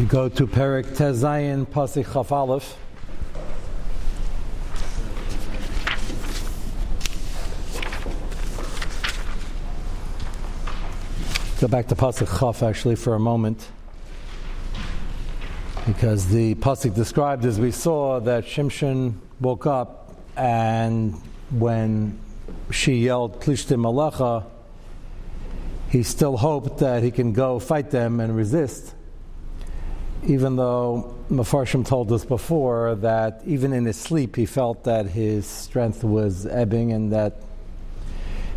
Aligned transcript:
You 0.00 0.06
go 0.06 0.30
to 0.30 0.46
Perik 0.46 0.86
Tezayin 0.96 1.66
Pasik 1.66 2.10
Chaf. 2.10 2.78
Go 11.60 11.68
back 11.68 11.88
to 11.88 11.94
Pasik 11.94 12.40
Chaf 12.40 12.62
actually 12.62 12.96
for 12.96 13.14
a 13.14 13.20
moment. 13.20 13.68
Because 15.86 16.28
the 16.28 16.54
Pasik 16.54 16.94
described 16.94 17.44
as 17.44 17.60
we 17.60 17.70
saw 17.70 18.20
that 18.20 18.46
Shimshon 18.46 19.16
woke 19.38 19.66
up 19.66 20.16
and 20.34 21.12
when 21.50 22.18
she 22.70 22.94
yelled 22.94 23.42
Plishtim 23.42 23.84
Alecha, 23.84 24.46
he 25.90 26.02
still 26.02 26.38
hoped 26.38 26.78
that 26.78 27.02
he 27.02 27.10
can 27.10 27.34
go 27.34 27.58
fight 27.58 27.90
them 27.90 28.18
and 28.20 28.34
resist. 28.34 28.94
Even 30.26 30.56
though 30.56 31.14
Mefarshim 31.30 31.86
told 31.86 32.12
us 32.12 32.24
before 32.24 32.94
that 32.96 33.40
even 33.46 33.72
in 33.72 33.86
his 33.86 33.96
sleep 33.96 34.36
he 34.36 34.44
felt 34.44 34.84
that 34.84 35.06
his 35.06 35.46
strength 35.46 36.04
was 36.04 36.46
ebbing 36.46 36.92
and 36.92 37.12
that 37.12 37.42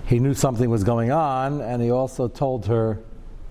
he 0.06 0.20
knew 0.20 0.34
something 0.34 0.70
was 0.70 0.84
going 0.84 1.12
on, 1.12 1.62
and 1.62 1.82
he 1.82 1.90
also 1.90 2.28
told 2.28 2.66
her 2.66 3.00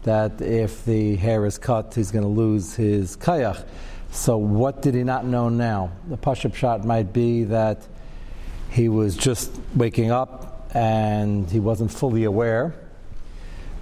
that 0.03 0.41
if 0.41 0.84
the 0.84 1.17
hair 1.17 1.47
is 1.47 1.59
cut, 1.59 1.95
he's 1.95 2.11
going 2.11 2.25
to 2.25 2.29
lose 2.29 2.75
his 2.75 3.17
kayach. 3.17 3.65
So, 4.11 4.37
what 4.37 4.83
did 4.83 4.95
he 4.95 5.05
not 5.05 5.25
know 5.25 5.48
now? 5.48 5.92
The 6.09 6.19
Pashup 6.19 6.55
shot 6.55 6.84
might 6.84 7.12
be 7.12 7.45
that 7.45 7.87
he 8.70 8.89
was 8.89 9.17
just 9.17 9.51
waking 9.75 10.11
up 10.11 10.70
and 10.75 11.51
he 11.51 11.61
wasn't 11.61 11.91
fully 11.91 12.25
aware. 12.25 12.75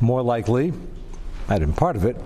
More 0.00 0.22
likely, 0.22 0.72
I 1.48 1.58
didn't 1.58 1.76
part 1.76 1.96
of 1.96 2.04
it, 2.04 2.16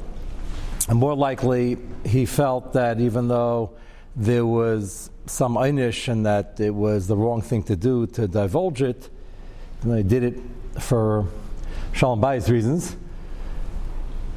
and 0.89 0.99
more 0.99 1.15
likely 1.15 1.79
he 2.05 2.27
felt 2.27 2.73
that 2.75 3.01
even 3.01 3.29
though 3.29 3.71
there 4.17 4.45
was 4.45 5.11
some 5.27 5.57
einish 5.57 6.09
and 6.09 6.27
that 6.27 6.61
it 6.61 6.75
was 6.75 7.07
the 7.07 7.17
wrong 7.17 7.41
thing 7.41 7.63
to 7.65 7.77
do 7.77 8.07
to 8.07 8.29
divulge 8.29 8.83
it, 8.83 9.09
and 9.83 9.93
they 9.93 10.03
did 10.03 10.23
it 10.23 10.41
for 10.81 11.27
Shalom 11.93 12.21
Bayis 12.21 12.51
reasons, 12.51 12.97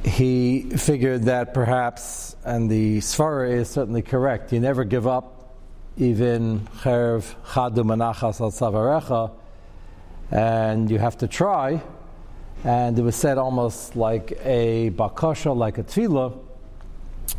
he 0.04 0.70
figured 0.78 1.24
that 1.24 1.54
perhaps, 1.54 2.36
and 2.46 2.70
the 2.70 3.00
Svara 3.00 3.52
is 3.52 3.70
certainly 3.70 4.02
correct, 4.02 4.54
you 4.54 4.60
never 4.60 4.84
give 4.84 5.06
up 5.08 5.56
even 5.98 6.62
Cherv 6.82 7.36
Chadu 7.46 7.84
Manachas 7.84 8.40
al 8.40 8.52
Savarecha, 8.52 9.32
and 10.32 10.90
you 10.90 11.00
have 11.00 11.18
to 11.18 11.28
try. 11.28 11.82
And 12.64 12.98
it 12.98 13.02
was 13.02 13.16
said 13.16 13.38
almost 13.38 13.96
like 13.96 14.40
a 14.44 14.90
bakasha, 14.92 15.56
like 15.56 15.78
a 15.78 15.84
tefillah, 15.84 16.38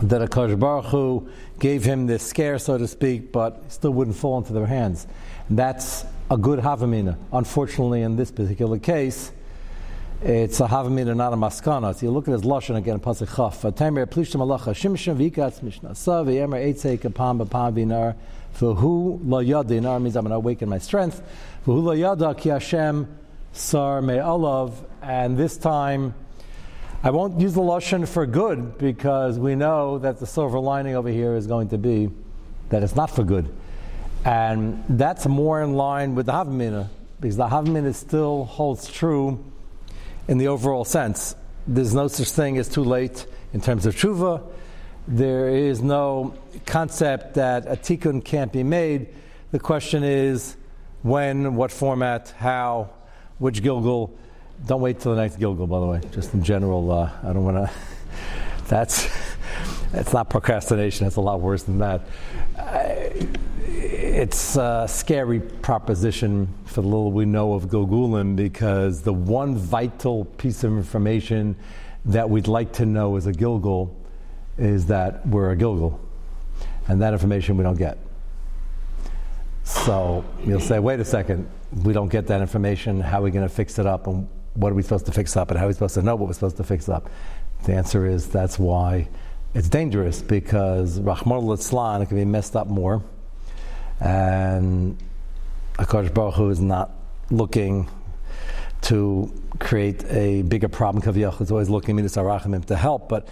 that 0.00 0.22
a 0.22 0.56
Baruch 0.56 0.84
Hu 0.86 1.28
gave 1.58 1.84
him 1.84 2.06
this 2.06 2.22
scare, 2.22 2.58
so 2.58 2.78
to 2.78 2.86
speak, 2.86 3.32
but 3.32 3.70
still 3.72 3.90
wouldn't 3.90 4.16
fall 4.16 4.38
into 4.38 4.52
their 4.52 4.66
hands. 4.66 5.06
And 5.48 5.58
that's 5.58 6.04
a 6.30 6.36
good 6.36 6.60
havamina. 6.60 7.16
Unfortunately, 7.32 8.02
in 8.02 8.16
this 8.16 8.30
particular 8.30 8.78
case, 8.78 9.32
it's 10.22 10.60
a 10.60 10.66
havamina, 10.66 11.16
not 11.16 11.32
a 11.32 11.36
maskana. 11.36 11.94
So 11.94 12.06
you 12.06 12.12
look 12.12 12.28
at 12.28 12.32
his 12.32 12.42
lashon 12.42 12.76
again, 12.76 13.00
pasuk 13.00 13.34
chaf. 13.34 13.74
Tamer 13.74 14.06
plishtem 14.06 14.40
alacha 14.40 14.72
shimshon 14.74 15.16
vikatz 15.16 15.60
mishnasa 15.62 16.24
v'yemer 16.24 16.62
eitzei 16.64 16.98
kapam 16.98 17.44
b'pam 17.44 17.72
v'inar 17.72 18.14
v'hu 18.58 19.20
lo 19.24 19.38
yada. 19.40 19.74
Inar 19.74 20.00
means 20.00 20.16
I'm 20.16 20.24
going 20.24 20.30
to 20.30 20.36
awaken 20.36 20.68
my 20.68 20.78
strength. 20.78 21.22
V'hu 21.66 21.82
lo 21.82 21.92
yada 21.92 22.34
ki 22.34 22.50
Hashem 22.50 23.08
sar 23.58 24.00
me 24.00 24.14
alav. 24.14 24.72
And 25.02 25.36
this 25.36 25.56
time, 25.56 26.14
I 27.02 27.10
won't 27.10 27.40
use 27.40 27.54
the 27.54 27.60
lashon 27.60 28.08
for 28.08 28.26
good 28.26 28.78
because 28.78 29.38
we 29.38 29.54
know 29.54 29.98
that 29.98 30.18
the 30.18 30.26
silver 30.26 30.58
lining 30.58 30.96
over 30.96 31.08
here 31.08 31.34
is 31.34 31.46
going 31.46 31.68
to 31.68 31.78
be 31.78 32.10
that 32.70 32.82
it's 32.82 32.96
not 32.96 33.10
for 33.10 33.24
good. 33.24 33.48
And 34.24 34.84
that's 34.88 35.26
more 35.26 35.62
in 35.62 35.74
line 35.74 36.14
with 36.14 36.26
the 36.26 36.32
Havamina, 36.32 36.88
because 37.20 37.36
the 37.36 37.46
Havamina 37.46 37.94
still 37.94 38.44
holds 38.44 38.88
true 38.88 39.44
in 40.26 40.38
the 40.38 40.48
overall 40.48 40.84
sense. 40.84 41.34
There's 41.66 41.94
no 41.94 42.08
such 42.08 42.30
thing 42.30 42.58
as 42.58 42.68
too 42.68 42.84
late 42.84 43.26
in 43.52 43.60
terms 43.60 43.86
of 43.86 43.94
tshuva. 43.94 44.42
There 45.06 45.48
is 45.48 45.80
no 45.80 46.34
concept 46.66 47.34
that 47.34 47.66
a 47.66 47.76
tikkun 47.76 48.24
can't 48.24 48.52
be 48.52 48.62
made. 48.62 49.08
The 49.52 49.58
question 49.58 50.02
is 50.02 50.56
when, 51.02 51.54
what 51.54 51.70
format, 51.70 52.34
how, 52.36 52.90
which 53.38 53.62
Gilgal. 53.62 54.16
Don't 54.66 54.80
wait 54.80 54.98
till 55.00 55.14
the 55.14 55.20
next 55.20 55.36
Gilgal, 55.36 55.66
by 55.66 55.80
the 55.80 55.86
way. 55.86 56.00
Just 56.12 56.34
in 56.34 56.42
general, 56.42 56.90
uh, 56.90 57.10
I 57.22 57.32
don't 57.32 57.44
want 57.44 57.56
to. 57.56 57.70
That's 58.68 59.08
it's 59.92 60.12
not 60.12 60.28
procrastination. 60.28 61.06
It's 61.06 61.16
a 61.16 61.20
lot 61.20 61.40
worse 61.40 61.62
than 61.62 61.78
that. 61.78 62.02
I, 62.56 63.26
it's 63.66 64.56
a 64.56 64.86
scary 64.88 65.40
proposition 65.40 66.52
for 66.66 66.82
the 66.82 66.88
little 66.88 67.12
we 67.12 67.24
know 67.24 67.54
of 67.54 67.66
Gilgulim 67.66 68.36
because 68.36 69.02
the 69.02 69.12
one 69.12 69.56
vital 69.56 70.24
piece 70.24 70.64
of 70.64 70.72
information 70.72 71.56
that 72.04 72.28
we'd 72.28 72.48
like 72.48 72.72
to 72.72 72.86
know 72.86 73.16
as 73.16 73.26
a 73.26 73.32
Gilgal 73.32 73.94
is 74.58 74.86
that 74.86 75.26
we're 75.26 75.50
a 75.50 75.56
Gilgal. 75.56 76.00
And 76.88 77.00
that 77.00 77.12
information 77.12 77.56
we 77.56 77.62
don't 77.62 77.78
get. 77.78 77.98
So 79.64 80.24
you'll 80.44 80.60
say, 80.60 80.78
wait 80.78 81.00
a 81.00 81.04
second, 81.04 81.48
we 81.72 81.92
don't 81.92 82.08
get 82.08 82.26
that 82.28 82.40
information. 82.40 83.00
How 83.00 83.20
are 83.20 83.22
we 83.22 83.30
going 83.30 83.46
to 83.48 83.54
fix 83.54 83.78
it 83.78 83.86
up? 83.86 84.06
And 84.06 84.28
what 84.54 84.72
are 84.72 84.74
we 84.74 84.82
supposed 84.82 85.06
to 85.06 85.12
fix 85.12 85.36
up? 85.36 85.50
And 85.50 85.58
how 85.58 85.66
are 85.66 85.68
we 85.68 85.74
supposed 85.74 85.94
to 85.94 86.02
know 86.02 86.16
what 86.16 86.26
we're 86.26 86.34
supposed 86.34 86.56
to 86.56 86.64
fix 86.64 86.88
up? 86.88 87.10
The 87.64 87.74
answer 87.74 88.06
is 88.06 88.28
that's 88.28 88.58
why 88.58 89.08
it's 89.54 89.68
dangerous 89.68 90.22
because 90.22 91.00
Rahman 91.00 91.48
al 91.48 92.06
can 92.06 92.16
be 92.16 92.24
messed 92.24 92.56
up 92.56 92.68
more 92.68 93.02
and 94.00 94.96
Akash 95.74 96.12
Baruch 96.12 96.34
Hu 96.34 96.50
is 96.50 96.60
not 96.60 96.90
looking 97.30 97.88
to 98.82 99.32
create 99.58 100.04
a 100.10 100.42
bigger 100.42 100.68
problem. 100.68 101.02
Kaviyach 101.02 101.40
is 101.40 101.50
always 101.50 101.68
looking 101.68 101.96
Midas 101.96 102.16
Arachimim 102.16 102.64
to 102.66 102.76
help, 102.76 103.08
but 103.08 103.28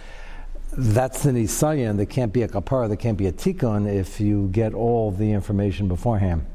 that's 0.77 1.23
the 1.23 1.31
Nisayan. 1.31 1.97
There 1.97 2.05
can't 2.05 2.33
be 2.33 2.41
a 2.41 2.47
kapara, 2.47 2.87
there 2.87 2.97
can't 2.97 3.17
be 3.17 3.27
a 3.27 3.31
tikkun 3.31 3.91
if 3.91 4.19
you 4.19 4.49
get 4.49 4.73
all 4.73 5.11
the 5.11 5.31
information 5.31 5.87
beforehand. 5.87 6.45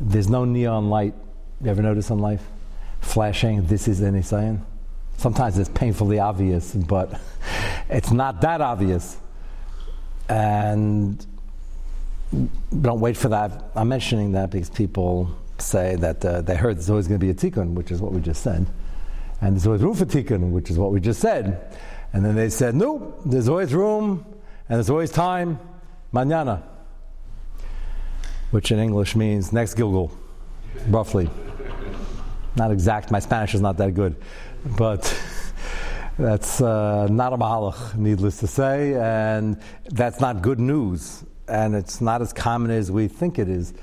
There's 0.00 0.28
no 0.28 0.44
neon 0.44 0.90
light. 0.90 1.14
You 1.60 1.70
ever 1.70 1.82
notice 1.82 2.10
in 2.10 2.18
life? 2.18 2.42
Flashing, 3.00 3.66
this 3.66 3.88
is 3.88 4.02
any 4.02 4.22
sign. 4.22 4.64
Sometimes 5.16 5.58
it's 5.58 5.68
painfully 5.70 6.18
obvious, 6.18 6.74
but 6.74 7.20
it's 7.88 8.10
not 8.10 8.40
that 8.42 8.60
obvious. 8.60 9.16
And 10.28 11.24
don't 12.80 13.00
wait 13.00 13.16
for 13.16 13.28
that. 13.30 13.70
I'm 13.74 13.88
mentioning 13.88 14.32
that 14.32 14.50
because 14.50 14.70
people 14.70 15.34
say 15.58 15.96
that 15.96 16.24
uh, 16.24 16.42
they 16.42 16.54
heard 16.54 16.76
there's 16.76 16.90
always 16.90 17.08
going 17.08 17.18
to 17.18 17.26
be 17.26 17.30
a 17.30 17.34
tikkun, 17.34 17.74
which 17.74 17.90
is 17.90 18.00
what 18.00 18.12
we 18.12 18.20
just 18.20 18.42
said, 18.42 18.66
and 19.40 19.54
there's 19.54 19.66
always 19.66 19.82
room 19.82 19.94
for 19.94 20.04
tikkun, 20.04 20.50
which 20.50 20.70
is 20.70 20.78
what 20.78 20.92
we 20.92 21.00
just 21.00 21.20
said, 21.20 21.76
and 22.12 22.24
then 22.24 22.34
they 22.34 22.48
said, 22.48 22.74
nope, 22.74 23.20
there's 23.24 23.48
always 23.48 23.74
room 23.74 24.24
and 24.68 24.76
there's 24.76 24.90
always 24.90 25.10
time, 25.10 25.58
mañana, 26.12 26.62
which 28.50 28.72
in 28.72 28.78
English 28.78 29.16
means 29.16 29.52
next 29.52 29.74
Gilgal, 29.74 30.10
roughly. 30.88 31.28
Not 32.56 32.70
exact. 32.70 33.10
My 33.10 33.20
Spanish 33.20 33.54
is 33.54 33.60
not 33.60 33.76
that 33.78 33.94
good, 33.94 34.16
but. 34.76 35.02
That's 36.18 36.60
uh, 36.60 37.06
not 37.08 37.32
a 37.32 37.36
mahalach, 37.36 37.94
needless 37.94 38.38
to 38.40 38.48
say, 38.48 38.94
and 38.94 39.56
that's 39.84 40.20
not 40.20 40.42
good 40.42 40.58
news 40.58 41.22
and 41.48 41.74
it's 41.74 42.00
not 42.00 42.22
as 42.22 42.32
common 42.32 42.70
as 42.70 42.90
we 42.90 43.08
think 43.08 43.38
it 43.38 43.48
is. 43.48 43.74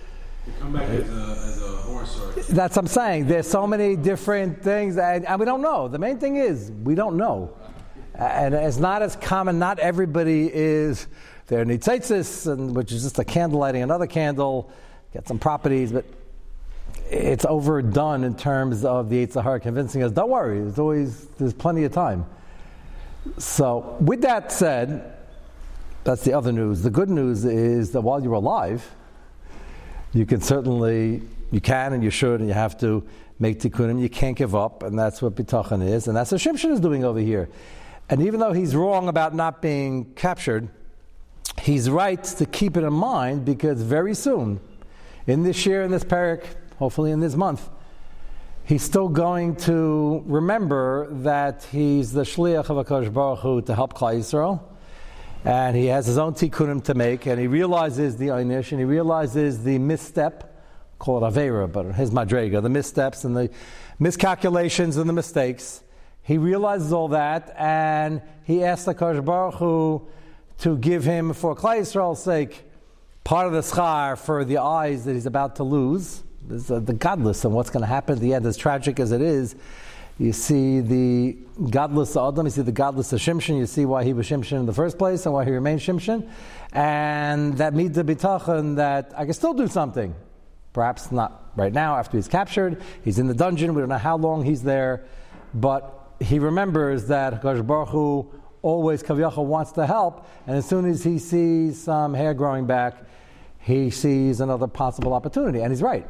come 0.60 0.74
back 0.74 0.88
as 0.90 1.10
a, 1.10 1.14
as 1.14 1.62
a 1.62 1.68
horse 1.68 2.20
or 2.20 2.32
That's 2.54 2.76
what 2.76 2.84
I'm 2.84 2.88
saying. 2.88 3.28
There's 3.28 3.48
so 3.48 3.66
many 3.66 3.96
different 3.96 4.62
things, 4.62 4.98
and, 4.98 5.26
and 5.26 5.40
we 5.40 5.46
don't 5.46 5.62
know. 5.62 5.88
The 5.88 6.00
main 6.00 6.18
thing 6.20 6.38
is 6.38 6.72
we 6.72 6.96
don't 6.96 7.18
know. 7.18 7.58
And 8.14 8.54
it's 8.54 8.78
not 8.78 9.02
as 9.02 9.16
common. 9.18 9.60
Not 9.60 9.80
everybody 9.80 10.50
is 10.54 11.08
there. 11.48 11.66
Nitzitzis, 11.66 12.52
and 12.52 12.76
which 12.76 12.92
is 12.92 13.04
just 13.04 13.20
a 13.20 13.26
candle 13.26 13.60
lighting 13.60 13.84
another 13.84 14.08
candle, 14.08 14.72
get 15.14 15.28
some 15.28 15.40
properties, 15.40 15.92
but 15.92 16.06
it's 17.10 17.46
overdone 17.46 18.24
in 18.24 18.36
terms 18.36 18.84
of 18.84 19.10
the 19.10 19.26
Eitzahar 19.26 19.62
convincing 19.62 20.04
us. 20.04 20.12
Don't 20.12 20.30
worry, 20.30 20.60
there's 20.60 20.80
always 20.80 21.26
there's 21.38 21.54
plenty 21.54 21.84
of 21.84 21.92
time. 21.92 22.26
So, 23.38 23.98
with 24.00 24.22
that 24.22 24.52
said, 24.52 25.14
that's 26.04 26.24
the 26.24 26.34
other 26.34 26.52
news. 26.52 26.84
The 26.84 26.92
good 26.92 27.10
news 27.10 27.46
is 27.46 27.92
that 27.92 28.02
while 28.02 28.22
you're 28.22 28.34
alive, 28.34 28.88
you 30.14 30.26
can 30.26 30.42
certainly, 30.42 31.24
you 31.52 31.60
can 31.60 31.94
and 31.94 32.04
you 32.04 32.12
should 32.12 32.40
and 32.40 32.48
you 32.48 32.54
have 32.54 32.80
to 32.80 33.04
make 33.40 33.60
tikkunim. 33.60 34.00
You 34.00 34.10
can't 34.10 34.38
give 34.38 34.56
up, 34.56 34.84
and 34.84 34.98
that's 34.98 35.22
what 35.22 35.36
bitachon 35.36 35.86
is, 35.86 36.08
and 36.08 36.16
that's 36.16 36.32
what 36.32 36.42
Shimshon 36.42 36.72
is 36.72 36.80
doing 36.80 37.04
over 37.04 37.20
here. 37.20 37.50
And 38.10 38.22
even 38.22 38.40
though 38.40 38.54
he's 38.54 38.76
wrong 38.76 39.08
about 39.08 39.34
not 39.34 39.62
being 39.62 40.14
captured, 40.14 40.70
he's 41.62 41.90
right 41.90 42.24
to 42.24 42.46
keep 42.46 42.78
it 42.78 42.84
in 42.84 42.94
mind 42.94 43.46
because 43.46 43.82
very 43.82 44.14
soon, 44.14 44.60
in 45.28 45.44
this 45.44 45.66
year, 45.66 45.84
in 45.84 45.92
this 45.92 46.04
parak, 46.04 46.46
hopefully 46.78 47.12
in 47.12 47.20
this 47.20 47.36
month, 47.36 47.70
he's 48.64 48.84
still 48.84 49.10
going 49.10 49.56
to 49.56 50.24
remember 50.26 51.08
that 51.12 51.64
he's 51.72 52.12
the 52.12 52.24
shliach 52.24 52.70
of 52.70 52.86
Akash 52.86 53.12
Baruch 53.12 53.40
Hu 53.40 53.62
to 53.64 53.76
help 53.76 53.94
Klal 53.94 54.18
Yisrael 54.18 54.62
and 55.46 55.78
he 55.78 55.86
has 55.86 56.08
his 56.08 56.18
own 56.18 56.34
tikkunim 56.34 56.84
to 56.84 56.96
make, 56.96 57.28
and 57.28 57.40
he 57.40 57.46
realizes 57.46 58.18
the 58.18 58.30
einish, 58.30 58.72
and 58.72 58.80
he 58.80 58.86
realizes 58.86 59.64
the 59.64 59.78
misstep, 59.78 60.52
called 60.98 61.22
avera, 61.22 61.72
but 61.72 61.94
his 61.94 62.10
madrega, 62.10 62.64
the 62.64 62.70
missteps 62.70 63.26
and 63.26 63.38
the 63.38 63.50
miscalculations 64.00 64.98
and 64.98 65.08
the 65.08 65.14
mistakes. 65.14 65.84
He 66.24 66.40
realizes 66.40 66.92
all 66.92 67.10
that, 67.10 67.54
and 67.60 68.24
he 68.44 68.64
asks 68.64 68.86
the 68.86 68.94
Baruch 68.94 69.56
Hu 69.56 70.08
to 70.60 70.78
give 70.78 71.04
him, 71.04 71.34
for 71.34 71.56
Klal 71.56 71.80
Yisrael's 71.80 72.24
sake, 72.24 72.64
part 73.24 73.48
of 73.48 73.54
the 73.54 73.62
schar 73.62 74.18
for 74.18 74.46
the 74.46 74.60
eyes 74.60 75.06
that 75.06 75.14
he's 75.14 75.26
about 75.26 75.58
to 75.58 75.64
lose. 75.64 76.24
This, 76.48 76.70
uh, 76.70 76.80
the 76.80 76.94
godless 76.94 77.44
and 77.44 77.54
what's 77.54 77.70
going 77.70 77.82
to 77.82 77.88
happen 77.88 78.16
at 78.16 78.22
the 78.22 78.34
end, 78.34 78.46
as 78.46 78.56
tragic 78.56 79.00
as 79.00 79.12
it 79.12 79.22
is. 79.22 79.56
You 80.18 80.32
see 80.32 80.80
the 80.80 81.38
godless 81.70 82.16
Adam, 82.16 82.46
you 82.46 82.52
see 82.52 82.62
the 82.62 82.72
godless 82.72 83.12
of 83.12 83.20
Shimshon, 83.20 83.58
you 83.58 83.66
see 83.66 83.86
why 83.86 84.04
he 84.04 84.14
was 84.14 84.30
Shimshon 84.30 84.60
in 84.60 84.66
the 84.66 84.74
first 84.74 84.98
place 84.98 85.26
and 85.26 85.34
why 85.34 85.44
he 85.44 85.52
remained 85.52 85.82
Shimshon. 85.82 86.30
And 86.72 87.58
that 87.58 87.74
means 87.74 87.96
the 87.96 88.04
that 88.76 89.14
I 89.18 89.26
can 89.26 89.34
still 89.34 89.54
do 89.54 89.68
something. 89.68 90.16
Perhaps 90.72 91.12
not 91.12 91.52
right 91.56 91.74
now 91.74 91.98
after 91.98 92.18
he's 92.18 92.28
captured. 92.28 92.82
He's 93.04 93.20
in 93.20 93.28
the 93.28 93.34
dungeon, 93.34 93.74
we 93.74 93.82
don't 93.82 93.90
know 93.90 93.98
how 93.98 94.18
long 94.18 94.44
he's 94.46 94.64
there. 94.64 95.06
But 95.54 96.16
he 96.20 96.40
remembers 96.40 97.08
that 97.08 97.42
Hakadosh 97.42 97.66
Baruch 97.66 97.90
Hu 97.90 98.32
always 98.66 99.04
Kavyacha 99.04 99.46
wants 99.46 99.74
to 99.74 99.86
help, 99.86 100.28
and 100.48 100.58
as 100.58 100.68
soon 100.68 100.86
as 100.86 101.04
he 101.04 101.20
sees 101.20 101.84
some 101.84 102.16
hair 102.16 102.34
growing 102.34 102.66
back, 102.66 102.96
he 103.60 103.92
sees 103.92 104.42
another 104.42 104.66
possible 104.66 105.14
opportunity, 105.14 105.62
and 105.62 105.72
he's 105.72 105.84
right. 105.84 106.08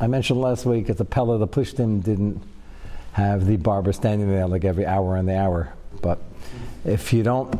I 0.00 0.06
mentioned 0.06 0.40
last 0.40 0.64
week 0.64 0.86
that 0.86 0.96
the 0.96 1.04
Pella, 1.04 1.36
the 1.36 1.46
Plishtim 1.46 2.02
didn't 2.02 2.42
have 3.12 3.46
the 3.46 3.58
barber 3.58 3.92
standing 3.92 4.30
there 4.30 4.46
like 4.46 4.64
every 4.64 4.86
hour 4.86 5.16
and 5.16 5.28
the 5.28 5.36
hour. 5.36 5.74
But 6.00 6.18
if 6.86 7.12
you 7.12 7.22
don't 7.22 7.58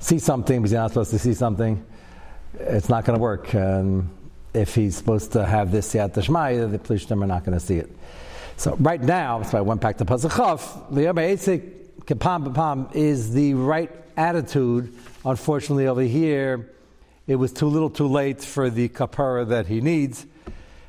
see 0.00 0.18
something 0.18 0.60
because 0.60 0.72
you're 0.72 0.80
not 0.80 0.90
supposed 0.90 1.10
to 1.10 1.18
see 1.20 1.34
something, 1.34 1.84
it's 2.58 2.88
not 2.88 3.04
going 3.04 3.16
to 3.16 3.22
work. 3.22 3.54
And 3.54 4.08
if 4.54 4.74
he's 4.74 4.96
supposed 4.96 5.32
to 5.32 5.44
have 5.44 5.70
this 5.70 5.92
Siyat 5.92 6.14
Shmaya, 6.14 6.70
the 6.70 6.78
Plishtim 6.78 7.22
are 7.22 7.26
not 7.28 7.44
going 7.44 7.56
to 7.56 7.64
see 7.64 7.76
it. 7.76 7.90
So 8.56 8.74
right 8.80 9.00
now, 9.00 9.42
so 9.42 9.58
I 9.58 9.60
went 9.60 9.80
back 9.80 9.98
to 9.98 10.04
Pasachav, 10.04 10.92
the 10.92 11.02
Esik 11.02 11.81
Kepam 12.06 12.52
Pam 12.54 12.88
is 12.92 13.32
the 13.32 13.54
right 13.54 13.90
attitude. 14.16 14.94
Unfortunately, 15.24 15.86
over 15.86 16.02
here, 16.02 16.70
it 17.26 17.36
was 17.36 17.52
too 17.52 17.66
little 17.66 17.90
too 17.90 18.08
late 18.08 18.42
for 18.42 18.70
the 18.70 18.88
kapara 18.88 19.46
that 19.48 19.66
he 19.66 19.80
needs, 19.80 20.26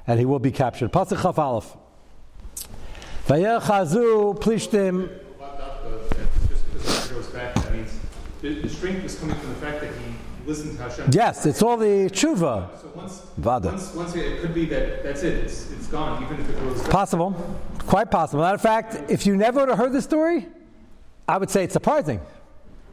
and 0.08 0.20
he 0.20 0.26
will 0.26 0.40
be 0.40 0.52
captured. 0.52 0.92
Pasachav 0.92 1.38
Aleph. 1.38 1.78
Vayechazu 3.28 4.40
Plishtim. 4.40 5.20
The, 8.42 8.68
strength 8.68 9.04
was 9.04 9.18
coming 9.18 9.38
from 9.38 9.50
the 9.52 9.56
fact 9.56 9.80
that 9.80 9.94
he 9.94 10.16
listened 10.46 10.76
to 10.76 10.84
Hashem. 10.84 11.12
Yes, 11.14 11.46
it's 11.46 11.62
all 11.62 11.78
the 11.78 12.10
tshuva. 12.10 12.82
So 12.82 12.92
once, 12.94 13.22
Vada. 13.38 13.70
once, 13.70 13.94
once 13.94 14.16
it 14.16 14.42
could 14.42 14.54
be 14.54 14.66
that 14.66 15.02
that's 15.02 15.24
it. 15.24 15.46
It's, 15.46 15.72
it's 15.72 15.88
gone, 15.88 16.22
even 16.22 16.42
if 16.42 16.50
it 16.50 16.60
goes 16.60 16.82
back. 16.82 16.92
Possible, 16.92 17.58
quite 17.88 18.12
possible. 18.12 18.44
Matter 18.44 18.56
of 18.56 18.62
fact, 18.62 19.10
if 19.10 19.26
you 19.26 19.38
never 19.38 19.62
would 19.62 19.70
have 19.70 19.78
heard 19.78 19.94
the 19.94 20.02
story, 20.02 20.46
I 21.28 21.38
would 21.38 21.50
say 21.50 21.64
it's 21.64 21.74
surprising. 21.74 22.20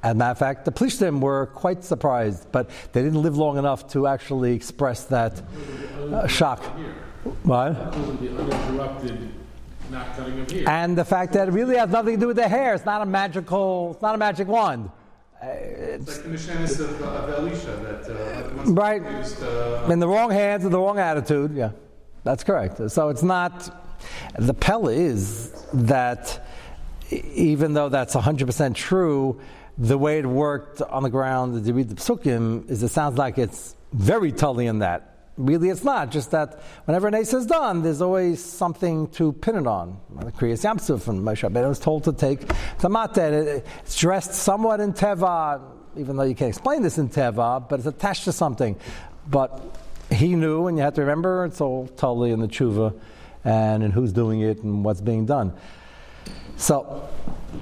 As 0.03 0.12
a 0.12 0.15
matter 0.15 0.31
of 0.31 0.38
fact, 0.38 0.65
the 0.65 0.73
Plishtim 0.73 1.21
were 1.21 1.47
quite 1.47 1.85
surprised, 1.85 2.50
but 2.53 2.71
they 2.93 3.03
didn't 3.03 3.21
live 3.21 3.37
long 3.37 3.59
enough 3.59 3.87
to 3.88 4.06
actually 4.06 4.55
express 4.55 5.05
that 5.05 5.43
uh, 6.12 6.27
shock. 6.27 6.62
What? 7.43 7.75
The 7.93 8.38
uninterrupted 8.38 9.35
not 9.91 10.17
cutting 10.17 10.41
of 10.41 10.50
hair. 10.50 10.69
And 10.69 10.97
the 10.97 11.05
fact 11.05 11.32
that 11.35 11.49
it 11.49 11.50
really 11.50 11.77
has 11.77 11.91
nothing 11.91 12.15
to 12.15 12.21
do 12.21 12.27
with 12.29 12.37
the 12.37 12.49
hair. 12.49 12.75
It's 12.75 12.85
not 12.85 13.03
a 13.03 13.06
magical. 13.06 13.93
It's 13.93 14.03
not 14.03 14.15
a 14.15 14.19
magic 14.19 14.49
wand. 14.49 14.91
It's 15.43 16.06
like 16.19 16.23
the 16.25 16.29
Mishanis 16.31 16.81
of, 16.81 17.03
uh, 17.03 17.06
of 17.06 17.31
Elisha 17.31 17.67
that 17.67 18.50
uh, 18.50 18.56
once 18.56 18.71
Right. 18.71 19.03
used, 19.03 19.43
uh, 19.43 19.88
in 19.91 19.99
the 19.99 20.06
wrong 20.09 20.31
hands 20.31 20.62
with 20.65 20.73
the 20.73 20.79
wrong 20.79 20.99
attitude. 20.99 21.55
Yeah, 21.55 21.71
that's 22.25 22.44
correct. 22.44 22.91
So 22.91 23.09
it's 23.09 23.23
not. 23.23 23.77
The 24.38 24.55
pella 24.55 24.93
is 24.93 25.50
that 25.73 26.47
even 27.11 27.75
though 27.75 27.89
that's 27.89 28.15
100% 28.15 28.75
true, 28.75 29.41
the 29.79 29.99
way 29.99 30.19
it 30.19 30.27
worked 30.27 30.83
on 30.83 31.03
the 31.03 31.11
ground, 31.11 31.67
you 31.67 31.73
read 31.73 31.89
the 31.89 31.95
psukim, 31.95 32.69
is 32.71 32.83
it 32.83 32.89
sounds 32.89 33.19
like 33.19 33.39
it's 33.39 33.75
very 33.93 34.33
tully 34.33 34.67
in 34.67 34.81
that. 34.81 35.07
Really, 35.37 35.71
it's 35.71 35.85
not. 35.85 36.11
Just 36.11 36.33
that 36.33 36.61
whenever 36.85 37.09
an 37.09 37.15
ace 37.15 37.33
is 37.33 37.47
done, 37.47 37.83
there's 37.83 38.03
always 38.03 38.45
something 38.45 39.09
to 39.12 39.33
pin 39.33 39.57
it 39.57 39.67
on. 39.67 39.99
The 40.19 40.33
Kriyas 40.33 40.65
Yamsuf 40.65 41.09
and 41.09 41.21
Moshe 41.23 41.49
Rabbeinu 41.49 41.69
was 41.69 41.79
told 41.79 42.05
to 42.05 42.12
take 42.12 42.41
the 42.79 42.91
matet. 42.91 43.65
It's 43.85 43.97
dressed 43.97 44.35
somewhat 44.35 44.81
in 44.81 44.93
teva, 44.93 45.63
even 45.97 46.17
though 46.17 46.25
you 46.25 46.35
can't 46.35 46.51
explain 46.51 46.83
this 46.83 46.99
in 46.99 47.09
teva, 47.09 47.67
but 47.67 47.79
it's 47.79 47.89
attached 47.89 48.25
to 48.25 48.33
something. 48.33 48.77
But 49.29 49.79
he 50.11 50.35
knew, 50.35 50.67
and 50.67 50.77
you 50.77 50.85
have 50.85 50.95
to 50.95 51.01
remember, 51.01 51.47
it's 51.47 51.61
all 51.61 51.87
totally 51.87 52.33
in 52.33 52.41
the 52.41 52.49
tshuva 52.49 52.99
and 53.43 53.83
in 53.83 53.93
who's 53.93 54.13
doing 54.13 54.41
it 54.41 54.63
and 54.63 54.85
what's 54.85 55.01
being 55.01 55.25
done. 55.25 55.55
So 56.61 57.09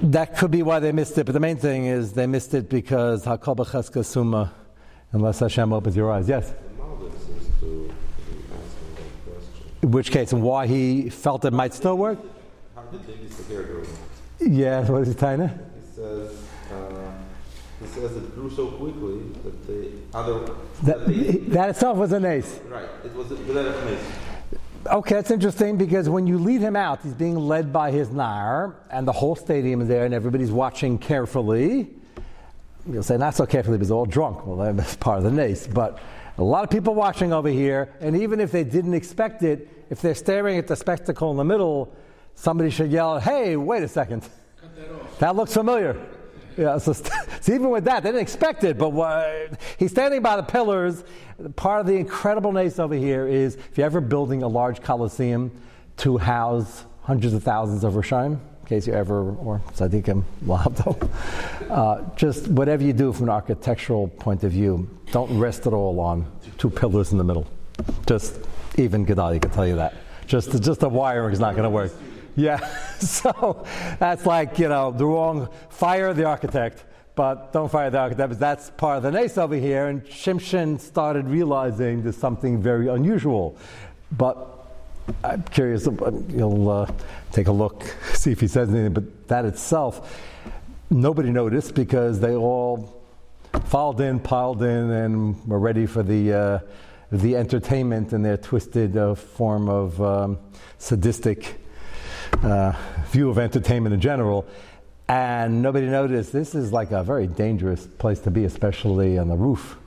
that 0.01 0.37
could 0.37 0.51
be 0.51 0.61
why 0.61 0.79
they 0.79 0.91
missed 0.91 1.17
it, 1.17 1.25
but 1.25 1.31
the 1.31 1.39
main 1.39 1.55
thing 1.55 1.85
is 1.85 2.11
they 2.11 2.27
missed 2.27 2.53
it 2.53 2.69
because 2.69 3.23
Hakol 3.23 3.55
B'cheska 3.55 4.03
Summa, 4.03 4.53
unless 5.13 5.39
Hashem 5.39 5.71
opens 5.71 5.95
your 5.95 6.11
eyes. 6.11 6.27
Yes? 6.27 6.53
Malvin 6.77 7.09
seems 7.19 7.45
to 7.61 7.65
be 7.65 7.89
asking 7.89 8.95
that 8.95 9.25
question. 9.25 9.71
In 9.83 9.91
which 9.91 10.11
case, 10.11 10.33
and 10.33 10.43
why 10.43 10.67
he 10.67 11.09
felt 11.09 11.45
it 11.45 11.53
might 11.53 11.73
still 11.73 11.97
work? 11.97 12.19
How 12.75 12.81
did 12.83 13.07
they 13.07 13.15
miss 13.23 13.37
the 13.37 13.53
hair 13.53 13.63
growing? 13.63 13.87
Yeah, 14.41 14.81
what 14.89 15.03
is 15.03 15.09
it, 15.09 15.17
Taina? 15.17 15.47
He 15.49 15.95
says, 15.95 16.43
uh, 16.69 17.11
he 17.81 17.87
says 17.87 18.17
it 18.17 18.35
grew 18.35 18.49
so 18.49 18.67
quickly 18.71 19.19
that 19.43 19.65
the 19.65 19.91
other, 20.13 20.53
That, 20.83 21.07
they, 21.07 21.37
that 21.55 21.69
itself 21.69 21.97
was 21.97 22.11
an 22.11 22.25
ace. 22.25 22.59
right, 22.67 22.89
it 23.05 23.13
was 23.13 23.31
a 23.31 23.35
place. 23.35 24.01
Okay, 24.87 25.15
that's 25.15 25.29
interesting 25.29 25.77
because 25.77 26.07
when 26.07 26.25
you 26.25 26.37
lead 26.39 26.61
him 26.61 26.75
out, 26.75 27.01
he's 27.03 27.13
being 27.13 27.35
led 27.35 27.73
by 27.73 27.91
his 27.91 28.09
nair, 28.11 28.75
and 28.89 29.07
the 29.07 29.11
whole 29.11 29.35
stadium 29.35 29.81
is 29.81 29.87
there, 29.87 30.05
and 30.05 30.13
everybody's 30.13 30.51
watching 30.51 30.97
carefully. 30.97 31.89
You'll 32.89 33.03
say 33.03 33.17
not 33.17 33.35
so 33.35 33.45
carefully 33.45 33.77
because 33.77 33.89
they're 33.89 33.97
all 33.97 34.05
drunk. 34.05 34.47
Well, 34.47 34.73
that's 34.73 34.95
part 34.95 35.17
of 35.17 35.25
the 35.25 35.31
nace. 35.31 35.67
But 35.67 35.99
a 36.37 36.43
lot 36.43 36.63
of 36.63 36.69
people 36.69 36.95
watching 36.95 37.33
over 37.33 37.49
here, 37.49 37.93
and 37.99 38.15
even 38.15 38.39
if 38.39 38.51
they 38.51 38.63
didn't 38.63 38.93
expect 38.93 39.43
it, 39.43 39.67
if 39.89 40.01
they're 40.01 40.15
staring 40.15 40.57
at 40.57 40.67
the 40.67 40.75
spectacle 40.75 41.29
in 41.31 41.37
the 41.37 41.43
middle, 41.43 41.93
somebody 42.35 42.69
should 42.69 42.89
yell, 42.89 43.19
"Hey, 43.19 43.57
wait 43.57 43.83
a 43.83 43.87
second! 43.87 44.27
That 45.19 45.35
looks 45.35 45.53
familiar." 45.53 45.97
Yeah, 46.59 46.77
so, 46.77 46.91
so 46.91 47.09
even 47.53 47.69
with 47.69 47.85
that, 47.85 48.03
they 48.03 48.09
didn't 48.09 48.21
expect 48.21 48.65
it. 48.65 48.77
But 48.77 48.89
what, 48.89 49.57
he's 49.77 49.91
standing 49.91 50.21
by 50.21 50.35
the 50.35 50.43
pillars. 50.43 51.05
Part 51.55 51.79
of 51.79 51.87
the 51.87 51.95
incredible 51.95 52.51
nace 52.51 52.79
over 52.79 52.95
here 52.95 53.25
is 53.25 53.55
if 53.55 53.77
you're 53.77 53.85
ever 53.85 54.01
building 54.01 54.43
a 54.43 54.47
large 54.47 54.81
coliseum 54.81 55.51
to 55.97 56.17
house 56.17 56.83
hundreds 57.03 57.33
of 57.33 57.43
thousands 57.43 57.85
of 57.85 57.93
Rishayim, 57.93 58.33
in 58.33 58.65
case 58.65 58.85
you 58.85 58.93
ever, 58.93 59.31
or 59.35 59.61
tzaddikim, 59.73 60.23
uh, 61.69 62.15
just 62.17 62.49
whatever 62.49 62.83
you 62.83 62.91
do 62.91 63.13
from 63.13 63.23
an 63.23 63.29
architectural 63.29 64.09
point 64.09 64.43
of 64.43 64.51
view, 64.51 64.89
don't 65.11 65.39
rest 65.39 65.65
it 65.65 65.71
all 65.71 65.97
on 66.01 66.29
two 66.57 66.69
pillars 66.69 67.13
in 67.13 67.17
the 67.17 67.23
middle. 67.23 67.47
Just 68.05 68.37
even 68.75 69.05
Gedalia 69.05 69.41
can 69.41 69.51
tell 69.51 69.65
you 69.65 69.77
that. 69.77 69.93
Just 70.27 70.61
just 70.61 70.81
the 70.81 70.89
wiring 70.89 71.31
is 71.31 71.39
not 71.39 71.53
going 71.55 71.63
to 71.63 71.69
work. 71.69 71.93
Yeah, 72.39 72.65
so 72.99 73.65
that's 73.99 74.25
like 74.25 74.59
you 74.59 74.69
know 74.69 74.91
the 74.91 75.05
wrong. 75.05 75.49
Fire 75.69 76.13
the 76.13 76.23
architect, 76.25 76.85
but 77.15 77.51
don't 77.51 77.69
fire 77.69 77.89
the 77.89 77.97
architect. 77.99 78.29
Because 78.29 78.39
that's 78.39 78.69
part 78.71 78.97
of 78.97 79.03
the 79.03 79.11
nace 79.11 79.37
over 79.37 79.55
here. 79.55 79.87
And 79.87 80.03
Shimshon 80.05 80.79
started 80.79 81.27
realizing 81.27 82.03
there's 82.03 82.17
something 82.17 82.61
very 82.61 82.87
unusual, 82.87 83.57
but. 84.11 84.55
I'm 85.23 85.41
curious. 85.41 85.87
uh, 85.87 86.11
You'll 86.27 86.69
uh, 86.69 86.91
take 87.31 87.47
a 87.47 87.51
look, 87.51 87.81
see 88.13 88.31
if 88.31 88.39
he 88.39 88.47
says 88.47 88.69
anything. 88.69 88.93
But 88.93 89.27
that 89.27 89.43
itself, 89.43 90.21
nobody 90.91 91.31
noticed 91.31 91.73
because 91.73 92.19
they 92.19 92.35
all 92.35 93.01
filed 93.65 94.01
in, 94.01 94.19
piled 94.19 94.61
in, 94.61 94.91
and 94.91 95.47
were 95.47 95.57
ready 95.57 95.87
for 95.87 96.03
the 96.03 96.31
uh, 96.31 96.59
the 97.11 97.35
entertainment 97.35 98.13
in 98.13 98.21
their 98.21 98.37
twisted 98.37 98.95
uh, 98.95 99.15
form 99.15 99.67
of 99.67 99.99
um, 99.99 100.37
sadistic 100.77 101.55
uh, 102.43 102.73
view 103.07 103.29
of 103.29 103.37
entertainment 103.37 103.93
in 103.93 104.01
general. 104.01 104.45
And 105.07 105.61
nobody 105.61 105.87
noticed. 105.87 106.31
This 106.31 106.53
is 106.53 106.71
like 106.71 106.91
a 106.91 107.03
very 107.03 107.27
dangerous 107.27 107.87
place 107.87 108.19
to 108.21 108.31
be, 108.31 108.43
especially 108.43 109.17
on 109.17 109.27
the 109.27 109.35
roof. 109.35 109.77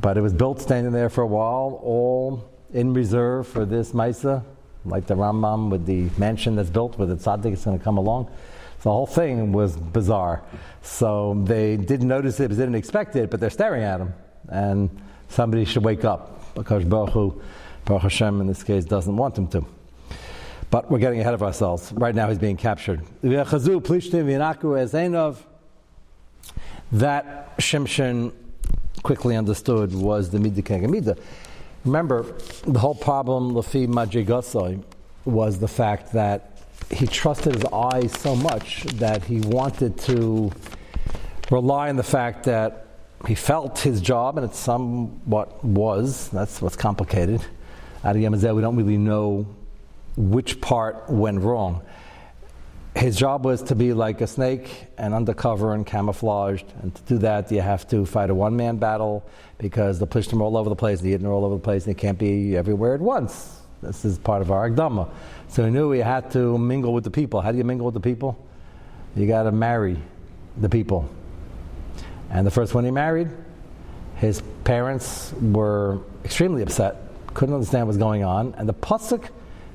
But 0.00 0.16
it 0.16 0.22
was 0.22 0.32
built 0.32 0.60
standing 0.60 0.92
there 0.92 1.10
for 1.10 1.22
a 1.22 1.26
while, 1.26 1.80
all 1.82 2.50
in 2.72 2.94
reserve 2.94 3.46
for 3.46 3.64
this 3.66 3.92
Misa, 3.92 4.42
like 4.84 5.06
the 5.06 5.14
Rambam 5.14 5.70
with 5.70 5.84
the 5.84 6.08
mansion 6.18 6.56
that's 6.56 6.70
built 6.70 6.98
with 6.98 7.10
the 7.10 7.16
tzaddik 7.16 7.52
is 7.52 7.64
going 7.64 7.78
to 7.78 7.84
come 7.84 7.98
along. 7.98 8.30
The 8.82 8.90
whole 8.90 9.06
thing 9.06 9.52
was 9.52 9.76
bizarre. 9.76 10.42
So 10.80 11.42
they 11.44 11.76
didn't 11.76 12.08
notice 12.08 12.40
it, 12.40 12.48
they 12.48 12.56
didn't 12.56 12.76
expect 12.76 13.16
it, 13.16 13.30
but 13.30 13.40
they're 13.40 13.50
staring 13.50 13.82
at 13.82 14.00
him. 14.00 14.14
And 14.48 14.88
somebody 15.28 15.66
should 15.66 15.84
wake 15.84 16.04
up 16.04 16.54
because 16.54 16.84
Baruch, 16.84 17.10
Hu, 17.10 17.42
Baruch 17.84 18.02
Hashem 18.02 18.40
in 18.40 18.46
this 18.46 18.62
case 18.62 18.86
doesn't 18.86 19.14
want 19.14 19.36
him 19.36 19.48
to. 19.48 19.66
But 20.70 20.90
we're 20.90 20.98
getting 20.98 21.20
ahead 21.20 21.34
of 21.34 21.42
ourselves. 21.42 21.92
Right 21.92 22.14
now 22.14 22.28
he's 22.28 22.38
being 22.38 22.56
captured. 22.56 23.02
that 26.92 27.56
Shimshon 27.58 28.32
quickly 29.02 29.36
understood 29.36 29.94
was 29.94 30.30
the 30.30 30.38
Midah 30.38 30.62
Kegamidah. 30.62 31.18
Remember, 31.84 32.22
the 32.66 32.78
whole 32.78 32.94
problem, 32.94 33.52
Lafi 33.52 33.86
Majigasai, 33.86 34.82
was 35.24 35.58
the 35.58 35.68
fact 35.68 36.12
that 36.12 36.58
he 36.90 37.06
trusted 37.06 37.54
his 37.54 37.64
eyes 37.64 38.12
so 38.20 38.36
much 38.36 38.84
that 38.84 39.24
he 39.24 39.40
wanted 39.40 39.96
to 39.98 40.50
rely 41.50 41.88
on 41.88 41.96
the 41.96 42.02
fact 42.02 42.44
that 42.44 42.86
he 43.26 43.34
felt 43.34 43.78
his 43.78 44.00
job, 44.00 44.38
and 44.38 44.48
it 44.48 44.54
somewhat 44.54 45.62
was. 45.64 46.28
That's 46.30 46.60
what's 46.62 46.76
complicated. 46.76 47.44
Out 48.02 48.16
we 48.54 48.62
don't 48.62 48.76
really 48.76 48.96
know 48.96 49.46
which 50.20 50.60
part 50.60 51.08
went 51.08 51.40
wrong. 51.40 51.82
His 52.94 53.16
job 53.16 53.44
was 53.44 53.62
to 53.64 53.74
be 53.74 53.92
like 53.92 54.20
a 54.20 54.26
snake 54.26 54.68
and 54.98 55.14
undercover 55.14 55.72
and 55.74 55.86
camouflaged. 55.86 56.66
And 56.82 56.94
to 56.94 57.02
do 57.02 57.18
that, 57.18 57.50
you 57.50 57.60
have 57.60 57.88
to 57.88 58.04
fight 58.04 58.30
a 58.30 58.34
one 58.34 58.56
man 58.56 58.76
battle 58.76 59.24
because 59.58 59.98
the 59.98 60.06
Plishtim 60.06 60.40
are 60.40 60.42
all 60.42 60.56
over 60.56 60.68
the 60.68 60.76
place, 60.76 61.00
the 61.00 61.14
Yidden 61.14 61.24
are 61.24 61.32
all 61.32 61.44
over 61.44 61.54
the 61.54 61.62
place, 61.62 61.86
and 61.86 61.94
they 61.94 61.98
can't 61.98 62.18
be 62.18 62.56
everywhere 62.56 62.94
at 62.94 63.00
once. 63.00 63.60
This 63.82 64.04
is 64.04 64.18
part 64.18 64.42
of 64.42 64.50
our 64.50 64.68
Agdama. 64.68 65.08
So 65.48 65.64
he 65.64 65.70
knew 65.70 65.92
he 65.92 66.00
had 66.00 66.30
to 66.32 66.58
mingle 66.58 66.92
with 66.92 67.04
the 67.04 67.10
people. 67.10 67.40
How 67.40 67.52
do 67.52 67.58
you 67.58 67.64
mingle 67.64 67.86
with 67.86 67.94
the 67.94 68.00
people? 68.00 68.44
You 69.16 69.26
got 69.26 69.44
to 69.44 69.52
marry 69.52 69.96
the 70.58 70.68
people. 70.68 71.08
And 72.28 72.46
the 72.46 72.50
first 72.50 72.74
one 72.74 72.84
he 72.84 72.90
married, 72.90 73.28
his 74.16 74.42
parents 74.64 75.32
were 75.40 76.00
extremely 76.24 76.62
upset, 76.62 76.96
couldn't 77.34 77.54
understand 77.54 77.86
what's 77.86 77.98
going 77.98 78.22
on, 78.22 78.54
and 78.58 78.68
the 78.68 78.74
pasuk, 78.74 79.30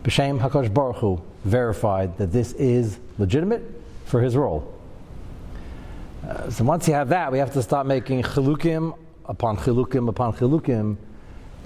B'Shem 0.06 0.40
Hakadosh 0.40 0.72
Baruch 0.72 0.98
Hu, 0.98 1.20
verified 1.46 2.16
that 2.20 2.32
this 2.32 2.54
is 2.54 3.00
legitimate 3.18 3.64
for 4.06 4.22
his 4.22 4.38
role. 4.38 4.72
Uh, 6.24 6.48
so 6.52 6.64
once 6.64 6.88
you 6.88 6.94
have 6.94 7.10
that, 7.10 7.32
we 7.32 7.40
have 7.40 7.52
to 7.54 7.62
start 7.64 7.88
making 7.88 8.22
chilukim 8.22 8.96
upon 9.26 9.58
chilukim 9.58 10.08
upon 10.08 10.34
chilukim. 10.34 10.98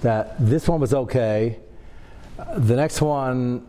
That 0.00 0.36
this 0.40 0.66
one 0.66 0.80
was 0.80 0.94
okay, 0.94 1.60
uh, 2.38 2.58
the 2.58 2.76
next 2.76 3.02
one 3.02 3.66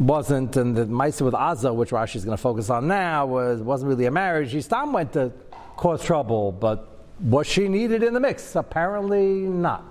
wasn't, 0.00 0.56
and 0.56 0.76
the 0.76 0.86
Maisa 0.86 1.22
with 1.22 1.34
Azza, 1.34 1.72
which 1.72 1.90
Rashi 1.90 2.16
is 2.16 2.24
going 2.24 2.36
to 2.36 2.42
focus 2.42 2.70
on 2.70 2.88
now, 2.88 3.24
was 3.24 3.60
wasn't 3.60 3.90
really 3.90 4.06
a 4.06 4.10
marriage. 4.10 4.50
He 4.50 4.60
still 4.60 4.90
went 4.90 5.12
to 5.12 5.30
cause 5.76 6.02
trouble, 6.04 6.50
but 6.50 7.04
was 7.20 7.46
she 7.46 7.68
needed 7.68 8.02
in 8.02 8.14
the 8.14 8.20
mix? 8.20 8.56
Apparently 8.56 9.42
not. 9.42 9.84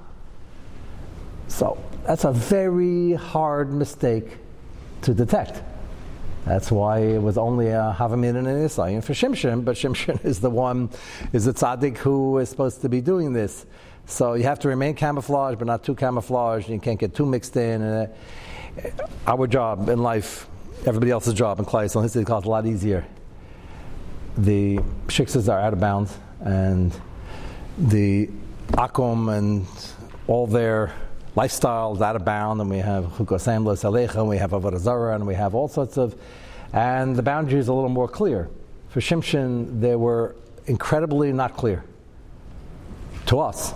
So 1.48 1.78
that's 2.06 2.24
a 2.24 2.32
very 2.32 3.14
hard 3.14 3.74
mistake 3.74 4.38
to 5.02 5.14
detect. 5.14 5.62
That's 6.46 6.72
why 6.72 7.00
it 7.00 7.22
was 7.22 7.38
only 7.38 7.70
a 7.70 7.96
Havamin 7.98 8.38
and 8.38 8.48
an 8.48 8.66
Isayin 8.66 9.04
for 9.04 9.14
Shimshon, 9.14 9.66
but 9.66 9.76
Shimshon 9.76 10.24
is 10.26 10.40
the 10.40 10.50
one, 10.50 10.90
is 11.34 11.46
the 11.46 11.54
tzaddik 11.54 11.98
who 11.98 12.38
is 12.38 12.50
supposed 12.50 12.82
to 12.82 12.90
be 12.90 13.02
doing 13.02 13.34
this. 13.34 13.66
So 14.06 14.36
you 14.36 14.44
have 14.44 14.60
to 14.60 14.70
remain 14.70 14.96
camouflaged, 14.96 15.60
but 15.60 15.68
not 15.68 15.84
too 15.84 15.96
camouflaged. 15.96 16.70
You 16.70 16.80
can't 16.80 17.00
get 17.00 17.14
too 17.14 17.26
mixed 17.26 17.58
in. 17.58 17.82
And 17.82 18.10
uh, 18.78 18.90
our 19.28 19.48
job 19.48 19.90
in 19.90 20.02
life, 20.02 20.48
everybody 20.86 21.12
else's 21.12 21.34
job 21.34 21.60
in 21.60 21.66
Klai, 21.66 21.90
so 21.90 22.00
his 22.00 22.16
is 22.16 22.28
a 22.28 22.40
lot 22.40 22.66
easier 22.66 23.06
the 24.38 24.78
shiksas 25.08 25.52
are 25.52 25.60
out 25.60 25.74
of 25.74 25.80
bounds, 25.80 26.16
and 26.42 26.94
the 27.78 28.30
akum 28.74 29.36
and 29.36 29.66
all 30.28 30.46
their 30.46 30.94
lifestyle 31.38 31.94
is 31.94 32.02
out 32.02 32.16
of 32.16 32.26
bounds, 32.26 32.60
and 32.60 32.70
we 32.70 32.80
have 32.80 33.06
chukosem 33.14 33.64
alecha, 33.64 34.16
and 34.16 34.28
we 34.28 34.38
have 34.38 34.52
avodah 34.52 34.80
zarah, 34.80 35.14
and 35.14 35.28
we 35.28 35.36
have 35.36 35.54
all 35.54 35.68
sorts 35.68 35.96
of, 35.96 36.16
and 36.74 37.16
the 37.16 37.22
boundaries 37.22 37.70
are 37.70 37.74
a 37.74 37.76
little 37.76 37.90
more 37.90 38.08
clear. 38.08 38.50
For 38.90 39.00
Shimshon, 39.02 39.80
they 39.80 39.96
were 39.96 40.36
incredibly 40.66 41.32
not 41.32 41.56
clear 41.56 41.84
to 43.28 43.40
us. 43.40 43.74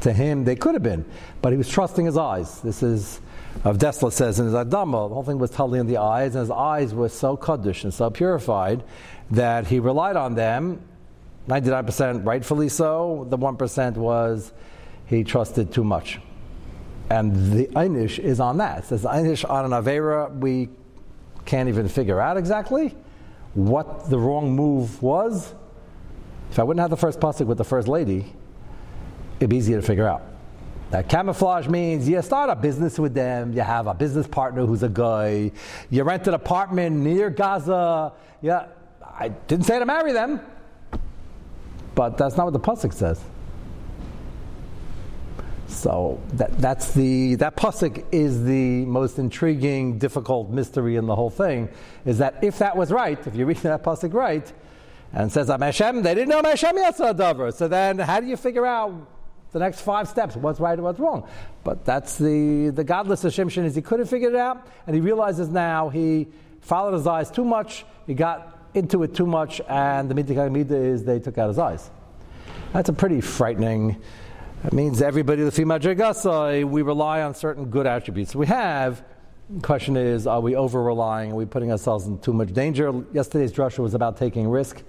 To 0.00 0.12
him, 0.12 0.44
they 0.44 0.56
could 0.56 0.74
have 0.74 0.82
been, 0.82 1.04
but 1.42 1.52
he 1.52 1.58
was 1.58 1.68
trusting 1.68 2.06
his 2.06 2.16
eyes. 2.16 2.60
This 2.62 2.82
is 2.82 3.20
of 3.64 3.76
Dessler 3.76 4.10
says 4.10 4.40
in 4.40 4.46
his 4.46 4.54
Adama, 4.54 5.08
the 5.10 5.14
whole 5.14 5.22
thing 5.22 5.38
was 5.38 5.50
totally 5.50 5.80
in 5.80 5.86
the 5.86 5.98
eyes, 5.98 6.34
and 6.34 6.40
his 6.40 6.50
eyes 6.50 6.94
were 6.94 7.10
so 7.10 7.36
kaddish 7.36 7.84
and 7.84 7.92
so 7.92 8.08
purified 8.08 8.82
that 9.30 9.66
he 9.66 9.78
relied 9.78 10.16
on 10.16 10.34
them. 10.34 10.80
99% 11.46 12.24
rightfully 12.24 12.70
so. 12.70 13.26
The 13.28 13.36
1% 13.36 13.96
was 13.96 14.52
he 15.06 15.22
trusted 15.24 15.72
too 15.72 15.84
much. 15.84 16.18
And 17.12 17.52
the 17.52 17.66
Einish 17.66 18.18
is 18.18 18.40
on 18.40 18.56
that. 18.56 18.78
It 18.78 18.84
says 18.86 19.02
Einish 19.04 19.48
on 19.48 19.66
an 19.66 19.72
Avera, 19.72 20.34
we 20.34 20.70
can't 21.44 21.68
even 21.68 21.86
figure 21.86 22.18
out 22.18 22.38
exactly 22.38 22.96
what 23.52 24.08
the 24.08 24.18
wrong 24.18 24.56
move 24.56 25.02
was. 25.02 25.54
If 26.50 26.58
I 26.58 26.62
wouldn't 26.62 26.80
have 26.80 26.88
the 26.88 26.96
first 26.96 27.20
pasuk 27.20 27.44
with 27.44 27.58
the 27.58 27.66
first 27.66 27.86
lady, 27.86 28.32
it'd 29.38 29.50
be 29.50 29.58
easier 29.58 29.78
to 29.78 29.86
figure 29.86 30.08
out. 30.08 30.22
That 30.88 31.10
camouflage 31.10 31.68
means 31.68 32.08
you 32.08 32.22
start 32.22 32.48
a 32.48 32.56
business 32.56 32.98
with 32.98 33.12
them, 33.12 33.52
you 33.52 33.60
have 33.60 33.88
a 33.88 33.94
business 33.94 34.26
partner 34.26 34.64
who's 34.64 34.82
a 34.82 34.88
guy, 34.88 35.52
you 35.90 36.04
rent 36.04 36.26
an 36.28 36.32
apartment 36.32 36.96
near 36.96 37.28
Gaza. 37.28 38.14
Yeah, 38.40 38.68
I 39.02 39.28
didn't 39.28 39.66
say 39.66 39.78
to 39.78 39.84
marry 39.84 40.12
them, 40.12 40.40
but 41.94 42.16
that's 42.16 42.38
not 42.38 42.50
what 42.50 42.54
the 42.54 42.60
pasuk 42.60 42.94
says. 42.94 43.22
So 45.72 46.20
that, 46.34 46.58
that's 46.58 46.92
the 46.92 47.36
that 47.36 47.56
pasuk 47.56 48.04
is 48.12 48.44
the 48.44 48.84
most 48.84 49.18
intriguing, 49.18 49.98
difficult 49.98 50.50
mystery 50.50 50.96
in 50.96 51.06
the 51.06 51.16
whole 51.16 51.30
thing. 51.30 51.68
Is 52.04 52.18
that 52.18 52.44
if 52.44 52.58
that 52.58 52.76
was 52.76 52.92
right, 52.92 53.18
if 53.26 53.34
you 53.34 53.46
read 53.46 53.56
that 53.58 53.82
pasuk 53.82 54.12
right, 54.12 54.50
and 55.12 55.32
says 55.32 55.50
I'm 55.50 55.62
Hashem, 55.62 56.02
they 56.02 56.14
didn't 56.14 56.28
know 56.28 56.38
I'm 56.38 56.44
Hashem 56.44 56.76
Davar. 56.76 57.52
So 57.54 57.68
then, 57.68 57.98
how 57.98 58.20
do 58.20 58.26
you 58.26 58.36
figure 58.36 58.66
out 58.66 59.08
the 59.52 59.58
next 59.58 59.82
five 59.82 60.08
steps, 60.08 60.34
what's 60.34 60.58
right 60.60 60.74
and 60.74 60.82
what's 60.82 60.98
wrong. 60.98 61.28
But 61.62 61.84
that's 61.84 62.16
the, 62.16 62.70
the 62.70 62.84
godless 62.84 63.22
Shimshon 63.22 63.64
is 63.64 63.74
he 63.74 63.82
couldn't 63.82 64.06
figure 64.06 64.30
it 64.30 64.36
out, 64.36 64.66
and 64.86 64.94
he 64.94 65.00
realizes 65.00 65.48
now 65.48 65.90
he 65.90 66.28
followed 66.62 66.94
his 66.94 67.06
eyes 67.06 67.30
too 67.30 67.44
much, 67.44 67.84
he 68.06 68.14
got 68.14 68.58
into 68.74 69.02
it 69.02 69.14
too 69.14 69.26
much, 69.26 69.60
and 69.68 70.10
the 70.10 70.14
midah 70.14 70.70
is 70.70 71.04
they 71.04 71.18
took 71.18 71.36
out 71.36 71.48
his 71.48 71.58
eyes. 71.58 71.90
That's 72.72 72.88
a 72.88 72.94
pretty 72.94 73.20
frightening. 73.20 74.00
It 74.64 74.72
means 74.72 75.02
everybody, 75.02 75.42
the 75.42 75.50
female 75.50 75.78
Jagasai, 75.78 76.64
we 76.64 76.82
rely 76.82 77.22
on 77.22 77.34
certain 77.34 77.66
good 77.66 77.86
attributes 77.86 78.34
we 78.34 78.46
have. 78.46 79.02
Question 79.60 79.96
is, 79.96 80.26
are 80.26 80.40
we 80.40 80.54
over 80.54 80.82
relying? 80.82 81.32
Are 81.32 81.34
we 81.34 81.46
putting 81.46 81.72
ourselves 81.72 82.06
in 82.06 82.18
too 82.20 82.32
much 82.32 82.52
danger? 82.52 83.04
Yesterday's 83.12 83.52
drasha 83.52 83.80
was 83.80 83.94
about 83.94 84.16
taking 84.16 84.48
risk 84.48 84.82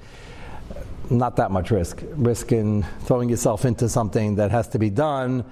not 1.09 1.35
that 1.37 1.51
much 1.51 1.71
risk. 1.71 2.01
Risk 2.13 2.51
in 2.51 2.83
throwing 3.01 3.29
yourself 3.29 3.65
into 3.65 3.89
something 3.89 4.35
that 4.35 4.51
has 4.51 4.67
to 4.69 4.79
be 4.79 4.89
done, 4.89 5.45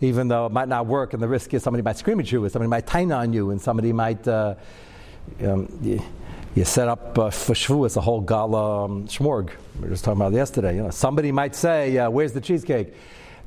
even 0.00 0.28
though 0.28 0.46
it 0.46 0.52
might 0.52 0.68
not 0.68 0.86
work, 0.86 1.12
and 1.12 1.22
the 1.22 1.28
risk 1.28 1.52
is 1.54 1.62
somebody 1.62 1.82
might 1.82 1.96
scream 1.96 2.20
at 2.20 2.30
you, 2.30 2.42
and 2.42 2.52
somebody 2.52 2.68
might 2.68 2.86
taina 2.86 3.18
on 3.18 3.32
you, 3.32 3.50
and 3.50 3.60
somebody 3.60 3.92
might. 3.92 4.26
Uh, 4.26 4.54
um, 5.44 5.78
you, 5.82 6.02
you, 6.54 6.64
set 6.64 6.88
up 6.88 7.18
uh, 7.18 7.30
for 7.30 7.52
Shavuos 7.52 7.96
a 7.96 8.00
whole 8.00 8.22
gala 8.22 8.84
um, 8.84 9.06
shmorg. 9.06 9.50
We 9.76 9.82
were 9.82 9.88
just 9.90 10.04
talking 10.04 10.20
about 10.20 10.32
yesterday. 10.32 10.76
You 10.76 10.84
know, 10.84 10.90
somebody 10.90 11.32
might 11.32 11.54
say, 11.54 11.98
uh, 11.98 12.08
"Where's 12.10 12.32
the 12.32 12.40
cheesecake?" 12.40 12.94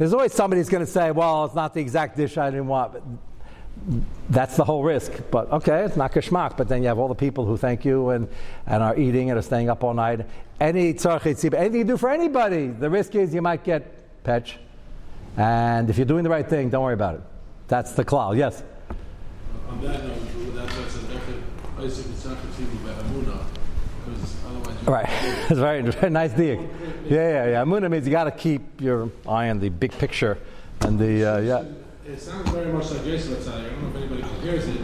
There's 0.01 0.13
always 0.13 0.33
somebody 0.33 0.59
who's 0.59 0.67
going 0.67 0.83
to 0.83 0.91
say, 0.91 1.11
"Well, 1.11 1.45
it's 1.45 1.53
not 1.53 1.75
the 1.75 1.79
exact 1.79 2.17
dish 2.17 2.35
I 2.35 2.49
didn't 2.49 2.65
want." 2.65 2.93
But 2.93 3.03
that's 4.31 4.57
the 4.57 4.63
whole 4.63 4.81
risk. 4.81 5.11
But 5.29 5.51
okay, 5.51 5.83
it's 5.83 5.95
not 5.95 6.11
kashmak. 6.11 6.57
But 6.57 6.69
then 6.69 6.81
you 6.81 6.87
have 6.87 6.97
all 6.97 7.07
the 7.07 7.13
people 7.13 7.45
who 7.45 7.55
thank 7.55 7.85
you 7.85 8.09
and, 8.09 8.27
and 8.65 8.81
are 8.81 8.97
eating 8.97 9.29
and 9.29 9.37
are 9.37 9.43
staying 9.43 9.69
up 9.69 9.83
all 9.83 9.93
night. 9.93 10.25
Any 10.59 10.95
tzarchit 10.95 11.53
anything 11.53 11.77
you 11.77 11.83
do 11.83 11.97
for 11.97 12.09
anybody, 12.09 12.69
the 12.69 12.89
risk 12.89 13.13
is 13.13 13.31
you 13.31 13.43
might 13.43 13.63
get 13.63 14.23
petch. 14.23 14.55
And 15.37 15.87
if 15.87 15.99
you're 15.99 16.07
doing 16.07 16.23
the 16.23 16.31
right 16.31 16.49
thing, 16.49 16.71
don't 16.71 16.83
worry 16.83 16.95
about 16.95 17.13
it. 17.17 17.21
That's 17.67 17.91
the 17.91 18.03
cloud. 18.03 18.37
Yes. 18.37 18.63
On 19.69 19.79
that 19.81 20.03
note, 20.03 20.17
that's 20.55 20.77
what's 20.77 20.95
an 20.95 21.11
effort. 21.15 21.35
Isaac 21.77 22.05
is 22.07 22.25
not 22.25 22.37
Amuna, 22.39 23.45
because 24.03 24.35
otherwise. 24.47 24.83
Right. 24.83 25.05
That's 25.47 25.59
very, 25.59 25.81
very 25.83 26.09
nice 26.09 26.31
diak. 26.33 26.80
Yeah, 27.11 27.17
yeah, 27.17 27.51
yeah. 27.51 27.63
Amuna 27.63 27.91
means 27.91 28.05
you 28.05 28.11
got 28.11 28.23
to 28.23 28.31
keep 28.31 28.79
your 28.79 29.11
eye 29.27 29.49
on 29.49 29.59
the 29.59 29.67
big 29.67 29.91
picture 29.91 30.37
and 30.79 30.97
the 30.97 31.25
uh, 31.25 31.39
yeah. 31.39 31.65
It 32.07 32.21
sounds 32.21 32.49
very 32.51 32.71
much 32.71 32.89
like 32.89 33.05
Yosef 33.05 33.47
I 33.49 33.63
don't 33.63 33.81
know 33.81 33.89
if 33.89 33.95
anybody 33.97 34.23
hears 34.39 34.65
it, 34.65 34.79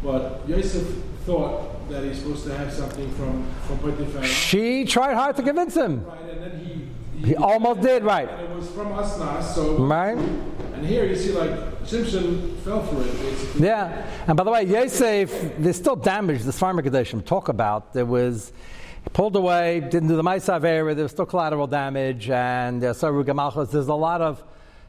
but 0.00 0.48
Yosef 0.48 0.86
thought 1.26 1.88
that 1.88 2.04
he's 2.04 2.18
supposed 2.18 2.46
to 2.46 2.56
have 2.56 2.72
something 2.72 3.10
from 3.14 3.44
from 3.66 3.78
Potiphar. 3.80 4.22
She 4.22 4.84
tried 4.84 5.14
hard 5.14 5.34
to 5.36 5.42
convince 5.42 5.74
him. 5.76 6.04
Right, 6.04 6.20
and 6.20 6.42
then 6.42 6.64
he 6.64 6.88
he, 7.18 7.26
he 7.30 7.36
almost 7.36 7.80
did 7.80 8.04
right. 8.04 8.28
It 8.28 8.50
was 8.50 8.70
from 8.70 8.88
Asnas, 8.92 9.42
so 9.42 9.76
right. 9.78 10.16
And 10.16 10.86
here 10.86 11.04
you 11.06 11.16
see 11.16 11.32
like 11.32 11.50
Shimshon 11.82 12.56
fell 12.60 12.84
for 12.84 13.02
it 13.02 13.20
basically. 13.20 13.66
Yeah, 13.66 14.06
and 14.28 14.36
by 14.36 14.44
the 14.44 14.50
way, 14.52 14.62
Yosef, 14.62 15.56
there's 15.58 15.76
still 15.76 15.96
damage. 15.96 16.44
The 16.44 16.52
Farmer 16.52 16.82
Kadeshim 16.82 17.24
talk 17.24 17.48
about 17.48 17.94
there 17.94 18.06
was. 18.06 18.52
Pulled 19.12 19.36
away, 19.36 19.80
didn't 19.80 20.08
do 20.08 20.16
the 20.16 20.22
Maisav 20.22 20.64
area, 20.64 20.94
there 20.94 21.04
was 21.04 21.12
still 21.12 21.26
collateral 21.26 21.66
damage, 21.66 22.30
and 22.30 22.82
uh, 22.82 22.92
so 22.92 23.22
there's 23.22 23.88
a 23.88 23.94
lot 23.94 24.20
of 24.20 24.42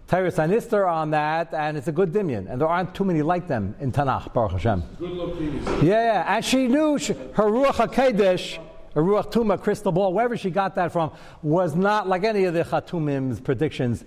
Tyrus 0.07 0.37
Anister 0.37 0.91
on 0.91 1.11
that, 1.11 1.53
and 1.53 1.77
it's 1.77 1.87
a 1.87 1.91
good 1.91 2.11
dimion. 2.11 2.49
And 2.49 2.61
there 2.61 2.67
aren't 2.67 2.95
too 2.95 3.03
many 3.03 3.21
like 3.21 3.47
them 3.47 3.75
in 3.79 3.91
Tanakh, 3.91 4.33
Baruch 4.33 4.53
Hashem. 4.53 4.83
Good 4.99 5.11
looking. 5.11 5.63
Yeah, 5.85 6.23
yeah. 6.23 6.35
And 6.35 6.45
she 6.45 6.67
knew 6.67 6.97
she, 6.97 7.13
her 7.13 7.43
Ruach 7.43 7.87
HaKadosh 7.87 8.59
a 8.95 8.99
Ruach 8.99 9.29
Tuma 9.29 9.61
crystal 9.61 9.91
ball, 9.91 10.13
wherever 10.13 10.37
she 10.37 10.49
got 10.49 10.75
that 10.75 10.91
from, 10.91 11.11
was 11.43 11.75
not 11.75 12.07
like 12.07 12.23
any 12.23 12.45
of 12.45 12.53
the 12.53 12.63
Chatumim's 12.63 13.41
predictions. 13.41 14.05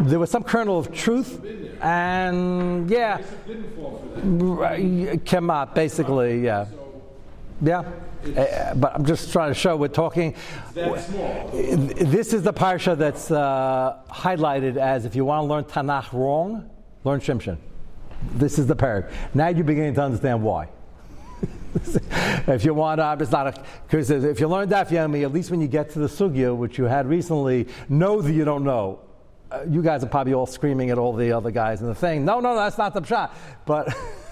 There 0.00 0.18
was 0.18 0.30
some 0.30 0.42
kernel 0.42 0.78
of 0.80 0.92
truth, 0.92 1.40
and 1.80 2.90
yeah, 2.90 3.22
Didn't 3.46 3.76
fall 3.76 4.02
for 4.14 4.20
that. 4.20 4.26
right, 4.26 5.24
came 5.24 5.48
out 5.48 5.76
basically, 5.76 6.40
yeah. 6.40 6.66
Yeah, 7.62 7.84
Uh, 8.34 8.74
but 8.74 8.94
I'm 8.94 9.04
just 9.04 9.32
trying 9.32 9.50
to 9.50 9.54
show 9.54 9.76
we're 9.76 9.88
talking. 9.88 10.34
This 10.74 12.32
is 12.32 12.42
the 12.42 12.52
parsha 12.52 12.96
that's 12.96 13.30
uh, 13.30 13.98
highlighted 14.10 14.76
as 14.76 15.04
if 15.04 15.14
you 15.14 15.24
want 15.24 15.44
to 15.44 15.52
learn 15.52 15.64
Tanakh 15.64 16.12
wrong, 16.12 16.68
learn 17.04 17.20
Shimshon. 17.20 17.58
This 18.32 18.58
is 18.58 18.66
the 18.66 18.76
parak. 18.76 19.12
Now 19.34 19.48
you're 19.48 19.64
beginning 19.64 19.94
to 19.94 20.02
understand 20.02 20.42
why. 20.42 20.68
if 22.46 22.64
you 22.64 22.74
want 22.74 22.98
to, 22.98 23.16
it's 23.20 23.30
not 23.30 23.46
a, 23.46 23.64
because 23.86 24.10
if 24.10 24.40
you 24.40 24.48
learn 24.48 24.68
Daf 24.68 24.88
Yomi, 24.88 25.22
at 25.22 25.32
least 25.32 25.50
when 25.50 25.60
you 25.60 25.68
get 25.68 25.90
to 25.90 25.98
the 25.98 26.06
sugya, 26.06 26.56
which 26.56 26.78
you 26.78 26.84
had 26.84 27.06
recently, 27.06 27.68
know 27.88 28.22
that 28.22 28.32
you 28.32 28.44
don't 28.44 28.64
know. 28.64 29.00
Uh, 29.50 29.60
you 29.68 29.82
guys 29.82 30.02
are 30.02 30.08
probably 30.08 30.34
all 30.34 30.46
screaming 30.46 30.90
at 30.90 30.98
all 30.98 31.12
the 31.12 31.30
other 31.30 31.50
guys 31.50 31.80
in 31.80 31.86
the 31.86 31.94
thing. 31.94 32.24
No, 32.24 32.40
no, 32.40 32.56
that's 32.56 32.78
not 32.78 32.94
the 32.94 33.04
shot. 33.04 33.36
But 33.64 33.94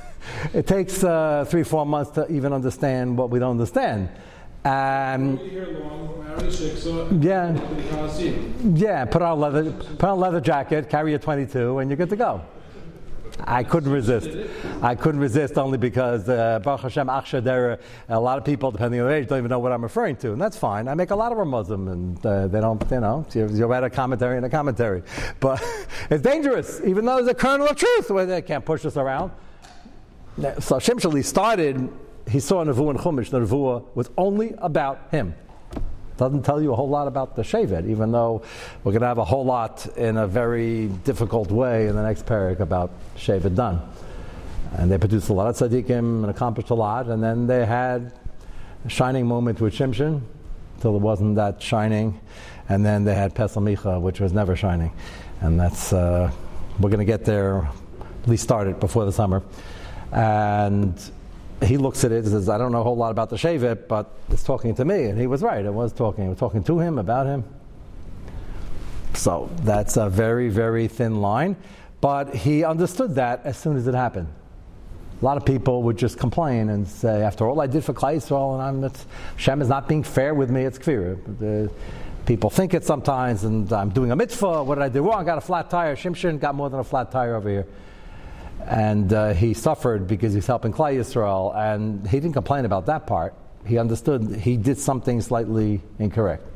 it 0.53 0.67
takes 0.67 1.03
uh, 1.05 1.45
three, 1.49 1.63
four 1.63 1.87
months 1.87 2.11
to 2.13 2.31
even 2.31 2.53
understand 2.53 3.17
what 3.17 3.31
we 3.31 3.39
don't 3.39 3.53
understand. 3.53 4.09
Um, 4.65 5.39
We 5.39 5.51
hear 5.51 5.67
long, 5.81 6.25
married 6.25 6.51
shiksa. 6.51 7.23
Yeah. 7.23 7.49
in 7.49 7.77
the 7.77 7.83
Coliseum. 7.91 8.75
yeah, 8.77 9.05
put 9.05 9.21
on 9.21 9.33
a 9.33 9.35
leather, 9.35 9.71
put 9.73 10.05
on 10.05 10.19
a 10.19 10.21
leather 10.21 10.41
jacket, 10.41 10.89
carry 10.89 11.13
a 11.15 11.19
22, 11.19 11.79
and 11.79 11.91
you're 11.91 11.99
good 11.99 12.11
to 12.11 12.17
go. 12.17 12.43
I 13.41 13.65
couldn't 13.65 13.91
resist. 13.91 14.29
I 14.81 14.95
couldn't 14.95 15.21
resist 15.21 15.59
only 15.59 15.77
because 15.77 16.29
uh, 16.29 16.61
Baruch 16.61 16.83
Hashem 16.83 17.09
Achshadera, 17.09 17.81
a 18.09 18.19
lot 18.21 18.39
of 18.39 18.45
people, 18.45 18.71
depending 18.71 19.01
on 19.01 19.09
their 19.09 19.17
age, 19.17 19.29
don't 19.29 19.39
even 19.39 19.51
know 19.51 19.59
what 19.59 19.73
I'm 19.73 19.83
referring 19.83 20.17
to, 20.19 20.33
and 20.33 20.41
that's 20.41 20.57
fine. 20.57 20.89
I 20.89 20.95
make 20.95 21.11
a 21.11 21.17
lot 21.17 21.33
of 21.33 21.39
them 21.39 21.49
Muslim, 21.49 21.89
and 21.89 22.25
uh, 22.25 22.47
they 22.47 22.61
don't, 22.61 22.83
you 22.91 23.01
know, 23.01 23.27
you, 23.35 23.49
you 23.49 23.67
write 23.67 23.83
a 23.85 23.91
commentary 23.91 24.37
and 24.37 24.47
a 24.47 24.49
commentary. 24.51 25.03
But 25.41 25.63
it's 26.11 26.23
dangerous, 26.23 26.81
even 26.85 27.05
though 27.05 27.17
there's 27.17 27.29
a 27.29 27.35
kernel 27.35 27.67
of 27.69 27.77
truth 27.77 28.11
where 28.11 28.25
they 28.25 28.41
can't 28.41 28.65
push 28.65 28.87
us 28.87 28.97
around. 28.97 29.33
Now, 30.37 30.59
So 30.59 30.77
Shimshali 30.77 31.25
started, 31.25 31.89
he 32.29 32.41
saw 32.41 32.65
Nevuah 32.65 32.91
in 32.91 32.97
Chumash, 32.99 33.31
the 33.31 33.41
Nevuah 33.41 33.85
was 33.95 34.11
only 34.19 34.55
about 34.59 35.09
him. 35.11 35.35
Doesn't 36.17 36.43
tell 36.43 36.63
you 36.63 36.73
a 36.73 36.77
whole 36.77 36.89
lot 36.89 37.09
about 37.09 37.35
the 37.35 37.43
Shevet, 37.43 37.89
even 37.89 38.13
though 38.13 38.43
we're 38.83 38.93
going 38.93 39.03
to 39.03 39.07
have 39.07 39.19
a 39.19 39.25
whole 39.25 39.45
lot 39.45 39.87
in 39.97 40.17
a 40.17 40.27
very 40.27 40.89
difficult 41.05 41.51
way 41.51 41.89
in 41.89 41.97
the 41.97 42.03
next 42.03 42.25
parak 42.25 42.61
about 42.61 42.93
Shevet 43.17 43.55
Dan. 43.55 43.81
And 44.77 44.91
they 44.91 44.99
produced 44.99 45.29
a 45.29 45.33
lot 45.33 45.47
of 45.47 45.57
tzaddikim 45.57 46.23
and 46.23 46.27
accomplished 46.27 46.71
a 46.71 46.75
lot, 46.75 47.09
and 47.09 47.23
then 47.23 47.47
they 47.47 47.65
had 47.65 48.13
a 48.85 48.89
shining 48.89 49.27
moment 49.27 49.61
with 49.61 49.75
Shimshon, 49.75 50.21
till 50.81 50.97
it 50.97 51.01
wasn't 51.01 51.37
that 51.37 51.63
shining, 51.63 52.21
and 52.69 52.85
then 52.85 53.05
they 53.05 53.15
had 53.15 53.35
Pesel 53.35 53.63
Micha, 53.63 54.01
which 54.01 54.21
was 54.21 54.33
never 54.33 54.57
shining. 54.57 54.93
And 55.41 55.59
that's, 55.59 55.93
uh, 55.93 56.31
we're 56.79 56.91
going 56.91 56.99
to 56.99 57.05
get 57.05 57.25
there, 57.25 57.69
at 58.23 58.29
least 58.29 58.43
start 58.43 58.67
it 58.67 58.81
before 58.81 59.05
the 59.05 59.13
summer. 59.13 59.43
And 60.15 60.99
he 61.63 61.77
looks 61.77 62.05
at 62.05 62.13
it 62.13 62.25
and 62.25 62.29
says, 62.29 62.49
I 62.49 62.57
don't 62.57 62.73
know 62.73 62.81
a 62.81 62.85
whole 62.85 62.97
lot 62.97 63.11
about 63.11 63.31
the 63.31 63.37
Shevet, 63.37 63.89
but 63.89 64.11
it's 64.31 64.45
talking 64.45 64.75
to 64.77 64.85
me. 64.85 65.05
And 65.05 65.19
he 65.19 65.27
was 65.27 65.43
right, 65.43 65.65
it 65.65 65.73
was 65.73 65.93
talking. 65.93 66.27
It 66.27 66.29
was 66.31 66.39
talking 66.39 66.63
to 66.65 66.79
him, 66.79 66.99
about 66.99 67.27
him. 67.27 67.45
So 69.15 69.51
that's 69.63 69.97
a 69.97 70.09
very, 70.09 70.49
very 70.49 70.89
thin 70.89 71.21
line. 71.21 71.57
But 72.01 72.35
he 72.35 72.65
understood 72.65 73.17
that 73.17 73.43
as 73.45 73.57
soon 73.57 73.77
as 73.77 73.87
it 73.87 73.95
happened. 73.95 74.29
A 75.21 75.25
lot 75.25 75.37
of 75.37 75.45
people 75.45 75.83
would 75.85 75.97
just 75.97 76.19
complain 76.19 76.69
and 76.69 76.87
say, 76.87 77.23
after 77.23 77.49
all 77.49 77.61
I 77.61 77.67
did 77.67 77.85
for 77.85 77.95
Klal 77.95 78.17
Yisrael, 78.17 78.55
and 78.55 78.63
I'm, 78.63 78.85
it's, 78.85 79.07
Shem 79.37 79.63
is 79.63 79.69
not 79.69 79.89
being 79.89 80.03
fair 80.03 80.35
with 80.35 80.51
me, 80.51 80.65
it's. 80.65 80.79
The, 80.79 81.71
people 82.27 82.51
think 82.51 82.75
it 82.75 82.85
sometimes, 82.85 83.45
and 83.45 83.73
I'm 83.73 83.91
doing 83.91 84.11
a 84.11 84.17
mitzvah, 84.17 84.65
what 84.65 84.77
did 84.77 84.85
I 84.85 84.89
do 84.89 85.03
wrong? 85.03 85.21
I 85.21 85.25
got 85.25 85.39
a 85.39 85.43
flat 85.43 85.71
tire. 85.71 85.97
Shimshon 85.97 86.41
got 86.41 86.55
more 86.55 86.71
than 86.71 86.81
a 86.81 86.85
flat 86.85 87.11
tire 87.11 87.37
over 87.37 87.49
here. 87.49 87.67
And 88.67 89.13
uh, 89.13 89.35
he 89.35 89.55
suffered 89.55 90.07
because 90.07 90.33
he's 90.33 90.47
helping 90.47 90.73
Klal 90.73 90.97
Yisrael, 90.97 91.55
and 91.55 92.07
he 92.09 92.19
didn't 92.19 92.33
complain 92.33 92.65
about 92.65 92.87
that 92.87 93.07
part. 93.07 93.35
He 93.67 93.79
understood 93.79 94.37
he 94.37 94.57
did 94.57 94.79
something 94.79 95.21
slightly 95.21 95.81
incorrect. 95.99 96.47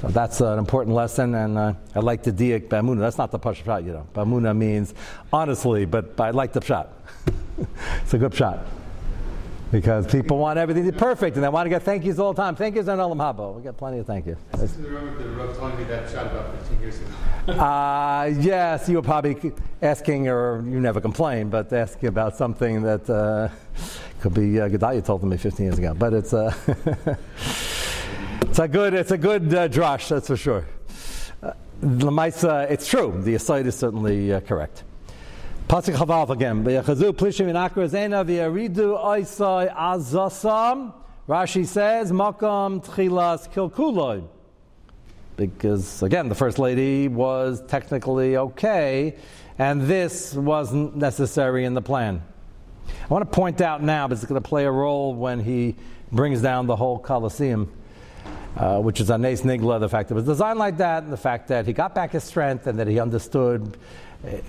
So 0.00 0.08
that's 0.08 0.40
an 0.40 0.58
important 0.58 0.94
lesson, 0.94 1.34
and 1.34 1.58
uh, 1.58 1.74
I 1.94 2.00
like 2.00 2.22
the 2.22 2.32
diak 2.32 2.68
bamuna. 2.68 3.00
That's 3.00 3.18
not 3.18 3.30
the 3.30 3.38
pash 3.38 3.62
shot, 3.62 3.84
you 3.84 3.92
know. 3.92 4.06
Bamuna 4.14 4.56
means 4.56 4.94
honestly, 5.32 5.84
but 5.84 6.18
I 6.18 6.30
like 6.30 6.52
the 6.52 6.62
shot. 6.62 6.92
it's 8.02 8.14
a 8.14 8.18
good 8.18 8.34
shot 8.34 8.64
because 9.70 10.06
people 10.06 10.38
want 10.38 10.58
everything 10.58 10.84
to 10.84 10.92
be 10.92 10.98
perfect, 10.98 11.36
and 11.36 11.44
they 11.44 11.48
want 11.48 11.66
to 11.66 11.70
get 11.70 11.82
thank 11.82 12.04
yous 12.04 12.18
all 12.18 12.32
the 12.32 12.42
time. 12.42 12.56
Thank 12.56 12.74
yous 12.74 12.88
on 12.88 12.98
olam 12.98 13.18
haba. 13.18 13.54
We 13.54 13.62
got 13.62 13.76
plenty 13.76 13.98
of 13.98 14.06
thank 14.06 14.26
yous. 14.26 14.38
I 14.52 14.58
remember 14.58 15.22
the 15.22 15.28
Rav 15.30 15.56
telling 15.56 15.76
me 15.78 15.84
that 15.84 16.10
shot 16.10 16.26
about 16.26 16.56
15 16.58 16.80
years 16.80 16.98
ago. 16.98 17.08
Uh, 17.50 18.30
yes, 18.38 18.88
you 18.88 18.96
were 18.96 19.02
probably 19.02 19.52
asking, 19.82 20.28
or 20.28 20.62
you 20.66 20.78
never 20.78 21.00
complain, 21.00 21.48
but 21.48 21.72
asking 21.72 22.08
about 22.08 22.36
something 22.36 22.82
that 22.82 23.08
uh, 23.10 23.48
could 24.20 24.34
be 24.34 24.60
uh, 24.60 24.68
Gedalia 24.68 25.04
told 25.04 25.24
me 25.24 25.36
15 25.36 25.66
years 25.66 25.78
ago. 25.78 25.94
But 25.94 26.12
it's 26.12 26.32
uh, 26.32 26.54
it's 28.42 28.58
a 28.58 28.68
good 28.68 28.94
it's 28.94 29.10
a 29.10 29.18
good 29.18 29.52
uh, 29.52 29.68
drush, 29.68 30.08
that's 30.08 30.28
for 30.28 30.36
sure. 30.36 30.66
Uh, 31.42 31.52
Lamaisa, 31.82 32.70
it's 32.70 32.86
true. 32.86 33.20
The 33.24 33.34
aside 33.34 33.66
is 33.66 33.74
certainly 33.74 34.32
uh, 34.32 34.40
correct. 34.40 34.84
Pasuk 35.70 35.94
Chavav 35.94 36.30
again. 36.30 36.64
V'yachazu 36.64 37.12
plishim 37.12 37.46
in 37.46 37.54
Akra 37.54 37.86
Zena 37.86 38.24
v'yaridu 38.24 39.00
oisai 39.00 39.72
azasam. 39.72 40.92
Rashi 41.28 41.64
says 41.64 42.10
makam 42.10 42.84
tchilas 42.84 43.48
kilkuloi 43.48 44.26
because 45.36 46.02
again 46.02 46.28
the 46.28 46.34
first 46.34 46.58
lady 46.58 47.06
was 47.06 47.62
technically 47.68 48.36
okay 48.36 49.16
and 49.60 49.82
this 49.82 50.34
wasn't 50.34 50.96
necessary 50.96 51.64
in 51.64 51.74
the 51.74 51.80
plan 51.80 52.20
i 52.88 53.06
want 53.06 53.22
to 53.22 53.34
point 53.34 53.60
out 53.60 53.80
now 53.80 54.08
because 54.08 54.24
it's 54.24 54.28
going 54.28 54.42
to 54.42 54.46
play 54.46 54.64
a 54.64 54.70
role 54.70 55.14
when 55.14 55.38
he 55.38 55.76
brings 56.10 56.42
down 56.42 56.66
the 56.66 56.76
whole 56.76 56.98
colosseum 56.98 57.72
uh, 58.56 58.80
which 58.80 59.00
is 59.00 59.10
a 59.10 59.16
Nes 59.16 59.42
Nigla, 59.42 59.78
the 59.78 59.88
fact 59.88 60.08
that 60.08 60.14
it 60.14 60.16
was 60.16 60.24
designed 60.24 60.58
like 60.58 60.78
that, 60.78 61.04
and 61.04 61.12
the 61.12 61.16
fact 61.16 61.48
that 61.48 61.66
he 61.66 61.72
got 61.72 61.94
back 61.94 62.10
his 62.10 62.24
strength 62.24 62.66
and 62.66 62.80
that 62.80 62.88
he 62.88 62.98
understood 62.98 63.76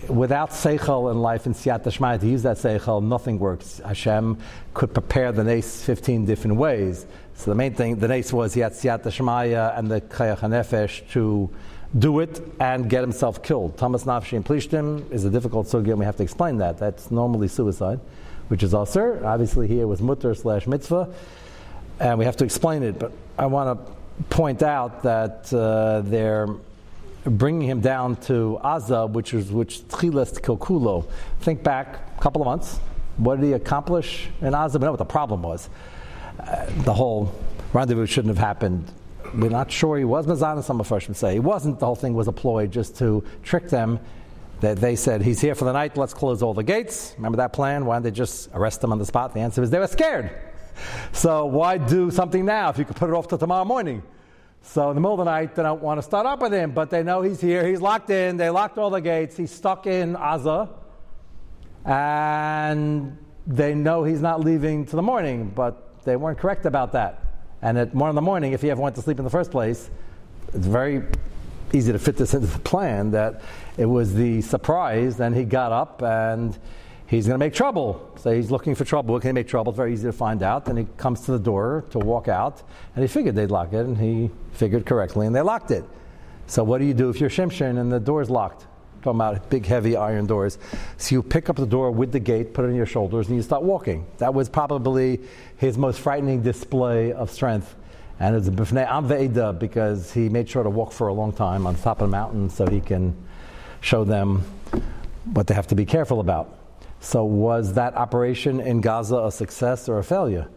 without 0.08 0.52
Seichel 0.52 1.12
in 1.12 1.22
life 1.22 1.46
in 1.46 1.54
Siyat 1.54 1.84
Shmaya, 1.84 2.20
to 2.20 2.28
use 2.28 2.44
that 2.44 2.58
Seichel, 2.58 3.04
nothing 3.04 3.40
works. 3.40 3.80
Hashem 3.86 4.38
could 4.74 4.94
prepare 4.94 5.32
the 5.32 5.44
Nes 5.44 5.84
15 5.84 6.26
different 6.26 6.58
ways. 6.58 7.06
So 7.36 7.52
the 7.52 7.56
main 7.56 7.74
thing, 7.74 7.98
the 7.98 8.08
Nes 8.08 8.34
was 8.34 8.54
he 8.54 8.62
had 8.62 8.74
Siyat 8.74 9.04
Shmaya 9.04 9.78
and 9.78 9.90
the 9.90 10.02
Kayach 10.02 10.40
HaNefesh 10.40 11.10
to 11.12 11.50
do 11.98 12.20
it 12.20 12.42
and 12.60 12.90
get 12.90 13.02
himself 13.02 13.44
killed. 13.44 13.78
Thomas 13.78 14.04
Nafshi 14.06 14.38
and 14.38 14.46
Plishtim 14.46 15.12
is 15.12 15.26
a 15.26 15.30
difficult 15.30 15.68
sugya, 15.68 15.90
and 15.90 16.00
we 16.00 16.06
have 16.06 16.18
to 16.18 16.24
explain 16.24 16.58
that. 16.58 16.78
That's 16.78 17.12
normally 17.12 17.48
suicide, 17.48 18.00
which 18.48 18.64
is 18.64 18.74
Asr. 18.74 19.24
Obviously, 19.24 19.68
here 19.68 19.88
was 19.88 20.02
Mutter 20.02 20.34
slash 20.34 20.68
Mitzvah 20.68 21.14
and 22.02 22.18
we 22.18 22.26
have 22.26 22.36
to 22.38 22.44
explain 22.44 22.84
it. 22.84 23.00
But 23.00 23.12
I 23.38 23.46
want 23.46 23.80
to 23.80 23.94
point 24.26 24.64
out 24.64 25.04
that 25.04 25.54
uh, 25.54 26.02
they're 26.02 26.48
bringing 27.26 27.68
him 27.68 27.82
down 27.82 28.16
to 28.18 28.60
Aza, 28.64 29.10
which 29.10 29.34
is 29.34 29.52
which 29.52 29.88
Tchilas 29.88 30.40
Kilkulo. 30.40 31.08
Think 31.42 31.64
back 31.64 32.00
a 32.18 32.22
couple 32.22 32.42
of 32.42 32.46
months. 32.46 32.80
What 33.18 33.40
did 33.40 33.46
he 33.46 33.54
accomplish 33.54 34.30
in 34.42 34.54
Aza? 34.54 34.76
We 34.76 34.86
know 34.86 34.92
what 34.92 34.98
the 34.98 35.06
problem 35.06 35.42
was. 35.42 35.70
Uh, 36.40 36.66
the 36.84 36.94
whole 36.94 37.34
rendezvous 37.74 38.06
shouldn't 38.06 38.36
have 38.36 38.44
happened. 38.44 38.92
We're 39.36 39.50
not 39.50 39.72
sure 39.72 39.98
he 39.98 40.04
was 40.04 40.26
Mazana. 40.26 40.64
Some 40.64 40.80
of 40.80 40.92
us 40.92 41.18
say 41.18 41.34
he 41.34 41.40
wasn't. 41.40 41.80
The 41.80 41.86
whole 41.86 41.96
thing 41.96 42.14
was 42.14 42.28
a 42.28 42.32
ploy 42.32 42.68
just 42.68 42.98
to 42.98 43.24
trick 43.44 43.70
them. 43.70 44.00
That 44.62 44.78
they 44.78 44.96
said 44.96 45.24
he's 45.24 45.42
here 45.42 45.56
for 45.56 45.66
the 45.66 45.74
night. 45.74 45.98
Let's 45.98 46.14
close 46.14 46.44
all 46.44 46.54
the 46.54 46.64
gates. 46.64 47.16
Remember 47.18 47.38
that 47.38 47.52
plan? 47.52 47.86
Why 47.86 47.96
didn't 47.96 48.04
they 48.04 48.12
just 48.12 48.50
arrest 48.54 48.84
him 48.84 48.92
on 48.92 49.00
the 49.00 49.06
spot? 49.06 49.34
The 49.34 49.40
answer 49.40 49.64
is 49.64 49.72
they 49.72 49.80
were 49.80 49.88
scared. 49.88 50.30
So 51.14 51.46
why 51.46 51.78
do 51.78 52.12
something 52.12 52.46
now 52.46 52.70
if 52.70 52.78
you 52.78 52.86
could 52.86 52.96
put 52.96 53.10
it 53.10 53.14
off 53.14 53.28
till 53.28 53.38
tomorrow 53.38 53.66
morning? 53.66 54.04
So 54.64 54.90
in 54.90 54.96
the 54.96 55.02
middle 55.02 55.20
of 55.20 55.26
the 55.26 55.32
night, 55.32 55.56
they 55.56 55.64
don't 55.64 55.82
want 55.82 55.98
to 55.98 56.02
start 56.02 56.26
up 56.26 56.42
with 56.42 56.54
him, 56.54 56.72
but 56.72 56.90
they 56.90 57.04
know 57.04 57.22
he's 57.22 57.42
here. 57.42 57.66
He's 57.66 57.82
locked 57.82 58.10
in. 58.10 58.38
They 58.38 58.50
locked 58.50 58.78
all 58.78 58.90
the 58.90 59.02
gates. 59.02 59.36
He's 59.36 59.52
stuck 59.52 59.88
in 59.88 60.16
Aza, 60.16 60.70
and 61.84 63.18
they 63.48 63.74
know 63.74 64.04
he's 64.04 64.22
not 64.22 64.40
leaving 64.40 64.86
to 64.86 64.96
the 64.96 65.02
morning. 65.02 65.52
But 65.54 66.04
they 66.04 66.16
weren't 66.16 66.38
correct 66.38 66.66
about 66.66 66.92
that. 66.94 67.20
And 67.62 67.78
at 67.78 67.94
one 67.94 68.10
in 68.10 68.16
the 68.16 68.22
morning, 68.22 68.54
if 68.54 68.62
he 68.62 68.72
ever 68.72 68.82
went 68.82 68.96
to 68.96 69.02
sleep 69.02 69.20
in 69.20 69.26
the 69.26 69.32
first 69.32 69.52
place, 69.52 69.90
it's 70.54 70.68
very 70.68 71.04
easy 71.74 71.92
to 71.92 72.00
fit 72.00 72.18
this 72.18 72.34
into 72.34 72.48
the 72.48 72.60
plan 72.60 73.12
that 73.12 73.42
it 73.78 73.86
was 73.86 74.14
the 74.14 74.42
surprise. 74.42 75.18
Then 75.18 75.34
he 75.34 75.44
got 75.44 75.72
up 75.72 76.02
and 76.02 76.58
he's 77.12 77.28
going 77.28 77.36
to 77.36 77.46
make 77.46 77.54
trouble. 77.54 78.10
So 78.16 78.34
he's 78.34 78.50
looking 78.50 78.74
for 78.74 78.86
trouble. 78.86 79.20
Can 79.20 79.28
he 79.30 79.34
make 79.34 79.48
trouble? 79.50 79.72
It's 79.72 79.78
very 79.78 79.94
easy 79.94 80.08
to 80.08 80.14
find 80.14 80.42
out. 80.42 80.66
Then 80.66 80.78
he 80.78 80.88
comes 80.96 81.22
to 81.22 81.34
the 81.34 81.40
door 81.40 81.84
to 81.92 82.00
walk 82.00 82.30
out, 82.30 82.64
and 82.96 83.04
he 83.04 83.08
figured 83.08 83.36
they'd 83.36 83.52
lock 83.52 83.74
it, 83.74 83.86
and 83.86 83.98
he 83.98 84.32
figured 84.54 84.86
correctly, 84.86 85.28
and 85.28 85.36
they 85.36 85.42
locked 85.42 85.72
it. 85.72 85.84
So 86.48 86.64
what 86.64 86.80
do 86.80 86.86
you 86.86 86.94
do 86.94 87.10
if 87.10 87.20
you're 87.20 87.30
Shimshon 87.30 87.80
and 87.80 87.92
the 87.92 88.00
door's 88.00 88.30
locked? 88.30 88.66
Talking 89.04 89.20
about 89.20 89.50
big, 89.50 89.66
heavy 89.66 89.98
iron 89.98 90.26
doors. 90.26 90.58
So 90.98 91.16
you 91.16 91.24
pick 91.24 91.50
up 91.50 91.58
the 91.58 91.66
door 91.66 91.92
with 91.92 92.12
the 92.12 92.20
gate, 92.20 92.54
put 92.54 92.66
it 92.66 92.70
on 92.70 92.76
your 92.76 92.86
shoulders, 92.86 93.28
and 93.28 93.36
you 93.36 93.42
start 93.42 93.64
walking. 93.64 94.06
That 94.20 94.34
was 94.34 94.48
probably 94.48 95.20
his 95.58 95.78
most 95.78 96.00
frightening 96.00 96.44
display 96.44 97.12
of 97.12 97.30
strength 97.32 97.76
And 98.20 98.36
it's 98.36 98.48
a 98.48 98.52
b'fnei 98.52 98.88
am 98.88 99.08
ve'eda 99.10 99.58
because 99.58 100.14
he 100.14 100.30
made 100.30 100.48
sure 100.48 100.64
to 100.64 100.70
walk 100.70 100.92
for 100.92 101.08
a 101.08 101.14
long 101.14 101.34
time 101.34 101.66
on 101.66 101.76
top 101.76 102.02
of 102.02 102.10
the 102.10 102.12
mountain 102.12 102.50
so 102.50 102.68
he 102.68 102.80
can 102.80 103.16
show 103.82 104.04
them 104.04 104.44
what 105.34 105.48
they 105.48 105.56
have 105.56 105.68
to 105.68 105.76
be 105.76 105.86
careful 105.86 106.20
about. 106.20 106.61
So, 107.02 107.26
was 107.26 107.74
that 107.74 107.96
operation 107.96 108.60
in 108.62 108.80
Gaza 108.80 109.18
a 109.18 109.32
success 109.32 109.90
or 109.90 109.98
a 109.98 110.04
failure? 110.04 110.48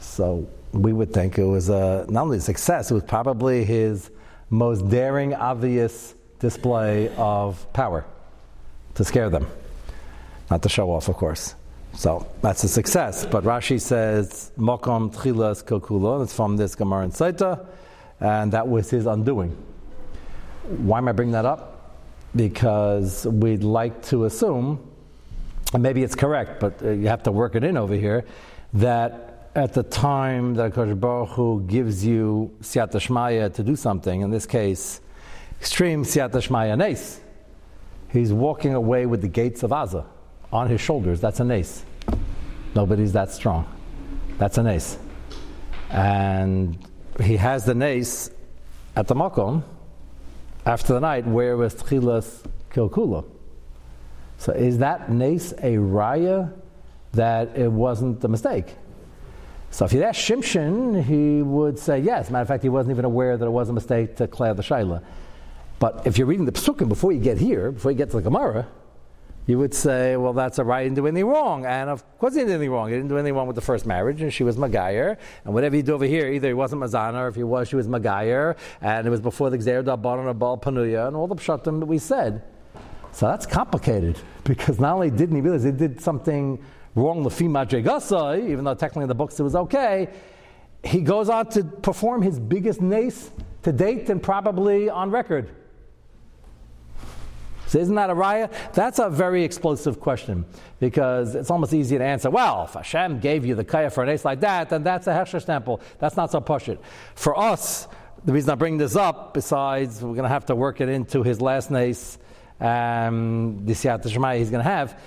So, 0.00 0.48
we 0.72 0.92
would 0.92 1.12
think 1.12 1.38
it 1.38 1.44
was 1.44 1.68
a, 1.68 2.04
not 2.08 2.24
only 2.24 2.38
a 2.38 2.40
success, 2.40 2.90
it 2.90 2.94
was 2.94 3.04
probably 3.04 3.64
his 3.64 4.10
most 4.50 4.88
daring, 4.88 5.32
obvious 5.34 6.14
display 6.40 7.08
of 7.16 7.72
power 7.72 8.04
to 8.94 9.04
scare 9.04 9.30
them. 9.30 9.46
Not 10.50 10.62
to 10.62 10.68
show 10.68 10.90
off, 10.90 11.08
of 11.08 11.16
course. 11.16 11.54
So 11.94 12.26
that's 12.42 12.64
a 12.64 12.68
success. 12.68 13.26
But 13.26 13.44
Rashi 13.44 13.80
says, 13.80 14.52
Mokom 14.58 15.14
Tchilas 15.14 15.64
Kokula, 15.64 16.22
it's 16.22 16.34
from 16.34 16.56
this 16.56 16.74
Gemara 16.74 17.04
in 17.04 17.10
Saita, 17.12 17.66
and 18.20 18.52
that 18.52 18.66
was 18.66 18.90
his 18.90 19.06
undoing. 19.06 19.56
Why 20.64 20.98
am 20.98 21.08
I 21.08 21.12
bringing 21.12 21.32
that 21.32 21.46
up? 21.46 21.69
Because 22.34 23.26
we'd 23.26 23.64
like 23.64 24.02
to 24.06 24.24
assume, 24.24 24.88
and 25.74 25.82
maybe 25.82 26.02
it's 26.02 26.14
correct, 26.14 26.60
but 26.60 26.82
uh, 26.82 26.90
you 26.90 27.08
have 27.08 27.22
to 27.24 27.32
work 27.32 27.56
it 27.56 27.64
in 27.64 27.76
over 27.76 27.94
here, 27.94 28.24
that 28.74 29.50
at 29.54 29.72
the 29.74 29.82
time 29.82 30.54
that 30.54 30.72
Akash 30.72 30.98
Baruch 30.98 31.30
Hu 31.30 31.62
gives 31.62 32.04
you 32.04 32.54
Siyata 32.60 33.00
Shmaya 33.00 33.52
to 33.54 33.62
do 33.64 33.74
something, 33.74 34.20
in 34.20 34.30
this 34.30 34.46
case, 34.46 35.00
extreme 35.60 36.04
Siyata 36.04 36.40
Shmaya 36.46 36.78
Nes, 36.78 37.20
he's 38.08 38.32
walking 38.32 38.74
away 38.74 39.06
with 39.06 39.22
the 39.22 39.28
gates 39.28 39.62
of 39.62 39.70
Aza 39.70 40.04
on 40.52 40.68
his 40.68 40.80
shoulders. 40.80 41.20
That's 41.20 41.40
an 41.40 41.50
ace. 41.50 41.84
Nobody's 42.74 43.12
that 43.12 43.30
strong. 43.30 43.66
That's 44.38 44.56
an 44.58 44.68
ace. 44.68 44.98
And 45.90 46.78
he 47.20 47.36
has 47.36 47.64
the 47.64 47.74
nace 47.74 48.30
at 48.94 49.08
the 49.08 49.14
Makom 49.14 49.64
after 50.66 50.92
the 50.92 51.00
night 51.00 51.26
where 51.26 51.56
was 51.56 51.74
Tchilas 51.74 52.44
Kilkula. 52.70 53.24
So 54.38 54.52
is 54.52 54.78
that 54.78 55.10
nace 55.10 55.52
a 55.52 55.76
raya 55.76 56.52
that 57.12 57.56
it 57.56 57.70
wasn't 57.70 58.22
a 58.24 58.28
mistake? 58.28 58.76
So 59.70 59.84
if 59.84 59.92
you 59.92 60.02
ask 60.02 60.20
Shimshon, 60.20 61.04
he 61.04 61.42
would 61.42 61.78
say 61.78 62.00
yes. 62.00 62.30
Matter 62.30 62.42
of 62.42 62.48
fact, 62.48 62.62
he 62.62 62.68
wasn't 62.68 62.92
even 62.92 63.04
aware 63.04 63.36
that 63.36 63.44
it 63.44 63.50
was 63.50 63.68
a 63.68 63.72
mistake 63.72 64.16
to 64.16 64.26
clear 64.26 64.54
the 64.54 64.62
Shaila. 64.62 65.02
But 65.78 66.06
if 66.06 66.18
you're 66.18 66.26
reading 66.26 66.46
the 66.46 66.52
Psukim 66.52 66.88
before 66.88 67.12
you 67.12 67.20
get 67.20 67.38
here, 67.38 67.70
before 67.70 67.92
you 67.92 67.96
get 67.96 68.10
to 68.10 68.16
the 68.16 68.22
Gemara, 68.22 68.66
you 69.50 69.58
would 69.58 69.74
say, 69.74 70.16
well, 70.16 70.32
that's 70.32 70.58
a 70.58 70.64
right, 70.64 70.82
he 70.82 70.86
didn't 70.86 70.96
do 70.96 71.06
anything 71.06 71.26
wrong. 71.26 71.66
And 71.66 71.90
of 71.90 72.04
course 72.18 72.34
he 72.34 72.40
didn't 72.40 72.50
do 72.50 72.54
anything 72.54 72.70
wrong. 72.70 72.88
He 72.88 72.94
didn't 72.94 73.08
do 73.08 73.18
anything 73.18 73.34
wrong 73.34 73.48
with 73.48 73.56
the 73.56 73.62
first 73.62 73.84
marriage, 73.84 74.22
and 74.22 74.32
she 74.32 74.44
was 74.44 74.56
Magayer. 74.56 75.18
And 75.44 75.52
whatever 75.52 75.76
he 75.76 75.82
did 75.82 75.90
over 75.90 76.04
here, 76.04 76.28
either 76.28 76.48
he 76.48 76.54
wasn't 76.54 76.82
Mazana, 76.82 77.22
or 77.22 77.28
if 77.28 77.34
he 77.34 77.42
was, 77.42 77.68
she 77.68 77.76
was 77.76 77.88
Magayer. 77.88 78.56
And 78.80 79.06
it 79.06 79.10
was 79.10 79.20
before 79.20 79.50
the 79.50 79.58
Gzer 79.58 79.82
Dabban 79.82 80.30
and 80.30 80.38
Baal 80.38 80.56
Panuya, 80.56 81.08
and 81.08 81.16
all 81.16 81.26
the 81.26 81.34
pshatim 81.34 81.80
that 81.80 81.86
we 81.86 81.98
said. 81.98 82.42
So 83.12 83.26
that's 83.26 83.44
complicated, 83.44 84.18
because 84.44 84.78
not 84.78 84.94
only 84.94 85.10
didn't 85.10 85.34
he 85.34 85.42
realize 85.42 85.64
he 85.64 85.72
did 85.72 86.00
something 86.00 86.62
wrong, 86.94 87.24
Lafima 87.24 87.68
Jegasai, 87.68 88.48
even 88.48 88.64
though 88.64 88.74
technically 88.74 89.02
in 89.02 89.08
the 89.08 89.14
books 89.16 89.40
it 89.40 89.42
was 89.42 89.56
okay, 89.56 90.08
he 90.84 91.00
goes 91.00 91.28
on 91.28 91.48
to 91.50 91.64
perform 91.64 92.22
his 92.22 92.38
biggest 92.38 92.80
nace 92.80 93.30
to 93.62 93.72
date 93.72 94.08
and 94.10 94.22
probably 94.22 94.88
on 94.88 95.10
record. 95.10 95.50
So 97.70 97.78
isn't 97.78 97.94
that 97.94 98.10
a 98.10 98.16
raya? 98.16 98.50
That's 98.72 98.98
a 98.98 99.08
very 99.08 99.44
explosive 99.44 100.00
question 100.00 100.44
because 100.80 101.36
it's 101.36 101.52
almost 101.52 101.72
easy 101.72 101.96
to 101.96 102.02
answer. 102.02 102.28
Well, 102.28 102.64
if 102.64 102.74
Hashem 102.74 103.20
gave 103.20 103.46
you 103.46 103.54
the 103.54 103.62
kaya 103.62 103.90
for 103.90 104.02
an 104.02 104.08
ace 104.08 104.24
like 104.24 104.40
that, 104.40 104.70
then 104.70 104.82
that's 104.82 105.06
a 105.06 105.12
hechsher 105.12 105.44
temple. 105.44 105.80
That's 106.00 106.16
not 106.16 106.32
so 106.32 106.40
push 106.40 106.68
it. 106.68 106.80
For 107.14 107.38
us, 107.38 107.86
the 108.24 108.32
reason 108.32 108.50
I 108.50 108.56
bring 108.56 108.76
this 108.76 108.96
up, 108.96 109.34
besides 109.34 110.02
we're 110.02 110.14
going 110.14 110.24
to 110.24 110.28
have 110.28 110.46
to 110.46 110.56
work 110.56 110.80
it 110.80 110.88
into 110.88 111.22
his 111.22 111.40
last 111.40 111.70
nace, 111.70 112.18
um, 112.58 113.64
the 113.64 113.74
Siyat 113.74 114.02
he's 114.36 114.50
going 114.50 114.64
to 114.64 114.68
have. 114.68 115.00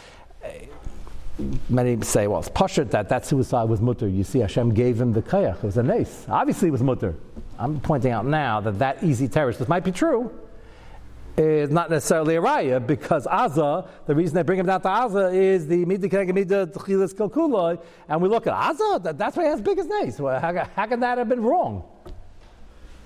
Many 1.67 2.01
say, 2.03 2.27
well, 2.27 2.39
it's 2.39 2.47
pashut 2.47 2.91
that 2.91 3.09
that 3.09 3.25
suicide 3.25 3.65
was 3.65 3.81
mutter. 3.81 4.07
You 4.07 4.23
see, 4.23 4.39
Hashem 4.39 4.73
gave 4.73 5.01
him 5.01 5.11
the 5.11 5.21
kayach. 5.21 5.57
It 5.57 5.63
was 5.63 5.75
a 5.75 5.83
nace. 5.83 6.25
Obviously, 6.29 6.69
it 6.69 6.71
was 6.71 6.81
mutter. 6.81 7.13
I'm 7.59 7.81
pointing 7.81 8.13
out 8.13 8.25
now 8.25 8.61
that 8.61 8.79
that 8.79 9.03
easy 9.03 9.27
terrorist, 9.27 9.59
this 9.59 9.67
might 9.67 9.83
be 9.83 9.91
true, 9.91 10.31
is 11.37 11.69
not 11.69 11.89
necessarily 11.89 12.35
a 12.35 12.41
raya 12.41 12.85
because 12.85 13.25
Aza, 13.25 13.87
the 14.05 14.15
reason 14.15 14.35
they 14.35 14.43
bring 14.43 14.59
him 14.59 14.65
down 14.65 14.81
to 14.81 14.87
Aza 14.87 15.33
is 15.33 15.67
the 15.67 15.85
Midah 15.85 16.09
Midah 16.09 16.71
Tchilas 16.71 17.13
Kalkuloi, 17.13 17.81
and 18.07 18.21
we 18.21 18.29
look 18.29 18.45
at 18.47 18.53
Aza, 18.53 19.01
that, 19.03 19.17
that's 19.17 19.35
why 19.35 19.43
he 19.43 19.49
has 19.49 19.61
biggest 19.61 19.89
names. 19.89 20.19
Well, 20.19 20.39
how, 20.39 20.53
how 20.75 20.85
can 20.85 20.99
that 20.99 21.17
have 21.17 21.29
been 21.29 21.41
wrong? 21.41 21.83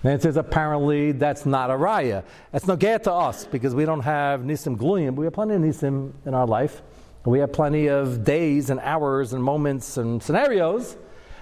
And 0.03 0.13
it 0.13 0.21
says 0.21 0.37
apparently 0.37 1.11
that's 1.11 1.45
not 1.45 1.69
a 1.69 1.73
raya. 1.73 2.23
That's 2.51 2.67
no 2.67 2.75
get 2.75 3.05
to 3.05 3.13
us 3.13 3.45
because 3.45 3.73
we 3.73 3.85
don't 3.85 4.01
have 4.01 4.41
nisim 4.41 4.77
gluyim, 4.77 5.15
but 5.15 5.21
we 5.21 5.25
have 5.25 5.33
plenty 5.33 5.55
of 5.55 5.61
nisim 5.61 6.13
in 6.25 6.33
our 6.33 6.45
life. 6.45 6.81
We 7.25 7.39
have 7.39 7.51
plenty 7.51 7.87
of 7.87 8.23
days 8.23 8.69
and 8.69 8.79
hours 8.79 9.33
and 9.33 9.43
moments 9.43 9.97
and 9.97 10.23
scenarios 10.23 10.95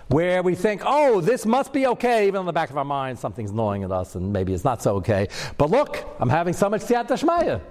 where 0.08 0.44
we 0.44 0.56
think, 0.56 0.82
oh, 0.86 1.22
this 1.22 1.46
must 1.46 1.74
be 1.74 1.88
okay, 1.88 2.28
even 2.28 2.42
in 2.42 2.46
the 2.46 2.54
back 2.54 2.70
of 2.70 2.78
our 2.78 2.86
mind, 2.86 3.18
something's 3.18 3.52
gnawing 3.52 3.84
at 3.84 3.92
us, 3.92 4.16
and 4.16 4.32
maybe 4.32 4.54
it's 4.54 4.64
not 4.64 4.82
so 4.82 4.96
okay. 4.98 5.28
But 5.58 5.70
look, 5.72 6.06
I'm 6.20 6.30
having 6.30 6.54
so 6.54 6.70
much 6.70 6.82
siyata 6.82 7.08
shmaya. 7.08 7.62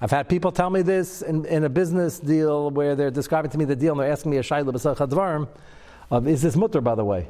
I've 0.00 0.10
had 0.10 0.28
people 0.28 0.52
tell 0.52 0.70
me 0.70 0.82
this 0.82 1.22
in, 1.22 1.44
in, 1.46 1.64
a 1.64 1.68
business 1.68 2.20
deal 2.20 2.70
where 2.70 2.94
they're 2.94 3.10
describing 3.10 3.50
to 3.50 3.58
me 3.58 3.64
the 3.64 3.74
deal 3.74 3.92
and 3.92 4.00
they're 4.00 4.12
asking 4.12 4.30
me 4.30 4.36
a 4.36 4.42
shayla 4.42 4.72
b'sach 4.72 5.48
of 6.10 6.28
is 6.28 6.40
this 6.40 6.54
mutter, 6.54 6.80
by 6.80 6.94
the 6.94 7.04
way? 7.04 7.26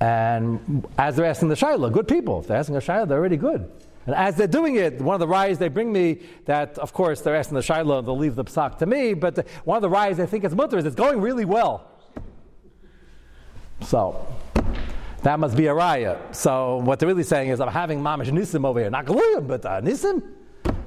And 0.00 0.86
as 0.96 1.16
they're 1.16 1.26
asking 1.26 1.50
the 1.50 1.54
shayla, 1.54 1.92
good 1.92 2.08
people, 2.08 2.40
if 2.40 2.46
they're 2.46 2.56
asking 2.56 2.76
a 2.76 2.80
shayla, 2.80 3.06
they're 3.06 3.18
already 3.18 3.36
good. 3.36 3.70
And 4.06 4.14
as 4.14 4.36
they're 4.36 4.46
doing 4.46 4.76
it, 4.76 5.00
one 5.00 5.14
of 5.14 5.20
the 5.20 5.32
rayas 5.32 5.58
they 5.58 5.68
bring 5.68 5.92
me, 5.92 6.20
that 6.46 6.78
of 6.78 6.94
course 6.94 7.20
they're 7.20 7.36
asking 7.36 7.56
the 7.56 7.60
shayla, 7.60 8.04
they'll 8.04 8.16
leave 8.16 8.34
the 8.34 8.44
psak 8.44 8.78
to 8.78 8.86
me, 8.86 9.12
but 9.12 9.34
the, 9.34 9.44
one 9.64 9.76
of 9.76 9.82
the 9.82 9.94
rayas 9.94 10.16
they 10.16 10.26
think 10.26 10.44
it's 10.44 10.54
mutter 10.54 10.78
is 10.78 10.86
it's 10.86 10.96
going 10.96 11.20
really 11.20 11.44
well. 11.44 11.90
So 13.82 14.26
that 15.22 15.38
must 15.38 15.56
be 15.56 15.66
a 15.66 15.74
riot. 15.74 16.18
So 16.34 16.78
what 16.78 16.98
they're 16.98 17.08
really 17.08 17.22
saying 17.22 17.50
is, 17.50 17.60
I'm 17.60 17.68
having 17.68 18.00
mamish 18.00 18.30
nisim 18.30 18.64
over 18.64 18.80
here, 18.80 18.90
not 18.90 19.06
galuyim, 19.06 19.46
but 19.46 19.64
uh, 19.64 19.80
nisim. 19.80 20.22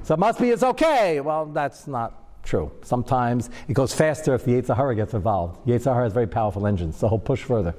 So 0.02 0.14
it 0.14 0.20
must 0.20 0.40
be 0.40 0.50
it's 0.50 0.62
okay. 0.62 1.20
Well, 1.20 1.46
that's 1.46 1.86
not 1.86 2.42
true. 2.42 2.70
Sometimes 2.82 3.50
it 3.68 3.72
goes 3.72 3.94
faster 3.94 4.34
if 4.34 4.44
the 4.44 4.52
Yetzirah 4.60 4.96
gets 4.96 5.14
involved. 5.14 5.66
Yetzirah 5.66 6.02
has 6.02 6.12
very 6.12 6.26
powerful 6.26 6.66
engines, 6.66 6.96
so 6.96 7.08
he'll 7.08 7.18
push 7.18 7.42
further. 7.42 7.74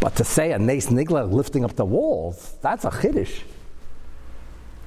But 0.00 0.16
to 0.16 0.24
say 0.24 0.52
a 0.52 0.58
nace 0.58 0.86
nigla 0.86 1.30
lifting 1.30 1.64
up 1.64 1.74
the 1.76 1.84
walls, 1.84 2.56
that's 2.60 2.84
a 2.84 2.90
chiddush. 2.90 3.42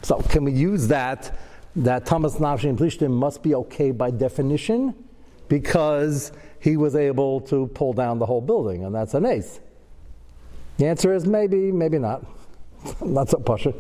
So 0.02 0.20
can 0.20 0.44
we 0.44 0.52
use 0.52 0.88
that? 0.88 1.38
That 1.76 2.06
Thomas 2.06 2.36
Nafshi 2.36 2.70
and 2.70 2.78
Plishtim 2.78 3.12
must 3.12 3.42
be 3.42 3.56
okay 3.56 3.92
by 3.92 4.12
definition 4.12 4.94
because 5.48 6.32
he 6.62 6.78
was 6.78 6.96
able 6.96 7.42
to 7.42 7.68
pull 7.74 7.92
down 7.92 8.20
the 8.20 8.26
whole 8.26 8.40
building, 8.40 8.86
and 8.86 8.94
that's 8.94 9.16
an 9.16 9.26
ace. 9.26 9.60
The 10.78 10.86
answer 10.86 11.14
is 11.14 11.26
maybe, 11.26 11.72
maybe 11.72 11.98
not. 11.98 12.24
not 13.04 13.30
so 13.30 13.40
pasha. 13.40 13.74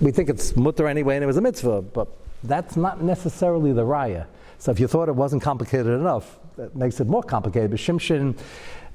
We 0.00 0.12
think 0.12 0.30
it's 0.30 0.56
mutter 0.56 0.86
anyway, 0.86 1.16
and 1.16 1.24
it 1.24 1.26
was 1.26 1.36
a 1.36 1.40
mitzvah, 1.40 1.82
but 1.82 2.08
that's 2.44 2.76
not 2.76 3.02
necessarily 3.02 3.72
the 3.72 3.84
raya. 3.84 4.26
So 4.58 4.70
if 4.70 4.80
you 4.80 4.86
thought 4.86 5.08
it 5.08 5.16
wasn't 5.16 5.42
complicated 5.42 5.88
enough, 5.88 6.38
that 6.56 6.74
makes 6.76 7.00
it 7.00 7.08
more 7.08 7.22
complicated. 7.22 7.72
But 7.72 7.80
Shimshin 7.80 8.38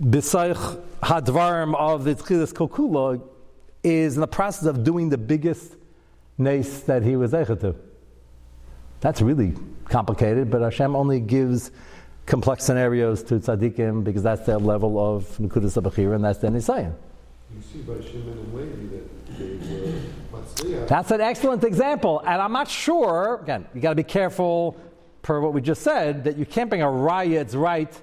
B'saych 0.01 0.81
Hadvarim 1.03 1.75
of 1.75 2.05
the 2.05 2.15
Tchilas 2.15 2.53
Kokula 2.53 3.21
is 3.84 4.15
in 4.15 4.21
the 4.21 4.27
process 4.27 4.65
of 4.65 4.84
doing 4.84 5.10
the 5.10 5.17
biggest 5.17 5.75
nace 6.38 6.79
that 6.81 7.03
he 7.03 7.17
was 7.17 7.34
able 7.34 7.57
to. 7.57 7.75
That's 9.01 9.21
really 9.21 9.55
complicated, 9.86 10.49
but 10.49 10.62
Hashem 10.62 10.95
only 10.95 11.19
gives 11.19 11.71
complex 12.32 12.63
scenarios 12.63 13.22
to 13.24 13.34
tzaddikim 13.39 14.06
because 14.06 14.24
that's 14.24 14.46
their 14.46 14.58
level 14.58 14.98
of 14.98 15.26
nekudas 15.38 15.76
abachir 15.80 16.15
and 16.15 16.24
that's 16.24 16.39
their 16.39 16.50
nisayan. 16.50 16.94
You 17.54 17.62
see 17.62 17.80
by 17.80 18.00
Shimon 18.02 18.38
and 18.44 18.54
Levi 18.54 18.86
that 18.94 19.06
they 19.38 20.72
were 20.72 20.86
That's 20.86 21.12
an 21.12 21.20
excellent 21.20 21.65
example, 21.65 22.22
and 22.26 22.41
I'm 22.41 22.54
not 22.54 22.70
sure. 22.70 23.41
Again, 23.44 23.67
you 23.74 23.82
got 23.82 23.89
to 23.89 23.96
be 23.96 24.10
careful, 24.20 24.78
per 25.22 25.41
what 25.41 25.52
we 25.52 25.60
just 25.60 25.82
said, 25.82 26.24
that 26.24 26.38
you 26.38 26.46
can't 26.46 26.70
bring 26.70 26.82
a 26.82 26.86
raya. 26.86 27.41
It's 27.41 27.54
right 27.54 27.94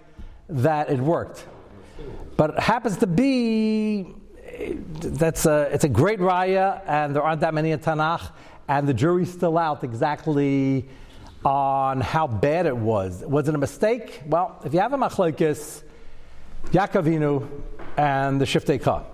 that 0.51 0.91
it 0.91 1.01
worked, 1.01 1.47
but 2.37 2.51
it 2.51 2.61
happens 2.61 2.99
to 2.99 3.07
be 3.07 4.15
that's 4.99 5.47
a 5.47 5.71
it's 5.73 5.85
a 5.85 5.93
great 6.03 6.21
raya, 6.21 6.83
and 6.87 7.17
there 7.17 7.23
aren't 7.23 7.41
that 7.41 7.55
many 7.55 7.71
in 7.71 7.79
Tanakh, 7.79 8.31
and 8.69 8.87
the 8.87 8.93
jury's 9.03 9.33
still 9.33 9.57
out 9.57 9.85
exactly 9.85 10.87
on 11.49 12.03
how 12.03 12.27
bad 12.27 12.67
it 12.67 12.77
was. 12.77 13.25
Was 13.25 13.49
it 13.49 13.55
a 13.55 13.59
mistake? 13.59 14.21
Well, 14.27 14.61
if 14.67 14.75
you 14.75 14.81
have 14.81 14.93
a 14.93 14.99
machlokes, 14.99 15.83
Yaakovinu 16.67 17.49
and 17.97 18.39
the 18.39 18.45
Shiftei 18.45 18.83
Ka, 18.83 19.05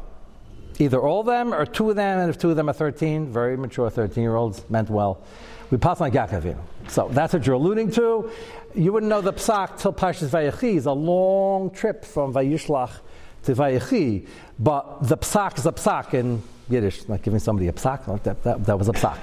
either 0.81 1.01
all 1.01 1.21
of 1.21 1.27
them 1.27 1.55
or 1.55 1.65
two 1.65 1.91
of 1.91 1.97
them, 1.97 2.19
and 2.19 2.31
if 2.31 2.37
two 2.37 2.51
of 2.51 2.57
them 2.57 2.69
are 2.69 2.73
13, 2.73 3.33
very 3.33 3.57
mature 3.57 3.89
13 3.89 4.21
year 4.21 4.35
olds, 4.35 4.69
meant 4.69 4.91
well, 4.91 5.23
we 5.71 5.79
pass 5.79 6.01
on 6.01 6.11
Yaakovinu. 6.11 6.59
So 6.89 7.09
that's 7.09 7.33
what 7.33 7.47
you're 7.47 7.55
alluding 7.55 7.93
to. 7.93 8.29
You 8.75 8.93
wouldn't 8.93 9.11
know 9.11 9.21
the 9.21 9.33
psak 9.33 9.79
till 9.79 9.93
Pashas 9.93 10.29
Vayechi 10.29 10.75
is 10.75 10.87
a 10.87 10.93
long 10.93 11.71
trip 11.71 12.05
from 12.05 12.35
Vayishlach 12.35 12.99
Tivayechi. 13.45 14.27
But 14.59 15.07
the 15.07 15.17
psak 15.17 15.59
is 15.59 15.67
a 15.67 15.73
psak 15.73 16.15
in 16.15 16.43
Yiddish. 16.69 17.09
Like 17.09 17.23
giving 17.23 17.39
somebody 17.39 17.69
a 17.69 17.73
psak, 17.73 18.25
that, 18.25 18.43
that, 18.43 18.65
that 18.65 18.77
was 18.77 18.89
a 18.89 18.93
psak. 18.93 19.19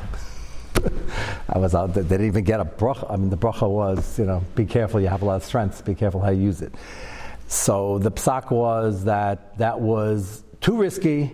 I 1.49 1.57
was 1.57 1.75
out. 1.75 1.93
They 1.93 2.03
didn't 2.03 2.27
even 2.27 2.43
get 2.43 2.59
a 2.59 2.65
bracha. 2.65 3.11
I 3.11 3.15
mean, 3.17 3.29
the 3.29 3.37
bracha 3.37 3.69
was, 3.69 4.17
you 4.17 4.25
know, 4.25 4.43
be 4.55 4.65
careful. 4.65 5.01
You 5.01 5.07
have 5.07 5.21
a 5.21 5.25
lot 5.25 5.35
of 5.35 5.43
strength. 5.43 5.83
Be 5.83 5.95
careful 5.95 6.21
how 6.21 6.31
you 6.31 6.41
use 6.41 6.61
it. 6.61 6.73
So 7.47 7.99
the 7.99 8.11
psak 8.11 8.49
was 8.49 9.03
that 9.03 9.57
that 9.57 9.81
was 9.81 10.43
too 10.61 10.77
risky. 10.77 11.31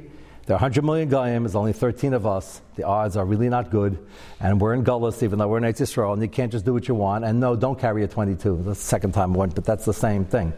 There 0.47 0.55
are 0.55 0.59
100 0.59 0.83
million 0.83 1.09
goyim. 1.09 1.43
There's 1.43 1.55
only 1.55 1.73
13 1.73 2.13
of 2.13 2.25
us. 2.25 2.61
The 2.75 2.83
odds 2.83 3.17
are 3.17 3.25
really 3.25 3.49
not 3.49 3.69
good, 3.69 3.99
and 4.39 4.61
we're 4.61 4.73
in 4.73 4.83
Gullus, 4.85 5.21
even 5.21 5.39
though 5.39 5.47
we're 5.49 5.57
in 5.57 5.63
Eretz 5.65 5.81
Yisrael, 5.81 6.13
and 6.13 6.21
you 6.21 6.29
can't 6.29 6.51
just 6.51 6.63
do 6.63 6.73
what 6.73 6.87
you 6.87 6.95
want. 6.95 7.25
And 7.25 7.39
no, 7.39 7.55
don't 7.55 7.77
carry 7.77 8.03
a 8.03 8.07
22. 8.07 8.63
That's 8.63 8.79
the 8.79 8.85
second 8.85 9.11
time 9.11 9.35
I 9.35 9.37
went, 9.37 9.55
but 9.55 9.65
that's 9.65 9.83
the 9.83 9.93
same 9.93 10.23
thing. 10.23 10.53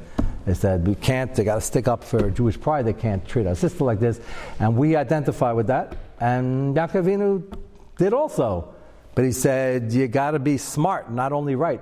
They 0.45 0.53
said 0.53 0.87
we 0.87 0.93
can't. 0.95 1.33
They 1.33 1.43
got 1.43 1.55
to 1.55 1.61
stick 1.61 1.87
up 1.87 2.03
for 2.03 2.29
Jewish 2.29 2.59
pride. 2.59 2.85
They 2.85 2.93
can't 2.93 3.27
treat 3.27 3.47
our 3.47 3.55
sister 3.55 3.83
like 3.83 3.99
this, 3.99 4.21
and 4.59 4.77
we 4.77 4.95
identify 4.95 5.51
with 5.51 5.67
that. 5.67 5.97
And 6.19 6.75
Yaakovinu 6.75 7.57
did 7.97 8.13
also. 8.13 8.75
But 9.19 9.25
he 9.25 9.33
said, 9.33 9.91
you 9.91 10.07
got 10.07 10.31
to 10.31 10.39
be 10.39 10.55
smart, 10.57 11.11
not 11.11 11.33
only 11.33 11.53
right. 11.55 11.81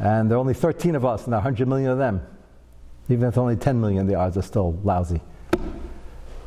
And 0.00 0.28
there 0.28 0.36
are 0.36 0.40
only 0.40 0.54
13 0.54 0.96
of 0.96 1.04
us, 1.04 1.22
and 1.22 1.32
there 1.32 1.38
are 1.38 1.44
100 1.44 1.68
million 1.68 1.92
of 1.92 1.98
them. 1.98 2.20
Even 3.08 3.22
if 3.22 3.28
it's 3.28 3.38
only 3.38 3.54
10 3.54 3.80
million, 3.80 4.08
the 4.08 4.16
odds 4.16 4.36
are 4.36 4.42
still 4.42 4.72
lousy. 4.82 5.20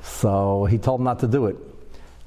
So 0.02 0.66
he 0.66 0.80
told 0.80 1.00
them 1.00 1.06
not 1.06 1.20
to 1.20 1.30
do 1.30 1.46
it. 1.46 1.56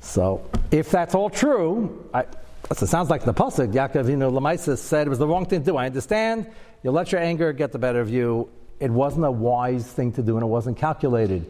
So 0.01 0.49
if 0.71 0.91
that's 0.91 1.15
all 1.15 1.29
true, 1.29 2.09
I, 2.15 2.25
it 2.71 2.79
sounds 2.79 3.11
like 3.11 3.25
the 3.27 3.35
pasuk 3.35 3.71
Yaakov 3.71 4.07
Lamaisa 4.07 4.79
said 4.79 5.07
it 5.07 5.11
was 5.11 5.19
the 5.19 5.29
wrong 5.29 5.45
thing 5.45 5.61
to 5.61 5.73
do. 5.73 5.77
I 5.77 5.85
understand. 5.85 6.51
You 6.83 6.91
let 6.91 7.13
your 7.13 7.21
anger 7.21 7.53
get 7.53 7.73
the 7.73 7.79
better 7.79 8.01
of 8.01 8.09
you. 8.09 8.49
It 8.81 8.91
wasn't 8.91 9.27
a 9.27 9.31
wise 9.31 9.87
thing 9.87 10.13
to 10.13 10.23
do, 10.23 10.37
and 10.39 10.43
it 10.43 10.49
wasn't 10.49 10.79
calculated. 10.79 11.45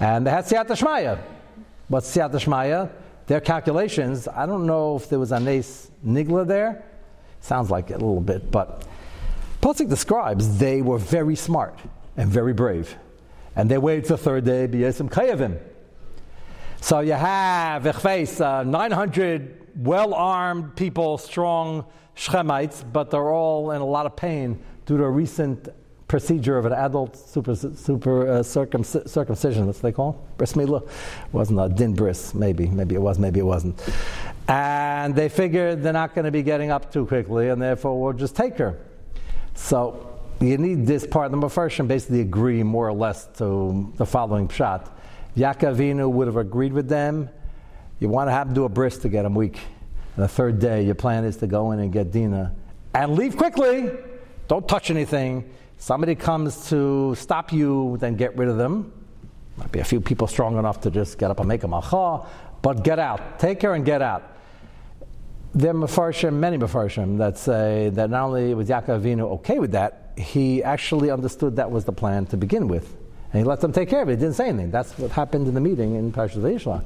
And 0.00 0.26
they 0.26 0.30
had 0.30 0.46
Siyat 0.46 0.68
Shmaya. 0.68 1.18
What's 1.88 2.16
Siyat 2.16 2.30
Shmaya? 2.30 2.90
Their 3.26 3.40
calculations, 3.40 4.28
I 4.28 4.46
don't 4.46 4.66
know 4.66 4.96
if 4.96 5.08
there 5.08 5.18
was 5.18 5.32
a 5.32 5.40
Nes 5.40 5.90
Nigla 6.04 6.46
there. 6.46 6.84
Sounds 7.40 7.70
like 7.70 7.90
it 7.90 7.94
a 7.94 8.04
little 8.04 8.20
bit, 8.20 8.50
but 8.50 8.84
Pasuk 9.60 9.88
describes 9.88 10.58
they 10.58 10.82
were 10.82 10.98
very 10.98 11.36
smart 11.36 11.78
and 12.16 12.30
very 12.30 12.52
brave. 12.52 12.96
And 13.54 13.70
they 13.70 13.78
waited 13.78 14.06
the 14.06 14.18
third 14.18 14.44
day, 14.44 14.66
B'yesim 14.66 15.10
Kayavim. 15.10 15.58
So 16.80 17.00
you 17.00 17.12
have, 17.12 17.86
uh, 17.86 18.64
900 18.64 19.68
well 19.76 20.14
armed 20.14 20.74
people, 20.74 21.16
strong 21.18 21.86
Shechemites, 22.16 22.84
but 22.92 23.10
they're 23.10 23.32
all 23.32 23.70
in 23.70 23.80
a 23.80 23.86
lot 23.86 24.06
of 24.06 24.16
pain 24.16 24.58
due 24.84 24.98
to 24.98 25.04
a 25.04 25.10
recent 25.10 25.68
procedure 26.12 26.58
of 26.58 26.66
an 26.66 26.74
adult 26.74 27.16
super, 27.16 27.54
super 27.56 28.28
uh, 28.28 28.42
circumcision, 28.42 29.64
that's 29.64 29.78
what 29.78 29.82
they 29.82 29.92
call 29.92 30.10
it. 30.10 30.36
Bris 30.36 30.52
milah. 30.52 30.86
Wasn't 31.32 31.58
a 31.58 31.70
din 31.70 31.94
bris, 31.94 32.34
maybe. 32.34 32.66
Maybe 32.66 32.94
it 32.94 33.00
was, 33.00 33.18
maybe 33.18 33.40
it 33.40 33.46
wasn't. 33.46 33.82
And 34.46 35.16
they 35.16 35.30
figured 35.30 35.82
they're 35.82 35.94
not 35.94 36.14
going 36.14 36.26
to 36.26 36.30
be 36.30 36.42
getting 36.42 36.70
up 36.70 36.92
too 36.92 37.06
quickly, 37.06 37.48
and 37.48 37.62
therefore 37.62 37.98
we'll 37.98 38.12
just 38.12 38.36
take 38.36 38.58
her. 38.58 38.78
So 39.54 40.20
you 40.38 40.58
need 40.58 40.86
this 40.86 41.06
part. 41.06 41.32
Of 41.32 41.40
the 41.40 41.46
Mepharshim 41.46 41.88
basically 41.88 42.20
agree 42.20 42.62
more 42.62 42.86
or 42.86 42.92
less 42.92 43.24
to 43.38 43.90
the 43.96 44.04
following 44.04 44.48
pshat. 44.48 44.90
Yaakovinu 45.34 46.10
would 46.10 46.26
have 46.26 46.36
agreed 46.36 46.74
with 46.74 46.90
them. 46.90 47.30
You 48.00 48.10
want 48.10 48.28
to 48.28 48.32
have 48.32 48.48
to 48.48 48.54
do 48.54 48.64
a 48.64 48.68
bris 48.68 48.98
to 48.98 49.08
get 49.08 49.24
him 49.24 49.34
weak. 49.34 49.58
The 50.16 50.28
third 50.28 50.58
day, 50.58 50.84
your 50.84 50.94
plan 50.94 51.24
is 51.24 51.38
to 51.38 51.46
go 51.46 51.72
in 51.72 51.78
and 51.78 51.90
get 51.90 52.12
Dina 52.12 52.54
and 52.92 53.16
leave 53.16 53.34
quickly. 53.34 53.90
Don't 54.46 54.68
touch 54.68 54.90
anything 54.90 55.48
somebody 55.82 56.14
comes 56.14 56.68
to 56.68 57.12
stop 57.16 57.52
you, 57.52 57.96
then 57.98 58.14
get 58.14 58.36
rid 58.36 58.48
of 58.48 58.56
them. 58.56 58.92
Might 59.56 59.72
be 59.72 59.80
a 59.80 59.84
few 59.84 60.00
people 60.00 60.28
strong 60.28 60.56
enough 60.56 60.80
to 60.82 60.92
just 60.92 61.18
get 61.18 61.32
up 61.32 61.40
and 61.40 61.48
make 61.48 61.64
a 61.64 61.68
macha, 61.68 62.24
but 62.62 62.84
get 62.84 63.00
out. 63.00 63.40
Take 63.40 63.58
care 63.58 63.74
and 63.74 63.84
get 63.84 64.00
out. 64.00 64.22
There 65.54 65.72
are 65.72 65.74
mafarshim, 65.74 66.34
many 66.34 66.56
mafarshim, 66.56 67.18
that 67.18 67.36
say 67.36 67.90
that 67.94 68.10
not 68.10 68.26
only 68.26 68.54
was 68.54 68.68
Yaakov 68.68 69.02
Avinu 69.02 69.22
okay 69.38 69.58
with 69.58 69.72
that, 69.72 70.12
he 70.16 70.62
actually 70.62 71.10
understood 71.10 71.56
that 71.56 71.70
was 71.70 71.84
the 71.84 71.92
plan 71.92 72.26
to 72.26 72.36
begin 72.36 72.68
with. 72.68 72.96
And 73.32 73.42
he 73.42 73.44
let 73.44 73.60
them 73.60 73.72
take 73.72 73.88
care 73.88 74.02
of 74.02 74.08
it. 74.08 74.12
He 74.12 74.20
didn't 74.20 74.36
say 74.36 74.50
anything. 74.50 74.70
That's 74.70 74.96
what 74.96 75.10
happened 75.10 75.48
in 75.48 75.54
the 75.54 75.60
meeting 75.60 75.96
in 75.96 76.12
Parashat 76.12 76.42
Vayishlach. 76.42 76.84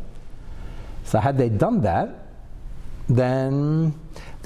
So 1.05 1.19
had 1.19 1.37
they 1.37 1.51
done 1.51 1.83
that, 1.83 2.29
then 3.09 3.95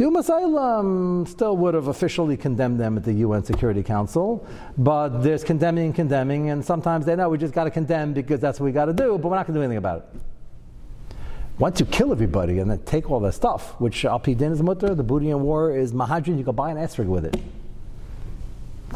the 0.01 0.59
Umm 0.59 1.27
still 1.27 1.59
would 1.59 1.75
have 1.75 1.89
officially 1.89 2.35
condemned 2.35 2.81
them 2.81 2.97
at 2.97 3.05
the 3.05 3.13
UN 3.13 3.45
Security 3.45 3.83
Council, 3.83 4.47
but 4.79 5.19
there's 5.19 5.45
condemning 5.45 5.87
and 5.87 5.95
condemning, 5.95 6.49
and 6.49 6.65
sometimes 6.65 7.05
they 7.05 7.15
know 7.15 7.29
we 7.29 7.37
just 7.37 7.53
got 7.53 7.65
to 7.65 7.71
condemn 7.71 8.15
because 8.15 8.41
that's 8.41 8.59
what 8.59 8.65
we 8.65 8.73
got 8.73 8.87
to 8.87 8.95
do, 8.95 9.19
but 9.19 9.29
we're 9.29 9.37
not 9.37 9.47
going 9.47 9.55
to 9.55 9.61
do 9.61 9.63
anything 9.63 9.77
about 9.77 9.99
it. 9.99 11.19
Once 11.59 11.81
you 11.81 11.85
kill 11.85 12.13
everybody 12.13 12.61
and 12.61 12.71
then 12.71 12.79
take 12.85 13.11
all 13.11 13.21
their 13.21 13.31
stuff, 13.31 13.79
which 13.79 14.05
Alpi 14.05 14.35
Din 14.35 14.53
is 14.53 14.63
mutter, 14.63 14.95
the 14.95 15.03
booty 15.03 15.29
in 15.29 15.43
war 15.43 15.77
is 15.77 15.93
mahadrin, 15.93 16.39
you 16.39 16.45
can 16.45 16.55
buy 16.55 16.71
an 16.71 16.79
esrog 16.79 17.05
with 17.05 17.27
it. 17.27 17.37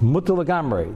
Mutter 0.01 0.33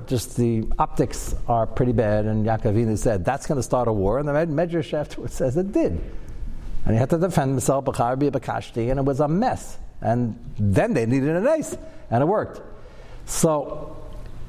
just 0.06 0.38
the 0.38 0.66
optics 0.78 1.34
are 1.48 1.66
pretty 1.66 1.92
bad, 1.92 2.24
and 2.24 2.46
Yaakovina 2.46 2.96
said 2.96 3.26
that's 3.26 3.46
going 3.46 3.58
to 3.58 3.62
start 3.62 3.88
a 3.88 3.92
war, 3.92 4.18
and 4.18 4.26
the 4.26 4.32
Medrash 4.32 4.94
afterwards 4.94 5.34
says 5.34 5.58
it 5.58 5.70
did. 5.72 6.00
And 6.86 6.94
he 6.94 6.96
had 6.96 7.10
to 7.10 7.18
defend 7.18 7.50
himself, 7.50 7.86
and 7.86 8.98
it 8.98 9.04
was 9.04 9.20
a 9.20 9.28
mess. 9.28 9.78
And 10.00 10.38
then 10.58 10.94
they 10.94 11.06
needed 11.06 11.30
an 11.30 11.46
ace, 11.46 11.76
and 12.10 12.22
it 12.22 12.26
worked. 12.26 12.60
So 13.26 13.96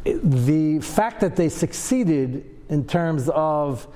the 0.04 0.80
fact 0.80 1.22
that 1.22 1.36
they 1.36 1.50
succeeded 1.50 2.46
in 2.70 2.86
terms 2.86 3.30
of 3.30 3.88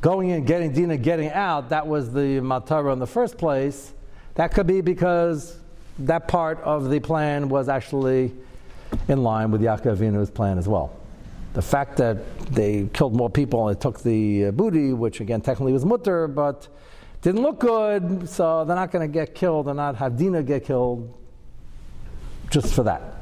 going 0.00 0.30
in, 0.30 0.44
getting 0.44 0.72
Dina, 0.72 0.96
getting 0.96 1.30
out, 1.30 1.70
that 1.70 1.86
was 1.86 2.12
the 2.12 2.40
Matara 2.40 2.92
in 2.92 2.98
the 2.98 3.06
first 3.06 3.38
place. 3.38 3.92
That 4.34 4.52
could 4.52 4.66
be 4.66 4.80
because 4.80 5.58
that 6.00 6.28
part 6.28 6.60
of 6.60 6.90
the 6.90 7.00
plan 7.00 7.48
was 7.48 7.68
actually 7.68 8.32
in 9.08 9.22
line 9.22 9.50
with 9.50 9.62
Yaakov 9.62 9.96
Avinu's 9.96 10.30
plan 10.30 10.58
as 10.58 10.68
well. 10.68 10.94
The 11.54 11.62
fact 11.62 11.96
that 11.96 12.38
they 12.48 12.88
killed 12.92 13.16
more 13.16 13.30
people 13.30 13.68
and 13.68 13.80
took 13.80 14.00
the 14.00 14.46
uh, 14.46 14.50
booty, 14.50 14.92
which 14.92 15.20
again 15.20 15.40
technically 15.40 15.72
was 15.72 15.86
mutter, 15.86 16.28
but 16.28 16.68
didn't 17.26 17.42
look 17.42 17.58
good, 17.58 18.28
so 18.28 18.64
they're 18.64 18.76
not 18.76 18.92
going 18.92 19.02
to 19.02 19.12
get 19.12 19.34
killed 19.34 19.66
and 19.66 19.78
not 19.78 19.96
have 19.96 20.16
Dina 20.16 20.44
get 20.44 20.64
killed 20.64 21.12
just 22.50 22.72
for 22.72 22.84
that. 22.84 23.16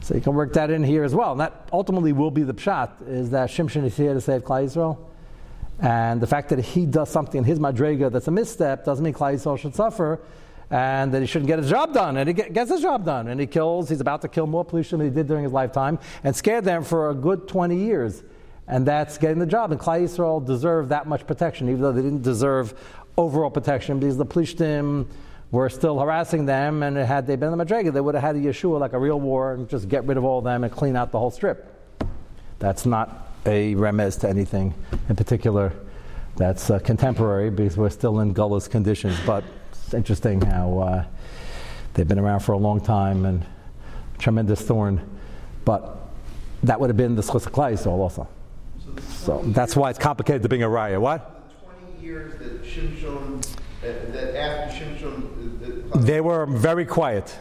So 0.00 0.14
you 0.14 0.22
can 0.22 0.32
work 0.32 0.54
that 0.54 0.70
in 0.70 0.82
here 0.82 1.04
as 1.04 1.14
well. 1.14 1.32
And 1.32 1.40
that 1.42 1.68
ultimately 1.70 2.14
will 2.14 2.30
be 2.30 2.44
the 2.44 2.54
pshat, 2.54 3.06
is 3.06 3.28
that 3.28 3.50
Shimshon 3.50 3.84
is 3.84 3.94
here 3.94 4.14
to 4.14 4.22
save 4.22 4.42
Klal 4.42 4.64
Yisrael. 4.64 4.96
And 5.80 6.18
the 6.18 6.26
fact 6.26 6.48
that 6.48 6.60
he 6.60 6.86
does 6.86 7.10
something 7.10 7.40
in 7.40 7.44
his 7.44 7.58
madrega 7.58 8.10
that's 8.10 8.26
a 8.26 8.30
misstep 8.30 8.86
doesn't 8.86 9.04
mean 9.04 9.12
Klal 9.12 9.34
Yisrael 9.34 9.58
should 9.58 9.74
suffer 9.74 10.18
and 10.70 11.12
that 11.12 11.20
he 11.20 11.26
shouldn't 11.26 11.48
get 11.48 11.58
his 11.58 11.68
job 11.68 11.92
done. 11.92 12.16
And 12.16 12.26
he 12.26 12.32
gets 12.32 12.70
his 12.70 12.80
job 12.80 13.04
done. 13.04 13.28
And 13.28 13.38
he 13.38 13.46
kills, 13.46 13.90
he's 13.90 14.00
about 14.00 14.22
to 14.22 14.28
kill 14.28 14.46
more 14.46 14.64
pollution 14.64 14.98
than 14.98 15.08
he 15.08 15.14
did 15.14 15.26
during 15.26 15.44
his 15.44 15.52
lifetime 15.52 15.98
and 16.24 16.34
scared 16.34 16.64
them 16.64 16.84
for 16.84 17.10
a 17.10 17.14
good 17.14 17.46
20 17.48 17.76
years. 17.76 18.22
And 18.66 18.86
that's 18.86 19.18
getting 19.18 19.40
the 19.40 19.46
job. 19.46 19.72
And 19.72 19.80
Klal 19.80 20.00
Yisrael 20.00 20.46
deserve 20.46 20.88
that 20.90 21.06
much 21.06 21.26
protection, 21.26 21.68
even 21.68 21.82
though 21.82 21.90
they 21.92 22.02
didn't 22.02 22.22
deserve 22.22 22.72
overall 23.16 23.50
protection 23.50 23.98
because 24.00 24.16
the 24.16 24.26
Plishtim 24.26 25.06
were 25.50 25.68
still 25.68 25.98
harassing 25.98 26.46
them, 26.46 26.82
and 26.82 26.96
had 26.96 27.26
they 27.26 27.36
been 27.36 27.52
in 27.52 27.58
the 27.58 27.64
Madrega, 27.64 27.92
they 27.92 28.00
would 28.00 28.14
have 28.14 28.22
had 28.22 28.36
a 28.36 28.38
Yeshua 28.38 28.78
like 28.78 28.92
a 28.92 28.98
real 28.98 29.18
war 29.18 29.54
and 29.54 29.68
just 29.68 29.88
get 29.88 30.04
rid 30.04 30.16
of 30.16 30.24
all 30.24 30.38
of 30.38 30.44
them 30.44 30.62
and 30.64 30.72
clean 30.72 30.94
out 30.94 31.10
the 31.10 31.18
whole 31.18 31.30
strip. 31.30 31.66
That's 32.60 32.86
not 32.86 33.28
a 33.46 33.74
remez 33.74 34.20
to 34.20 34.28
anything 34.28 34.74
in 35.08 35.16
particular. 35.16 35.72
That's 36.36 36.70
uh, 36.70 36.78
contemporary 36.78 37.50
because 37.50 37.76
we're 37.76 37.90
still 37.90 38.20
in 38.20 38.32
gullus 38.32 38.70
conditions, 38.70 39.18
but 39.26 39.42
it's 39.72 39.92
interesting 39.92 40.40
how 40.40 40.78
uh, 40.78 41.04
they've 41.94 42.06
been 42.06 42.18
around 42.18 42.40
for 42.40 42.52
a 42.52 42.58
long 42.58 42.80
time 42.80 43.26
and 43.26 43.44
tremendous 44.18 44.60
thorn. 44.60 45.00
But 45.64 45.98
that 46.62 46.78
would 46.78 46.90
have 46.90 46.96
been 46.96 47.16
the 47.16 47.22
Schus 47.22 47.86
also. 47.86 48.28
So, 48.84 49.02
so 49.10 49.42
that's 49.46 49.74
why 49.74 49.90
it's 49.90 49.98
complicated 49.98 50.42
to 50.42 50.48
bring 50.48 50.62
a 50.62 50.68
raya. 50.68 51.00
What? 51.00 51.39
Years 52.02 52.38
that 52.38 52.62
Shimshon, 52.64 53.46
uh, 53.46 53.52
that 53.82 54.36
after 54.36 54.84
Shimshon, 54.84 55.94
uh, 55.94 55.98
they 55.98 56.20
were 56.20 56.46
very 56.46 56.84
quiet. 56.84 57.36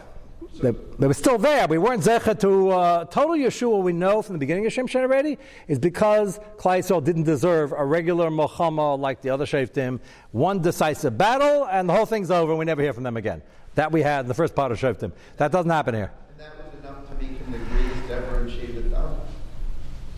They, 0.62 0.72
they, 0.98 1.08
were 1.08 1.14
still 1.14 1.38
there. 1.38 1.68
We 1.68 1.78
weren't 1.78 2.04
zecha 2.04 2.38
to 2.40 2.70
uh, 2.70 3.06
total 3.06 3.36
Yeshua. 3.36 3.82
We 3.82 3.94
know 3.94 4.22
from 4.22 4.34
the 4.34 4.40
beginning 4.40 4.66
of 4.66 4.74
Shimshon 4.74 5.02
already 5.02 5.38
is 5.68 5.80
because 5.80 6.40
Klai 6.58 6.82
didn't 7.04 7.24
deserve 7.24 7.72
a 7.72 7.86
regular 7.86 8.30
Mochama 8.30 9.00
like 9.00 9.22
the 9.22 9.30
other 9.30 9.46
Shaftim. 9.46 10.02
One 10.32 10.62
decisive 10.62 11.18
battle, 11.18 11.66
and 11.72 11.88
the 11.88 11.94
whole 11.94 12.06
thing's 12.06 12.30
over, 12.30 12.52
and 12.52 12.60
we 12.60 12.66
never 12.66 12.82
hear 12.82 12.94
from 12.94 13.04
them 13.04 13.16
again. 13.16 13.42
That 13.76 13.92
we 13.92 14.02
had 14.02 14.22
in 14.22 14.28
the 14.28 14.34
first 14.34 14.54
part 14.54 14.72
of 14.72 14.80
Shaftim. 14.80 15.14
That 15.38 15.52
doesn't 15.52 15.72
happen 15.72 15.96
here. 15.96 16.12
And 16.32 16.40
that 16.40 16.58
was 16.58 16.84
enough 16.84 17.08
to 17.08 17.16
make 17.24 17.38
him 17.38 17.52
the 17.52 17.60
greatest 17.60 18.10
ever 18.12 18.42
in 18.42 18.48
Shevet 18.50 18.90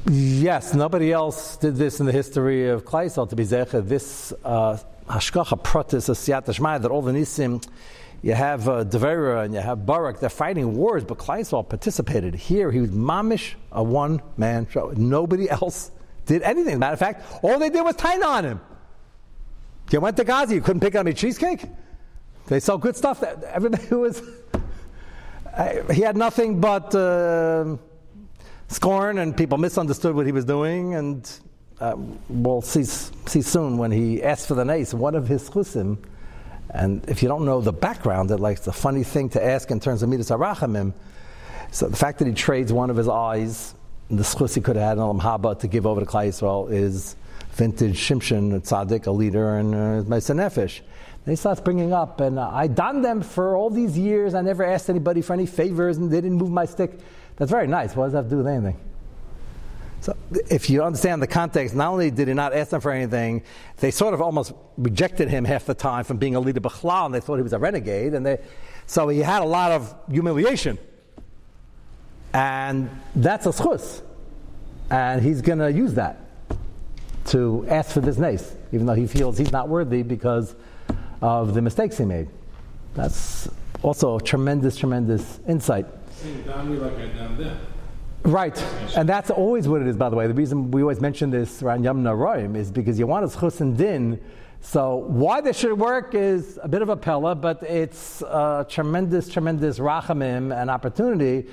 Yes, 0.09 0.73
nobody 0.73 1.11
else 1.11 1.57
did 1.57 1.75
this 1.75 1.99
in 1.99 2.07
the 2.07 2.11
history 2.11 2.69
of 2.69 2.85
Kleisel 2.85 3.29
to 3.29 3.35
be 3.35 3.43
zecher. 3.43 3.87
This 3.87 4.33
uh, 4.43 4.79
hashkacha 5.07 5.61
protis 5.61 6.09
of 6.09 6.17
siyat 6.17 6.81
that 6.81 6.89
all 6.89 7.03
the 7.03 7.11
nisim, 7.11 7.63
you 8.23 8.33
have 8.33 8.67
uh, 8.67 8.83
Devera 8.83 9.45
and 9.45 9.53
you 9.53 9.59
have 9.59 9.85
Barak, 9.85 10.19
they're 10.19 10.29
fighting 10.29 10.75
wars, 10.75 11.03
but 11.03 11.19
Kleisel 11.19 11.67
participated. 11.69 12.33
Here, 12.33 12.71
he 12.71 12.79
was 12.79 12.89
mamish, 12.89 13.53
a 13.71 13.83
one 13.83 14.23
man 14.37 14.67
show. 14.71 14.91
Nobody 14.95 15.47
else 15.47 15.91
did 16.25 16.41
anything. 16.41 16.79
Matter 16.79 16.93
of 16.93 16.99
fact, 16.99 17.43
all 17.43 17.59
they 17.59 17.69
did 17.69 17.83
was 17.83 17.95
tie 17.95 18.19
on 18.21 18.43
him. 18.43 18.61
You 19.91 19.99
went 19.99 20.17
to 20.17 20.23
Gaza, 20.23 20.55
you 20.55 20.61
couldn't 20.61 20.79
pick 20.79 20.95
up 20.95 21.05
any 21.05 21.13
cheesecake. 21.13 21.63
They 22.47 22.59
sell 22.59 22.79
good 22.79 22.95
stuff. 22.95 23.21
Everybody 23.21 23.87
was. 23.95 24.21
He 25.91 25.99
had 26.01 26.15
nothing 26.15 26.61
but 26.61 26.95
uh, 26.95 27.75
scorn, 28.71 29.17
and 29.17 29.35
people 29.35 29.57
misunderstood 29.57 30.15
what 30.15 30.25
he 30.25 30.31
was 30.31 30.45
doing. 30.45 30.95
And 30.95 31.29
uh, 31.79 31.95
we'll 32.29 32.61
see, 32.61 32.83
see 32.83 33.41
soon 33.41 33.77
when 33.77 33.91
he 33.91 34.23
asked 34.23 34.47
for 34.47 34.55
the 34.55 34.65
nace, 34.65 34.93
one 34.93 35.15
of 35.15 35.27
his 35.27 35.49
chusim. 35.49 35.97
And 36.69 37.07
if 37.09 37.21
you 37.21 37.27
don't 37.27 37.43
know 37.45 37.59
the 37.59 37.73
background, 37.73 38.29
that 38.29 38.39
like 38.39 38.57
it's 38.57 38.67
a 38.67 38.71
funny 38.73 39.03
thing 39.03 39.29
to 39.29 39.43
ask 39.43 39.71
in 39.71 39.79
terms 39.79 40.03
of 40.03 40.09
midas 40.09 40.29
arachamim. 40.29 40.93
So 41.71 41.87
the 41.87 41.97
fact 41.97 42.19
that 42.19 42.27
he 42.27 42.33
trades 42.33 42.71
one 42.71 42.89
of 42.89 42.95
his 42.95 43.09
eyes, 43.09 43.75
the 44.09 44.23
schus 44.23 44.55
he 44.55 44.61
could 44.61 44.77
have 44.77 44.85
had 44.85 44.97
in 44.97 45.03
Olam 45.03 45.21
Haba 45.21 45.59
to 45.59 45.67
give 45.67 45.85
over 45.85 45.99
to 45.99 46.05
Klal 46.05 46.27
Yisrael 46.27 46.71
is 46.71 47.15
vintage 47.51 47.97
Shimshon, 47.97 48.55
a 48.55 48.59
tzaddik, 48.61 49.07
a 49.07 49.11
leader, 49.11 49.57
and 49.57 49.75
uh, 49.75 50.09
Mesa 50.09 50.33
Nefesh. 50.33 50.79
Then 51.23 51.33
he 51.33 51.35
starts 51.35 51.61
bringing 51.61 51.93
up, 51.93 52.19
and 52.19 52.39
uh, 52.39 52.49
I 52.51 52.67
done 52.67 53.01
them 53.01 53.21
for 53.21 53.55
all 53.55 53.69
these 53.69 53.97
years. 53.97 54.33
I 54.33 54.41
never 54.41 54.63
asked 54.63 54.89
anybody 54.89 55.21
for 55.21 55.33
any 55.33 55.45
favors, 55.45 55.97
and 55.97 56.09
they 56.09 56.21
didn't 56.21 56.37
move 56.37 56.51
my 56.51 56.65
stick. 56.65 56.99
That's 57.37 57.51
very 57.51 57.67
nice. 57.67 57.95
What 57.95 58.05
does 58.05 58.13
that 58.13 58.19
have 58.19 58.25
to 58.25 58.29
do 58.31 58.37
with 58.37 58.47
anything? 58.47 58.79
So, 60.01 60.15
if 60.49 60.67
you 60.67 60.83
understand 60.83 61.21
the 61.21 61.27
context, 61.27 61.75
not 61.75 61.91
only 61.91 62.09
did 62.09 62.27
he 62.27 62.33
not 62.33 62.53
ask 62.53 62.71
them 62.71 62.81
for 62.81 62.91
anything, 62.91 63.43
they 63.77 63.91
sort 63.91 64.15
of 64.15 64.21
almost 64.21 64.53
rejected 64.77 65.29
him 65.29 65.45
half 65.45 65.65
the 65.65 65.75
time 65.75 66.03
from 66.05 66.17
being 66.17 66.35
a 66.35 66.39
leader 66.39 66.59
b'chlal, 66.59 67.05
and 67.05 67.13
they 67.13 67.19
thought 67.19 67.35
he 67.35 67.43
was 67.43 67.53
a 67.53 67.59
renegade, 67.59 68.15
and 68.15 68.25
they, 68.25 68.39
so 68.87 69.09
he 69.09 69.19
had 69.19 69.43
a 69.43 69.45
lot 69.45 69.71
of 69.71 69.93
humiliation, 70.09 70.79
and 72.33 72.89
that's 73.15 73.45
a 73.45 73.49
schus, 73.49 74.01
and 74.89 75.21
he's 75.21 75.39
going 75.41 75.59
to 75.59 75.71
use 75.71 75.93
that 75.93 76.17
to 77.25 77.63
ask 77.69 77.91
for 77.91 78.01
this 78.01 78.17
nace, 78.17 78.55
even 78.71 78.87
though 78.87 78.95
he 78.95 79.05
feels 79.05 79.37
he's 79.37 79.51
not 79.51 79.69
worthy 79.69 80.01
because 80.01 80.55
of 81.21 81.53
the 81.53 81.61
mistakes 81.61 81.99
he 81.99 82.05
made. 82.05 82.27
That's 82.95 83.47
also 83.83 84.17
a 84.17 84.21
tremendous, 84.21 84.77
tremendous 84.77 85.39
insight. 85.47 85.85
Right, 88.23 88.55
and 88.95 89.09
that's 89.09 89.31
always 89.31 89.67
what 89.67 89.81
it 89.81 89.87
is. 89.87 89.97
By 89.97 90.09
the 90.09 90.15
way, 90.15 90.27
the 90.27 90.33
reason 90.33 90.69
we 90.69 90.83
always 90.83 91.01
mention 91.01 91.31
this 91.31 91.63
around 91.63 91.83
Yom 91.83 92.03
Naroim 92.03 92.55
is 92.55 92.71
because 92.71 92.99
you 92.99 93.07
want 93.07 93.59
and 93.61 93.77
din. 93.77 94.21
So 94.61 94.97
why 94.97 95.41
this 95.41 95.57
should 95.57 95.77
work 95.77 96.13
is 96.13 96.59
a 96.61 96.67
bit 96.67 96.83
of 96.83 96.89
a 96.89 96.95
pella, 96.95 97.33
but 97.33 97.63
it's 97.63 98.21
a 98.21 98.63
tremendous, 98.69 99.27
tremendous 99.27 99.79
rachamim 99.79 100.55
and 100.55 100.69
opportunity. 100.69 101.47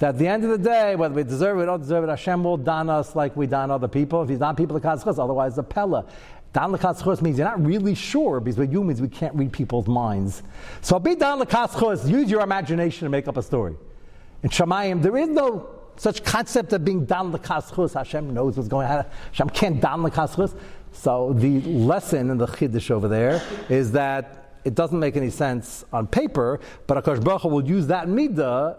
That 0.00 0.10
at 0.10 0.18
the 0.18 0.26
end 0.26 0.44
of 0.44 0.50
the 0.50 0.58
day, 0.58 0.96
whether 0.96 1.14
we 1.14 1.22
deserve 1.22 1.58
it 1.58 1.62
or 1.62 1.66
don't 1.66 1.80
deserve 1.80 2.04
it, 2.04 2.10
Hashem 2.10 2.42
will 2.42 2.56
don 2.56 2.90
us 2.90 3.14
like 3.14 3.36
we 3.36 3.46
don 3.46 3.70
other 3.70 3.88
people. 3.88 4.22
If 4.22 4.28
He's 4.28 4.40
not 4.40 4.56
people, 4.56 4.78
the 4.78 4.82
chus, 4.82 5.06
otherwise 5.18 5.56
a 5.58 5.62
pella. 5.62 6.04
Dan 6.52 6.72
l'katzchos 6.72 7.20
means 7.20 7.38
you're 7.38 7.46
not 7.46 7.64
really 7.64 7.94
sure 7.94 8.40
because 8.40 8.58
we're 8.58 8.66
humans, 8.66 9.00
we 9.00 9.08
can't 9.08 9.34
read 9.34 9.52
people's 9.52 9.86
minds. 9.86 10.42
So 10.80 10.98
be 10.98 11.14
dan 11.14 11.38
l'katzchos, 11.38 12.08
use 12.08 12.30
your 12.30 12.40
imagination 12.40 13.06
to 13.06 13.10
make 13.10 13.28
up 13.28 13.36
a 13.36 13.42
story. 13.42 13.76
In 14.42 14.50
Shemayim, 14.50 15.02
there 15.02 15.16
is 15.16 15.28
no 15.28 15.68
such 15.96 16.24
concept 16.24 16.72
of 16.72 16.84
being 16.84 17.04
dan 17.04 17.32
l'katzchos. 17.32 17.94
Hashem 17.94 18.32
knows 18.32 18.56
what's 18.56 18.68
going 18.68 18.86
on. 18.86 19.04
Hashem 19.32 19.50
can't 19.50 19.80
dan 19.80 20.02
l'katzchos. 20.02 20.54
So 20.92 21.32
the 21.32 21.60
lesson 21.62 22.30
in 22.30 22.38
the 22.38 22.46
chiddush 22.46 22.90
over 22.90 23.08
there 23.08 23.42
is 23.68 23.92
that 23.92 24.60
it 24.64 24.74
doesn't 24.74 24.98
make 24.98 25.16
any 25.16 25.30
sense 25.30 25.84
on 25.92 26.06
paper, 26.06 26.60
but 26.86 27.02
Akash 27.02 27.22
Baruch 27.22 27.44
will 27.44 27.64
use 27.64 27.86
that 27.88 28.06
midah 28.06 28.78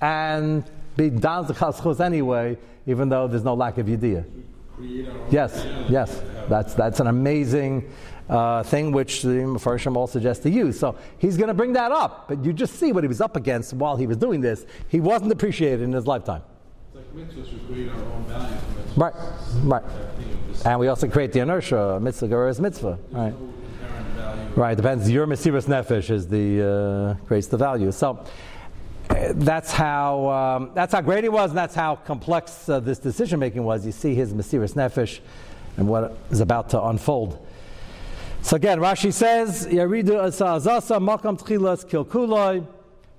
and 0.00 0.64
be 0.96 1.10
down 1.10 1.46
the 1.46 1.52
l'katzchos 1.52 2.00
anyway, 2.00 2.58
even 2.86 3.08
though 3.08 3.28
there's 3.28 3.44
no 3.44 3.54
lack 3.54 3.78
of 3.78 3.86
yediyah. 3.86 4.24
Yes, 5.30 5.64
yes, 5.88 6.22
that's 6.48 6.74
that's 6.74 6.98
an 6.98 7.06
amazing 7.06 7.88
uh, 8.28 8.62
thing 8.62 8.92
which 8.92 9.22
the 9.22 9.28
Mepharshim 9.28 9.96
all 9.96 10.06
suggest 10.06 10.42
to 10.44 10.50
use. 10.50 10.78
So 10.78 10.96
he's 11.18 11.36
going 11.36 11.48
to 11.48 11.54
bring 11.54 11.72
that 11.74 11.92
up, 11.92 12.28
but 12.28 12.44
you 12.44 12.52
just 12.52 12.74
see 12.76 12.92
what 12.92 13.04
he 13.04 13.08
was 13.08 13.20
up 13.20 13.36
against 13.36 13.74
while 13.74 13.96
he 13.96 14.06
was 14.06 14.16
doing 14.16 14.40
this. 14.40 14.64
He 14.88 15.00
wasn't 15.00 15.32
appreciated 15.32 15.82
in 15.82 15.92
his 15.92 16.06
lifetime. 16.06 16.42
It's 16.94 16.96
like 16.96 17.28
mitzvahs, 17.28 17.52
we 17.52 17.74
create 17.74 17.88
our 17.90 17.96
own 18.12 18.24
values. 18.24 18.60
Right, 18.96 19.14
right. 19.64 19.82
That 19.82 20.16
thing 20.16 20.30
of 20.32 20.48
just 20.52 20.66
And 20.66 20.80
we 20.80 20.88
also 20.88 21.08
create 21.08 21.32
the 21.32 21.40
inertia, 21.40 21.98
mitzvah 22.00 22.46
is 22.48 22.60
mitzvah. 22.60 22.98
Right, 23.10 23.32
no 23.32 23.52
inherent 23.80 24.06
value. 24.16 24.48
right. 24.54 24.76
Depends. 24.76 25.10
Your 25.10 25.26
mesiras 25.26 25.66
nefesh 25.66 26.10
is 26.10 26.28
the 26.28 27.16
uh, 27.20 27.26
creates 27.26 27.46
the 27.48 27.56
value. 27.56 27.90
So. 27.92 28.24
uh, 29.10 29.32
That's 29.34 29.72
how 29.72 30.28
um, 30.28 30.70
that's 30.74 30.92
how 30.94 31.00
great 31.00 31.24
he 31.24 31.28
was, 31.28 31.50
and 31.50 31.58
that's 31.58 31.74
how 31.74 31.96
complex 31.96 32.68
uh, 32.68 32.80
this 32.80 32.98
decision 32.98 33.40
making 33.40 33.64
was. 33.64 33.84
You 33.84 33.92
see 33.92 34.14
his 34.14 34.32
Mesiris 34.32 34.74
Nefesh 34.74 35.20
and 35.76 35.88
what 35.88 36.16
is 36.30 36.40
about 36.40 36.70
to 36.70 36.82
unfold. 36.82 37.38
So 38.42 38.56
again, 38.56 38.80
Rashi 38.80 39.12
says, 39.12 39.68
Yaridu 39.68 40.08
Asazasa 40.08 41.00
Makam 41.00 41.40
Tchilas 41.40 41.86
Kilkuloi. 41.88 42.66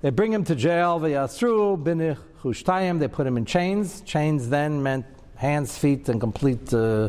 They 0.02 0.10
bring 0.10 0.34
him 0.34 0.44
to 0.44 0.54
jail, 0.54 1.00
Vayasru 1.00 1.82
Binich 1.82 2.20
Hushtayim. 2.44 3.00
They 3.00 3.08
put 3.08 3.26
him 3.26 3.38
in 3.38 3.46
chains. 3.46 4.02
Chains 4.02 4.50
then 4.50 4.84
meant 4.84 5.06
hands, 5.36 5.78
feet, 5.78 6.10
and 6.10 6.20
complete 6.20 6.74
uh, 6.74 7.08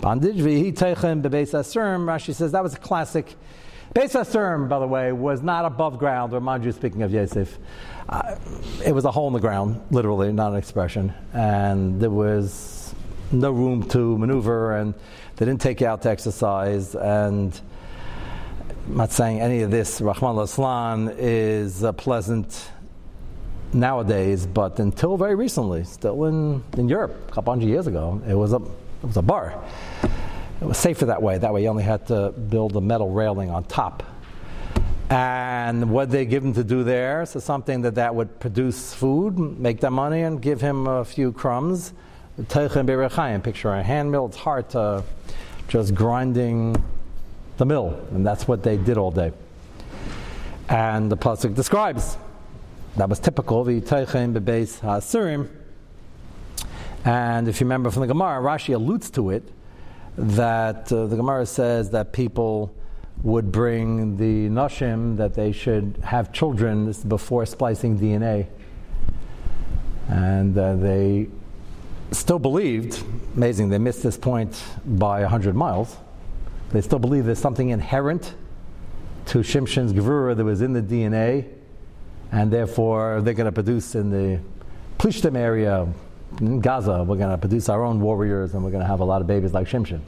bondage. 0.00 0.36
Vihi 0.36 0.72
Teichem 0.72 1.22
Bebeis 1.22 1.50
Asurim. 1.50 2.06
Rashi 2.06 2.32
says 2.32 2.52
that 2.52 2.62
was 2.62 2.74
a 2.74 2.78
classic. 2.78 3.34
Beis 3.94 4.12
Asurim, 4.12 4.68
by 4.68 4.78
the 4.78 4.86
way, 4.86 5.10
was 5.12 5.42
not 5.42 5.64
above 5.64 5.98
ground. 5.98 6.32
Remind 6.32 6.64
you, 6.64 6.70
speaking 6.70 7.02
of 7.02 7.12
Yosef, 7.12 7.58
uh, 8.08 8.36
it 8.86 8.94
was 8.94 9.04
a 9.04 9.10
hole 9.10 9.26
in 9.26 9.32
the 9.32 9.40
ground, 9.40 9.82
literally, 9.90 10.32
not 10.32 10.52
an 10.52 10.58
expression, 10.58 11.12
and 11.32 12.00
there 12.00 12.10
was 12.10 12.93
no 13.32 13.50
room 13.50 13.82
to 13.90 14.18
maneuver, 14.18 14.76
and 14.76 14.94
they 15.36 15.44
didn't 15.44 15.60
take 15.60 15.80
you 15.80 15.86
out 15.86 16.02
to 16.02 16.10
exercise, 16.10 16.94
and 16.94 17.60
I'm 18.86 18.96
not 18.96 19.12
saying 19.12 19.40
any 19.40 19.62
of 19.62 19.70
this, 19.70 20.00
Rahman 20.00 20.38
Aslan, 20.38 21.14
is 21.16 21.82
uh, 21.82 21.92
pleasant 21.92 22.70
nowadays, 23.72 24.46
but 24.46 24.78
until 24.78 25.16
very 25.16 25.34
recently, 25.34 25.84
still 25.84 26.24
in, 26.26 26.62
in 26.76 26.88
Europe, 26.88 27.14
a 27.28 27.32
couple 27.32 27.52
hundred 27.52 27.68
years 27.68 27.86
ago, 27.86 28.20
it 28.28 28.34
was 28.34 28.52
a, 28.52 28.56
it 28.56 29.06
was 29.06 29.16
a 29.16 29.22
bar. 29.22 29.62
It 30.60 30.64
was 30.64 30.78
safer 30.78 31.06
that 31.06 31.20
way. 31.20 31.38
That 31.38 31.52
way 31.52 31.62
you 31.64 31.68
only 31.68 31.82
had 31.82 32.06
to 32.06 32.30
build 32.30 32.76
a 32.76 32.80
metal 32.80 33.10
railing 33.10 33.50
on 33.50 33.64
top. 33.64 34.02
And 35.10 35.90
what 35.90 36.10
they 36.10 36.24
give 36.24 36.44
him 36.44 36.54
to 36.54 36.64
do 36.64 36.84
there, 36.84 37.26
so 37.26 37.40
something 37.40 37.82
that 37.82 37.96
that 37.96 38.14
would 38.14 38.40
produce 38.40 38.94
food, 38.94 39.38
make 39.38 39.80
them 39.80 39.94
money, 39.94 40.22
and 40.22 40.40
give 40.40 40.60
him 40.60 40.86
a 40.86 41.04
few 41.04 41.32
crumbs. 41.32 41.92
Teichem 42.40 42.84
berechayim, 42.84 43.44
picture 43.44 43.72
a 43.72 43.80
hand 43.80 44.10
mill. 44.10 44.26
It's 44.26 44.36
hard 44.36 44.68
to 44.70 45.04
just 45.68 45.94
grinding 45.94 46.82
the 47.58 47.64
mill, 47.64 47.96
and 48.10 48.26
that's 48.26 48.48
what 48.48 48.64
they 48.64 48.76
did 48.76 48.98
all 48.98 49.12
day. 49.12 49.30
And 50.68 51.12
the 51.12 51.16
pasuk 51.16 51.54
describes 51.54 52.16
that 52.96 53.08
was 53.08 53.20
typical. 53.20 53.62
The 53.62 53.80
teichem 53.80 54.36
bebeis 54.36 54.80
hasurim. 54.80 55.48
And 57.04 57.46
if 57.46 57.60
you 57.60 57.66
remember 57.66 57.92
from 57.92 58.00
the 58.00 58.08
Gemara, 58.08 58.42
Rashi 58.42 58.74
alludes 58.74 59.10
to 59.10 59.30
it 59.30 59.48
that 60.16 60.90
uh, 60.92 61.06
the 61.06 61.16
Gemara 61.16 61.46
says 61.46 61.90
that 61.90 62.12
people 62.12 62.74
would 63.22 63.52
bring 63.52 64.16
the 64.16 64.48
nashim 64.48 65.18
that 65.18 65.34
they 65.34 65.52
should 65.52 66.00
have 66.02 66.32
children 66.32 66.92
before 67.06 67.46
splicing 67.46 67.96
DNA, 67.96 68.48
and 70.08 70.58
uh, 70.58 70.74
they 70.74 71.28
still 72.18 72.38
believed. 72.38 73.02
Amazing, 73.36 73.68
they 73.68 73.78
missed 73.78 74.02
this 74.02 74.16
point 74.16 74.62
by 74.84 75.22
hundred 75.22 75.54
miles. 75.54 75.96
They 76.70 76.80
still 76.80 76.98
believe 76.98 77.24
there's 77.24 77.38
something 77.38 77.70
inherent 77.70 78.34
to 79.26 79.38
Shimshon's 79.38 79.92
gevura 79.92 80.36
that 80.36 80.44
was 80.44 80.60
in 80.60 80.72
the 80.72 80.82
DNA, 80.82 81.48
and 82.32 82.50
therefore 82.50 83.20
they're 83.22 83.34
going 83.34 83.46
to 83.46 83.52
produce 83.52 83.94
in 83.94 84.10
the 84.10 84.40
Plishtim 84.98 85.36
area 85.36 85.86
in 86.40 86.60
Gaza. 86.60 87.04
We're 87.04 87.16
going 87.16 87.30
to 87.30 87.38
produce 87.38 87.68
our 87.68 87.82
own 87.82 88.00
warriors, 88.00 88.54
and 88.54 88.64
we're 88.64 88.70
going 88.70 88.82
to 88.82 88.88
have 88.88 89.00
a 89.00 89.04
lot 89.04 89.20
of 89.20 89.26
babies 89.26 89.52
like 89.52 89.68
Shimshon. 89.68 90.00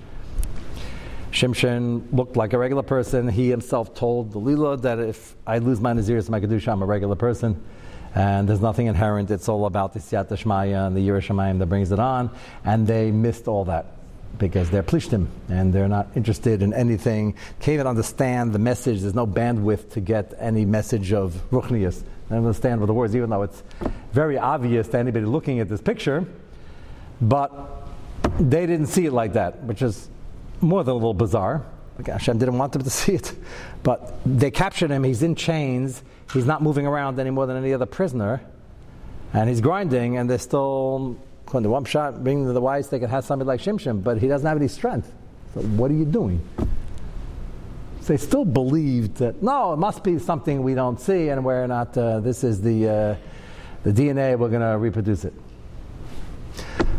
Shimshon 1.30 2.12
looked 2.12 2.36
like 2.36 2.52
a 2.52 2.59
regular 2.59 2.82
person. 2.82 3.28
He 3.28 3.50
himself 3.50 3.94
told 3.94 4.32
Delilah 4.32 4.78
that 4.78 4.98
if 4.98 5.34
I 5.46 5.59
lose 5.59 5.80
my 5.80 5.92
Naziris, 5.92 6.30
my 6.30 6.40
Kedusha, 6.40 6.72
I'm 6.72 6.82
a 6.82 6.86
regular 6.86 7.16
person. 7.16 7.62
And 8.16 8.48
there's 8.48 8.62
nothing 8.62 8.86
inherent. 8.86 9.30
It's 9.30 9.46
all 9.46 9.66
about 9.66 9.92
the 9.92 10.00
Siyat 10.00 10.28
Shmaya 10.28 10.86
and 10.86 10.96
the 10.96 11.06
Yerushalayim 11.06 11.58
that 11.58 11.66
brings 11.66 11.92
it 11.92 11.98
on. 11.98 12.30
And 12.64 12.86
they 12.86 13.10
missed 13.10 13.46
all 13.46 13.66
that 13.66 13.86
because 14.38 14.70
they're 14.70 14.82
plishtim 14.82 15.26
and 15.50 15.70
they're 15.70 15.86
not 15.86 16.08
interested 16.14 16.62
in 16.62 16.72
anything. 16.72 17.34
Can't 17.60 17.74
even 17.74 17.86
understand 17.86 18.54
the 18.54 18.58
message. 18.58 19.02
There's 19.02 19.14
no 19.14 19.26
bandwidth 19.26 19.90
to 19.92 20.00
get 20.00 20.32
any 20.38 20.64
message 20.64 21.12
of 21.12 21.34
Ruchnius. 21.50 22.02
I 22.30 22.34
don't 22.34 22.38
understand 22.38 22.80
what 22.80 22.86
the 22.86 22.94
words, 22.94 23.14
even 23.14 23.28
though 23.28 23.42
it's 23.42 23.62
very 24.12 24.38
obvious 24.38 24.88
to 24.88 24.98
anybody 24.98 25.26
looking 25.26 25.60
at 25.60 25.68
this 25.68 25.82
picture. 25.82 26.24
But 27.20 27.52
they 28.40 28.64
didn't 28.64 28.86
see 28.86 29.04
it 29.04 29.12
like 29.12 29.34
that, 29.34 29.62
which 29.64 29.82
is 29.82 30.08
more 30.62 30.82
than 30.82 30.92
a 30.92 30.94
little 30.94 31.12
bizarre. 31.12 31.66
Hashem 32.04 32.38
didn't 32.38 32.56
want 32.56 32.72
them 32.72 32.82
to 32.82 32.90
see 33.02 33.12
it. 33.12 33.34
But 33.82 34.14
they 34.24 34.50
captured 34.50 34.90
him. 34.90 35.04
He's 35.04 35.22
in 35.22 35.34
chains. 35.34 36.02
He's 36.32 36.46
not 36.46 36.62
moving 36.62 36.86
around 36.86 37.18
any 37.18 37.30
more 37.30 37.46
than 37.46 37.56
any 37.56 37.72
other 37.72 37.86
prisoner. 37.86 38.40
And 39.32 39.48
he's 39.48 39.60
grinding, 39.60 40.16
and 40.16 40.28
they're 40.30 40.38
still 40.38 41.16
going 41.46 41.64
to 41.64 41.70
one 41.70 41.84
shot, 41.84 42.22
bring 42.22 42.52
the 42.52 42.60
wives, 42.60 42.88
they 42.88 42.98
could 42.98 43.10
have 43.10 43.24
somebody 43.24 43.46
like 43.46 43.60
Shimshon, 43.60 44.02
but 44.02 44.18
he 44.18 44.28
doesn't 44.28 44.46
have 44.46 44.56
any 44.56 44.68
strength. 44.68 45.12
So 45.54 45.60
what 45.60 45.90
are 45.90 45.94
you 45.94 46.04
doing? 46.04 46.46
So 48.00 48.12
they 48.12 48.16
still 48.18 48.44
believed 48.44 49.16
that 49.16 49.42
no, 49.42 49.72
it 49.72 49.78
must 49.78 50.04
be 50.04 50.18
something 50.18 50.62
we 50.62 50.74
don't 50.74 51.00
see, 51.00 51.28
and 51.28 51.44
we're 51.44 51.66
not. 51.66 51.96
Uh, 51.96 52.20
this 52.20 52.44
is 52.44 52.60
the 52.60 52.88
uh, 52.88 53.16
the 53.82 53.92
DNA. 53.92 54.38
We're 54.38 54.48
going 54.48 54.60
to 54.60 54.78
reproduce 54.78 55.24
it. 55.24 55.34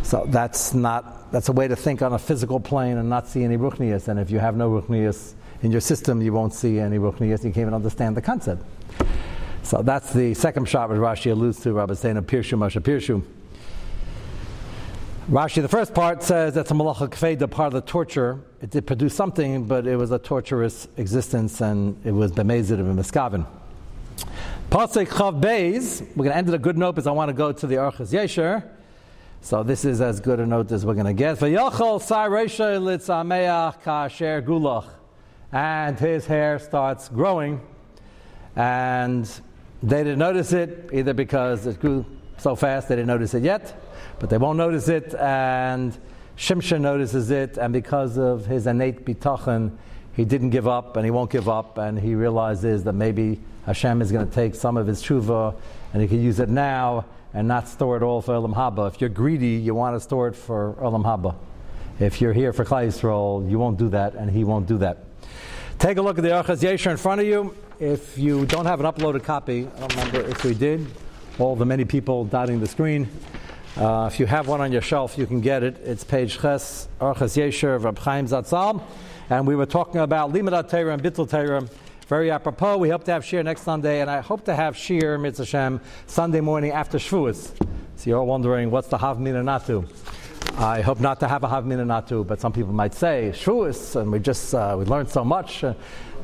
So 0.04 0.26
that's 0.28 0.74
not 0.74 1.32
that's 1.32 1.50
a 1.50 1.54
way 1.54 1.68
to 1.68 1.76
think 1.76 2.02
on 2.02 2.14
a 2.14 2.20
physical 2.20 2.60
plane 2.60 2.98
and 2.98 3.10
not 3.10 3.28
see 3.28 3.44
any 3.44 3.58
ruchnias. 3.58 4.08
And 4.08 4.20
if 4.20 4.32
you 4.32 4.40
have 4.40 4.58
no 4.58 4.70
ruchnias 4.70 5.34
in 5.62 5.72
your 5.72 5.82
system, 5.82 6.22
you 6.22 6.34
won't 6.34 6.54
see 6.54 6.80
any 6.80 6.98
ruchnias. 6.98 7.44
You 7.44 7.52
can't 7.52 7.58
even 7.58 7.74
understand 7.74 8.18
the 8.18 8.22
concept. 8.22 8.64
So 9.68 9.82
that's 9.82 10.14
the 10.14 10.34
second 10.34 10.70
shot 10.70 10.90
which 10.90 10.98
Rashi 10.98 11.30
alludes 11.30 11.60
to. 11.64 11.74
Rabbi 11.74 11.94
saying 11.94 12.16
Pirshu 12.16 12.58
Masha 12.58 12.80
Pirshu. 12.80 13.22
Rashi, 15.30 15.62
the 15.62 15.68
first 15.68 15.94
part 15.94 16.24
says 16.24 16.54
that's 16.54 16.72
a 16.72 16.74
malacha 16.74 17.10
kfeda, 17.10 17.52
part 17.52 17.68
of 17.68 17.74
the 17.74 17.82
torture. 17.82 18.40
It 18.62 18.70
did 18.70 18.88
produce 18.88 19.14
something, 19.14 19.66
but 19.66 19.86
it 19.86 19.98
was 19.98 20.12
a 20.12 20.20
torturous 20.20 20.88
existence, 20.96 21.60
and 21.60 22.00
it 22.06 22.14
was 22.14 22.32
bemezid 22.32 22.80
and 22.80 22.98
miskavin. 22.98 23.46
Pasek 24.70 25.08
chav 25.10 25.42
beis. 25.42 26.00
We're 26.16 26.24
going 26.24 26.30
to 26.30 26.38
end 26.38 26.48
it 26.48 26.54
a 26.54 26.60
good 26.60 26.78
note 26.78 26.94
because 26.94 27.08
I 27.08 27.12
want 27.12 27.28
to 27.28 27.34
go 27.34 27.52
to 27.52 27.68
the 27.68 27.76
Orchos 27.76 28.14
Yosher. 28.14 28.64
So 29.42 29.64
this 29.64 29.84
is 29.84 30.00
as 30.00 30.22
good 30.22 30.40
a 30.40 30.46
note 30.46 30.72
as 30.72 30.86
we're 30.86 30.94
going 30.94 31.08
to 31.08 31.14
get. 31.14 31.40
V'yachol 31.40 32.02
sai 32.02 32.30
reisha 32.30 32.80
litzameach 32.80 33.84
kasher 33.84 34.42
gulach, 34.42 34.88
and 35.52 36.00
his 36.00 36.26
hair 36.26 36.58
starts 36.58 37.10
growing, 37.10 37.60
and 38.56 39.30
they 39.84 40.04
didn't 40.04 40.20
notice 40.20 40.54
it 40.54 40.90
either 40.92 41.14
because 41.14 41.68
it 41.68 41.80
grew 41.80 42.06
so 42.38 42.56
fast 42.56 42.88
they 42.90 42.96
didn't 42.96 43.08
notice 43.08 43.34
it 43.34 43.44
yet 43.44 43.82
but 44.20 44.30
they 44.30 44.38
won't 44.38 44.58
notice 44.58 44.88
it, 44.88 45.14
and 45.16 45.98
Shimshon 46.38 46.82
notices 46.82 47.30
it, 47.30 47.58
and 47.58 47.72
because 47.72 48.18
of 48.18 48.46
his 48.46 48.68
innate 48.68 49.06
bitachon, 49.06 49.72
he 50.14 50.26
didn't 50.26 50.50
give 50.50 50.68
up, 50.68 50.98
and 50.98 51.06
he 51.06 51.12
won't 51.12 51.30
give 51.30 51.48
up, 51.48 51.78
and 51.78 52.00
he 52.00 52.16
realizes 52.16 52.84
that 52.86 52.94
maybe 52.94 53.40
Hashem 53.66 54.02
is 54.02 54.12
going 54.12 54.28
to 54.28 54.34
take 54.34 54.56
some 54.56 54.78
of 54.78 54.88
his 54.88 55.04
tshuva, 55.04 55.56
and 55.94 56.02
he 56.02 56.08
can 56.08 56.22
use 56.22 56.40
it 56.40 56.50
now 56.50 57.06
and 57.34 57.48
not 57.48 57.68
store 57.68 57.98
it 57.98 58.04
all 58.04 58.22
for 58.22 58.34
Olam 58.34 58.56
Haba. 58.56 58.88
If 58.88 59.00
you're 59.00 59.10
greedy, 59.10 59.58
you 59.58 59.76
want 59.76 59.96
to 59.96 60.00
store 60.00 60.28
it 60.28 60.36
for 60.36 60.74
Olam 60.80 61.04
Haba. 61.04 61.36
If 62.00 62.22
you're 62.22 62.34
here 62.34 62.54
for 62.54 62.66
Klal 62.66 62.88
Yisrael, 62.88 63.50
you 63.50 63.60
won't 63.60 63.78
do 63.78 63.90
that, 63.90 64.16
and 64.16 64.32
he 64.32 64.44
won't 64.44 64.68
do 64.68 64.80
that. 64.80 65.04
Take 65.78 65.98
a 65.98 66.02
look 66.02 66.18
at 66.18 66.24
the 66.24 66.30
Orchos 66.30 66.64
Yosher 66.64 66.90
in 66.90 66.98
front 66.98 67.22
of 67.22 67.28
you. 67.28 67.56
If 67.80 68.18
you 68.18 68.48
don't 68.48 68.66
have 68.66 68.80
an 68.80 68.88
uploaded 68.88 69.24
copy, 69.24 69.68
I 69.68 69.80
don't 69.80 69.96
remember 69.96 70.22
if 70.22 70.44
we 70.44 70.56
did, 70.56 70.88
all 71.38 71.56
the 71.56 71.66
many 71.66 71.86
people 71.86 72.26
dotting 72.26 72.60
the 72.60 72.66
screen. 72.66 73.08
Uh, 73.76 74.10
if 74.12 74.20
you 74.20 74.26
have 74.26 74.48
one 74.48 74.62
on 74.62 74.72
your 74.72 74.82
shelf, 74.82 75.16
you 75.16 75.28
can 75.28 75.42
get 75.42 75.62
it. 75.62 75.78
It's 75.84 76.04
page 76.04 76.40
Ches, 76.40 76.88
Orchos 77.00 77.38
Yosher 77.38 77.76
of 77.76 77.84
Reb 77.84 78.00
Chaim 78.00 78.26
Zatzal. 78.26 78.82
And 79.30 79.46
we 79.46 79.56
were 79.56 79.68
talking 79.68 80.02
about 80.02 80.34
Limadat 80.34 80.72
Torah 80.72 80.92
and 80.92 81.04
Bittul 81.04 81.30
Torah. 81.30 81.68
Very 82.08 82.32
apropos. 82.32 82.78
We 82.78 82.90
hope 82.90 83.04
to 83.04 83.12
have 83.12 83.24
Shir 83.24 83.44
next 83.44 83.62
Sunday, 83.62 84.02
and 84.02 84.10
I 84.10 84.22
hope 84.22 84.46
to 84.46 84.56
have 84.56 84.76
Shir, 84.76 85.20
Mitzvah 85.20 85.46
Shem, 85.46 85.80
Sunday 86.08 86.42
morning 86.42 86.72
after 86.72 86.98
Shavuos. 86.98 87.52
So 87.98 88.10
you're 88.10 88.18
all 88.18 88.26
wondering, 88.26 88.72
what's 88.72 88.88
the 88.88 88.98
Havmina 88.98 89.44
Natu? 89.44 89.88
I 90.58 90.82
hope 90.82 91.00
not 91.00 91.20
to 91.20 91.28
have 91.28 91.44
a 91.44 91.48
Havmina 91.48 91.86
Natu, 91.86 92.26
but 92.26 92.40
some 92.40 92.54
people 92.54 92.74
might 92.74 92.96
say, 92.96 93.32
Shavuos, 93.36 93.96
and 93.96 94.12
we 94.12 94.18
just, 94.18 94.56
uh, 94.56 94.76
we 94.80 94.86
learned 94.86 95.10
so 95.10 95.24
much. 95.24 95.64
Uh, 95.64 95.76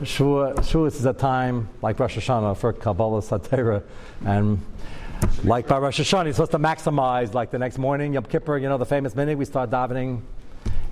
Shavuos 0.06 0.96
is 0.96 1.06
a 1.06 1.14
time, 1.14 1.70
like 1.82 2.00
Rosh 2.00 2.18
Hashanah, 2.18 2.58
for 2.58 2.74
Kabbalah 2.74 3.22
Satira, 3.22 3.84
and 4.26 4.62
like 5.44 5.68
by 5.68 5.78
Rosh 5.78 6.00
Hashanah, 6.00 6.26
you're 6.26 6.34
supposed 6.34 6.52
to 6.52 6.60
maximize, 6.60 7.34
like 7.34 7.52
the 7.52 7.60
next 7.60 7.78
morning, 7.78 8.14
Yom 8.14 8.24
Kippur, 8.24 8.58
you 8.58 8.70
know, 8.70 8.78
the 8.78 8.86
famous 8.86 9.16
minute, 9.16 9.38
we 9.38 9.46
start 9.46 9.70
davening 9.70 10.22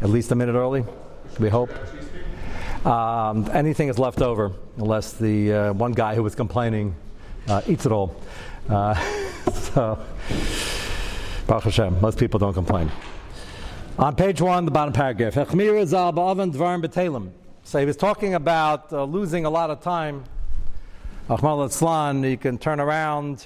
at 0.01 0.09
least 0.09 0.31
a 0.31 0.35
minute 0.35 0.55
early, 0.55 0.83
we 1.39 1.49
hope. 1.49 1.69
Um, 2.85 3.49
anything 3.53 3.89
is 3.89 3.99
left 3.99 4.21
over, 4.21 4.51
unless 4.77 5.13
the 5.13 5.53
uh, 5.53 5.73
one 5.73 5.91
guy 5.91 6.15
who 6.15 6.23
was 6.23 6.33
complaining 6.33 6.95
uh, 7.47 7.61
eats 7.67 7.85
it 7.85 7.91
all. 7.91 8.15
Uh, 8.67 8.95
so, 9.53 9.99
Baruch 11.47 11.65
Hashem, 11.65 12.01
most 12.01 12.17
people 12.17 12.39
don't 12.39 12.53
complain. 12.53 12.91
On 13.99 14.15
page 14.15 14.41
one, 14.41 14.65
the 14.65 14.71
bottom 14.71 14.93
paragraph. 14.93 15.35
So 17.63 17.79
he 17.79 17.85
was 17.85 17.95
talking 17.95 18.33
about 18.33 18.91
uh, 18.91 19.03
losing 19.03 19.45
a 19.45 19.49
lot 19.49 19.69
of 19.69 19.81
time. 19.81 20.23
Ahmad 21.29 22.25
you 22.25 22.37
can 22.37 22.57
turn 22.57 22.79
around 22.79 23.45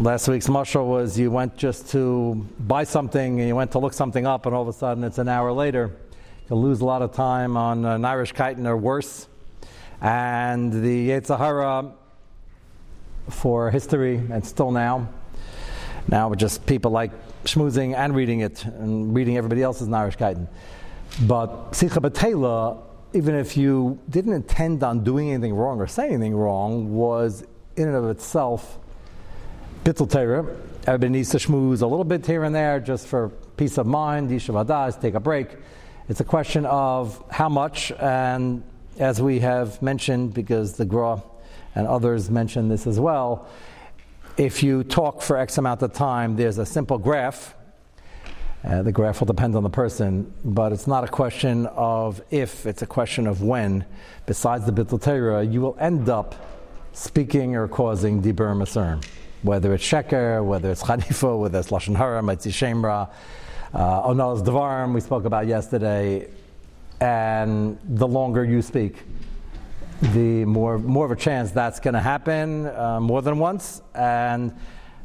Last 0.00 0.28
week's 0.28 0.46
mushal 0.46 0.86
was 0.86 1.18
you 1.18 1.30
went 1.30 1.58
just 1.58 1.90
to 1.90 2.46
buy 2.58 2.84
something 2.84 3.38
and 3.38 3.46
you 3.46 3.54
went 3.54 3.72
to 3.72 3.78
look 3.78 3.92
something 3.92 4.26
up, 4.26 4.46
and 4.46 4.54
all 4.54 4.62
of 4.62 4.68
a 4.68 4.72
sudden 4.72 5.04
it's 5.04 5.18
an 5.18 5.28
hour 5.28 5.52
later. 5.52 5.90
You'll 6.48 6.62
lose 6.62 6.80
a 6.80 6.86
lot 6.86 7.02
of 7.02 7.12
time 7.12 7.54
on 7.58 7.84
an 7.84 8.06
Irish 8.06 8.32
chitin 8.32 8.66
or 8.66 8.78
worse. 8.78 9.28
And 10.00 10.72
the 10.72 11.10
Yetzer 11.10 11.92
for 13.28 13.70
history 13.70 14.16
and 14.16 14.42
still 14.42 14.70
now. 14.70 15.06
Now 16.08 16.32
just 16.32 16.64
people 16.64 16.92
like 16.92 17.10
schmoozing 17.44 17.94
and 17.94 18.16
reading 18.16 18.40
it 18.40 18.64
and 18.64 19.14
reading 19.14 19.36
everybody 19.36 19.62
else's 19.62 19.92
Irish 19.92 20.16
chitin. 20.16 20.48
But 21.22 21.74
Sikha 21.74 22.00
Batela, 22.00 22.82
even 23.12 23.34
if 23.34 23.56
you 23.56 23.98
didn't 24.08 24.32
intend 24.32 24.82
on 24.82 25.04
doing 25.04 25.30
anything 25.30 25.54
wrong 25.54 25.80
or 25.80 25.86
saying 25.86 26.14
anything 26.14 26.34
wrong, 26.34 26.94
was 26.94 27.44
in 27.76 27.88
and 27.88 27.96
of 27.96 28.08
itself 28.10 28.78
Bittul 29.84 30.10
Torah. 30.10 30.46
Everybody 30.86 31.08
needs 31.08 31.30
to 31.30 31.38
schmooze 31.38 31.82
a 31.82 31.86
little 31.86 32.04
bit 32.04 32.26
here 32.26 32.44
and 32.44 32.54
there 32.54 32.80
just 32.80 33.06
for 33.06 33.30
peace 33.56 33.78
of 33.78 33.86
mind, 33.86 34.30
Yishuv 34.30 35.00
take 35.00 35.14
a 35.14 35.20
break. 35.20 35.48
It's 36.08 36.20
a 36.20 36.24
question 36.24 36.66
of 36.66 37.22
how 37.30 37.48
much, 37.48 37.92
and 37.92 38.62
as 38.98 39.22
we 39.22 39.40
have 39.40 39.80
mentioned, 39.82 40.34
because 40.34 40.74
the 40.74 40.84
Gra 40.84 41.22
and 41.74 41.86
others 41.86 42.30
mentioned 42.30 42.70
this 42.70 42.86
as 42.86 42.98
well, 42.98 43.48
if 44.36 44.62
you 44.62 44.84
talk 44.84 45.22
for 45.22 45.36
X 45.36 45.58
amount 45.58 45.82
of 45.82 45.92
time, 45.92 46.36
there's 46.36 46.58
a 46.58 46.66
simple 46.66 46.98
graph. 46.98 47.54
Uh, 48.62 48.82
the 48.82 48.92
graph 48.92 49.20
will 49.20 49.26
depend 49.26 49.56
on 49.56 49.62
the 49.62 49.70
person, 49.70 50.32
but 50.44 50.72
it's 50.72 50.86
not 50.86 51.02
a 51.02 51.08
question 51.08 51.66
of 51.66 52.20
if, 52.30 52.66
it's 52.66 52.82
a 52.82 52.86
question 52.86 53.26
of 53.26 53.42
when. 53.42 53.84
Besides 54.26 54.66
the 54.66 54.72
Bittul 54.72 55.52
you 55.52 55.60
will 55.60 55.76
end 55.80 56.08
up 56.08 56.34
speaking 56.92 57.56
or 57.56 57.68
causing 57.68 58.22
Dibur 58.22 58.54
Maserm 58.56 59.00
whether 59.42 59.72
it's 59.74 59.84
sheker, 59.84 60.44
whether 60.44 60.70
it's 60.70 60.82
chanifa, 60.82 61.38
whether 61.38 61.58
it's 61.58 61.70
lashon 61.70 61.96
hara, 61.96 62.20
motzi 62.20 62.52
shem 62.52 62.84
ra, 62.84 63.06
uh, 63.72 64.08
onos 64.08 64.44
dvarim 64.44 64.92
we 64.92 65.00
spoke 65.00 65.24
about 65.24 65.46
yesterday, 65.46 66.28
and 67.00 67.78
the 67.84 68.06
longer 68.06 68.44
you 68.44 68.60
speak, 68.60 68.96
the 70.14 70.44
more 70.44 70.78
more 70.78 71.04
of 71.04 71.10
a 71.10 71.16
chance 71.16 71.50
that's 71.50 71.80
going 71.80 71.94
to 71.94 72.00
happen 72.00 72.66
uh, 72.66 73.00
more 73.00 73.22
than 73.22 73.38
once, 73.38 73.82
and 73.94 74.54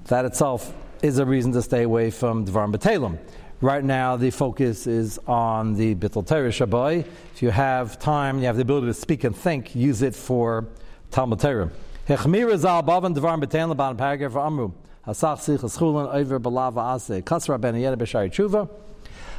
that 0.06 0.26
itself 0.26 0.74
is 1.02 1.18
a 1.20 1.26
reason 1.26 1.52
to 1.52 1.62
stay 1.62 1.84
away 1.84 2.10
from 2.10 2.46
dvarim 2.46 2.74
betelim. 2.76 3.18
Right 3.62 3.86
now, 3.86 4.18
the 4.18 4.32
focus 4.32 4.86
is 4.86 5.18
on 5.28 5.76
the 5.76 5.96
Bittul 5.96 6.28
Torah 6.28 6.50
Shabbai. 6.50 7.06
If 7.34 7.42
you 7.42 7.52
have 7.52 7.98
time, 7.98 8.40
you 8.40 8.48
have 8.48 8.58
the 8.58 8.64
ability 8.64 8.88
to 8.88 8.94
speak 8.94 9.24
and 9.24 9.34
think, 9.34 9.74
use 9.74 10.02
it 10.02 10.14
for 10.14 10.68
Talmud 11.10 11.40
Torah. 11.40 11.72
Hechmir 12.06 12.58
zal 12.58 12.84
bavan 12.84 13.14
devar 13.14 13.38
betan 13.38 13.74
leban 13.74 13.98
paragraph 13.98 14.36
amru. 14.36 14.74
Hasach 15.08 15.40
sich 15.40 15.62
schulin 15.62 16.14
over 16.14 16.38
belava 16.38 16.96
ase. 16.96 17.24
Kasra 17.24 17.60
ben 17.60 17.78
yed 17.78 17.98
b'shari 17.98 18.30
tshuva. 18.30 18.70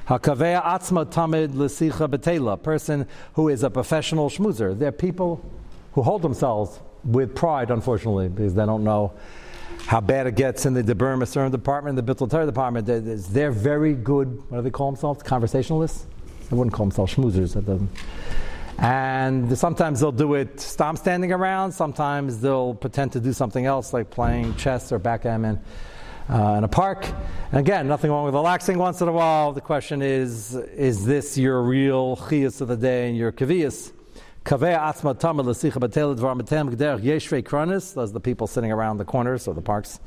Hakavea 0.09 0.65
atzma 0.65 1.05
tamid 1.05 1.49
lesicha 1.49 2.09
betela. 2.09 2.61
Person 2.61 3.07
who 3.35 3.51
is 3.51 3.63
a 3.63 3.69
professional 3.69 4.31
schmoozer. 4.31 4.79
They're 4.79 4.93
people 4.93 5.45
who 5.93 6.01
hold 6.01 6.23
themselves 6.23 6.81
with 7.05 7.35
pride, 7.35 7.71
unfortunately, 7.71 8.29
because 8.29 8.55
they 8.55 8.65
don't 8.65 8.83
know 8.83 9.13
how 9.87 10.01
bad 10.01 10.27
it 10.27 10.35
gets 10.35 10.67
in 10.67 10.75
the 10.75 10.83
Deburim 10.83 11.23
Asurim 11.23 11.53
department, 11.53 11.97
the 11.97 12.03
Bittul 12.03 12.29
Torah 12.29 12.45
department. 12.45 12.87
They're 12.87 13.53
very 13.53 13.95
good, 13.95 14.43
what 14.51 14.59
do 14.59 14.63
they 14.63 14.71
call 14.71 14.91
themselves? 14.91 15.23
Conversationalists? 15.23 16.07
I 16.51 16.55
wouldn't 16.55 16.75
call 16.75 16.87
themselves 16.87 17.15
schmoozers. 17.15 17.55
That 17.55 17.67
doesn't. 17.67 17.91
And 18.79 19.57
sometimes 19.57 20.01
they'll 20.01 20.13
do 20.13 20.35
it 20.35 20.61
stomp 20.61 20.99
standing 20.99 21.33
around, 21.33 21.73
sometimes 21.73 22.41
they'll 22.41 22.75
pretend 22.75 23.13
to 23.13 23.21
do 23.21 23.33
something 23.33 23.65
else 23.65 23.93
like 23.93 24.11
playing 24.11 24.57
chess 24.57 24.93
or 24.93 24.99
backgammon 24.99 25.61
uh, 26.29 26.57
in 26.59 26.65
a 26.65 26.69
park. 26.69 27.07
And 27.51 27.61
again, 27.61 27.87
nothing 27.87 28.11
wrong 28.11 28.27
with 28.27 28.35
relaxing 28.35 28.79
once 28.79 29.01
in 29.01 29.09
a 29.09 29.13
while. 29.13 29.53
The 29.53 29.61
question 29.61 30.03
is 30.03 30.55
is 30.55 31.07
this 31.07 31.39
your 31.39 31.63
real 31.63 32.17
chiyas 32.17 32.61
of 32.61 32.69
the 32.69 32.77
day 32.77 33.09
and 33.09 33.17
your 33.17 33.33
kaviyas? 33.33 33.93
Those 34.49 34.63
are 34.63 34.77
the 38.13 38.21
people 38.23 38.47
sitting 38.47 38.71
around 38.71 38.99
the 38.99 39.05
corners 39.05 39.49
of 39.49 39.57
the 39.57 39.63
parks. 39.63 39.99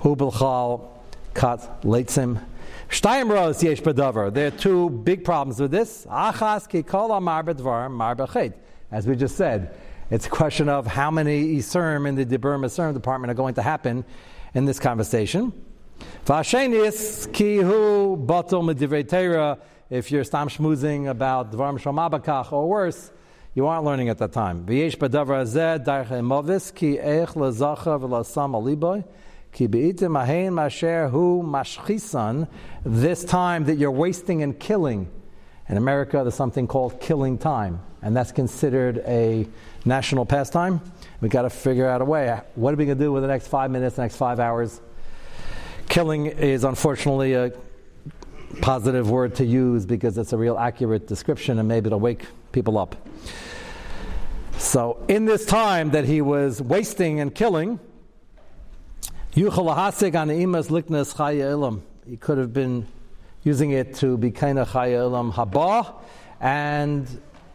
Hu 0.00 0.16
bilchal 0.16 0.88
kat 1.34 1.82
leitzim 1.82 2.42
Shtayimros 2.88 3.62
yesh 3.62 3.80
bedavar. 3.80 4.34
There 4.34 4.48
are 4.48 4.50
two 4.50 4.90
big 4.90 5.22
problems 5.24 5.60
with 5.60 5.70
this. 5.70 6.04
Achas 6.06 6.68
ki 6.68 6.82
kol 6.82 7.12
As 8.90 9.06
we 9.06 9.14
just 9.14 9.36
said, 9.36 9.76
it's 10.10 10.26
a 10.26 10.30
question 10.30 10.68
of 10.68 10.88
how 10.88 11.12
many 11.12 11.54
Isurim 11.56 12.08
in 12.08 12.16
the 12.16 12.26
Dibur 12.26 12.58
Isurim 12.58 12.92
department 12.92 13.30
are 13.30 13.34
going 13.34 13.54
to 13.54 13.62
happen 13.62 14.04
in 14.52 14.64
this 14.64 14.80
conversation. 14.80 15.52
Vashenis 16.26 17.32
ki 17.32 17.58
hu 17.58 18.16
medivrei 18.16 19.58
If 19.90 20.10
you're 20.10 20.24
stam 20.24 20.48
schmoozing 20.48 21.08
about 21.08 21.52
dvarim 21.52 21.78
shomabakach 21.78 22.50
or 22.50 22.68
worse, 22.68 23.12
you 23.54 23.66
aren't 23.66 23.84
learning 23.84 24.08
at 24.08 24.18
that 24.18 24.32
time. 24.32 24.64
This 32.84 33.24
time 33.24 33.64
that 33.64 33.76
you're 33.76 33.90
wasting 33.90 34.42
and 34.42 34.58
killing. 34.58 35.10
In 35.68 35.76
America, 35.76 36.18
there's 36.22 36.34
something 36.34 36.66
called 36.66 37.00
killing 37.00 37.38
time, 37.38 37.80
and 38.02 38.16
that's 38.16 38.32
considered 38.32 38.98
a 39.06 39.48
national 39.84 40.26
pastime. 40.26 40.80
We've 41.20 41.30
got 41.30 41.42
to 41.42 41.50
figure 41.50 41.88
out 41.88 42.00
a 42.00 42.04
way. 42.04 42.40
What 42.54 42.74
are 42.74 42.76
we 42.76 42.86
going 42.86 42.98
to 42.98 43.04
do 43.04 43.12
with 43.12 43.22
the 43.22 43.28
next 43.28 43.48
five 43.48 43.70
minutes, 43.70 43.96
the 43.96 44.02
next 44.02 44.16
five 44.16 44.38
hours? 44.38 44.80
Killing 45.88 46.26
is 46.26 46.62
unfortunately 46.62 47.34
a 47.34 47.52
positive 48.60 49.10
word 49.10 49.36
to 49.36 49.44
use 49.44 49.86
because 49.86 50.18
it's 50.18 50.32
a 50.32 50.36
real 50.36 50.56
accurate 50.58 51.06
description 51.06 51.58
and 51.58 51.68
maybe 51.68 51.86
it'll 51.86 52.00
wake 52.00 52.26
people 52.52 52.78
up. 52.78 52.96
So, 54.58 55.02
in 55.08 55.24
this 55.24 55.46
time 55.46 55.90
that 55.90 56.04
he 56.04 56.20
was 56.20 56.60
wasting 56.60 57.20
and 57.20 57.32
killing, 57.34 57.80
he 59.34 59.44
could 59.44 59.54
have 62.38 62.52
been 62.52 62.86
using 63.42 63.70
it 63.70 63.94
to 63.94 64.18
be 64.18 64.30
kind 64.30 64.58
of 64.58 64.68
chaya 64.68 65.32
haba, 65.32 65.94
and 66.40 67.08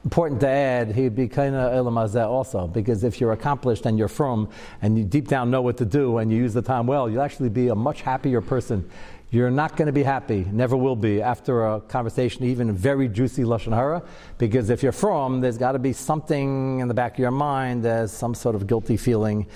important 0.06 0.40
to 0.40 0.48
add, 0.48 0.92
he'd 0.92 1.16
be 1.16 1.28
kind 1.28 1.56
of 1.56 1.74
ilam 1.74 1.98
also, 2.28 2.68
because 2.68 3.04
if 3.04 3.20
you're 3.20 3.32
accomplished 3.32 3.88
and 3.88 3.98
you're 3.98 4.08
from 4.08 4.48
and 4.84 4.98
you 4.98 5.04
deep 5.04 5.28
down 5.28 5.50
know 5.50 5.64
what 5.64 5.78
to 5.78 5.86
do 5.86 6.20
and 6.20 6.32
you 6.32 6.38
use 6.38 6.54
the 6.54 6.62
time 6.62 6.86
well, 6.86 7.10
you'll 7.10 7.24
actually 7.24 7.50
be 7.50 7.70
a 7.70 7.76
much 7.76 8.02
happier 8.02 8.40
person. 8.40 8.88
You're 9.32 9.50
not 9.50 9.76
going 9.76 9.88
to 9.88 9.92
be 9.92 10.04
happy, 10.04 10.46
never 10.52 10.78
will 10.78 10.96
be, 10.96 11.24
after 11.24 11.66
a 11.66 11.82
conversation, 11.82 12.46
even 12.46 12.72
very 12.72 13.10
juicy 13.10 13.44
lashon 13.44 13.74
hara, 13.74 14.04
because 14.38 14.70
if 14.70 14.84
you're 14.84 14.92
from, 14.92 15.42
there's 15.42 15.58
got 15.58 15.72
to 15.72 15.80
be 15.80 15.92
something 15.92 16.80
in 16.80 16.88
the 16.88 16.94
back 16.94 17.14
of 17.14 17.20
your 17.20 17.32
mind, 17.32 17.84
there's 17.84 18.12
some 18.12 18.36
sort 18.36 18.54
of 18.54 18.68
guilty 18.68 18.98
feeling 18.98 19.48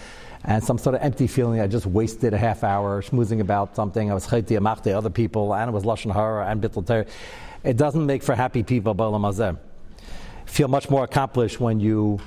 and 0.45 0.63
some 0.63 0.79
sort 0.79 0.95
of 0.95 1.01
empty 1.03 1.27
feeling. 1.27 1.61
I 1.61 1.67
just 1.67 1.85
wasted 1.85 2.33
a 2.33 2.37
half 2.39 2.63
hour 2.63 3.03
schmoozing 3.03 3.39
about 3.39 3.75
something. 3.75 4.09
I 4.09 4.15
was 4.15 4.25
chayti 4.25 4.93
other 4.93 5.09
people, 5.11 5.53
and 5.53 5.69
it 5.69 5.73
was 5.73 5.83
lashon 5.83 6.11
hara 6.11 6.47
and 6.47 6.59
bittul 6.59 7.07
It 7.63 7.77
doesn't 7.77 8.05
make 8.05 8.23
for 8.23 8.33
happy 8.33 8.63
people, 8.63 8.95
ba'olam 8.95 9.21
hazeh 9.21 9.57
feel 10.49 10.67
much 10.67 10.89
more 10.89 11.03
accomplished 11.03 11.59
when 11.59 11.79
you 11.79 12.19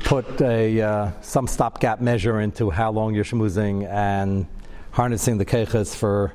put 0.00 0.40
a, 0.42 0.80
uh, 0.80 1.10
some 1.22 1.46
stopgap 1.46 2.00
measure 2.00 2.40
into 2.40 2.70
how 2.70 2.92
long 2.92 3.14
you're 3.14 3.24
schmoozing 3.24 3.88
and 3.88 4.46
harnessing 4.92 5.38
the 5.38 5.44
keches 5.44 5.96
for 5.96 6.32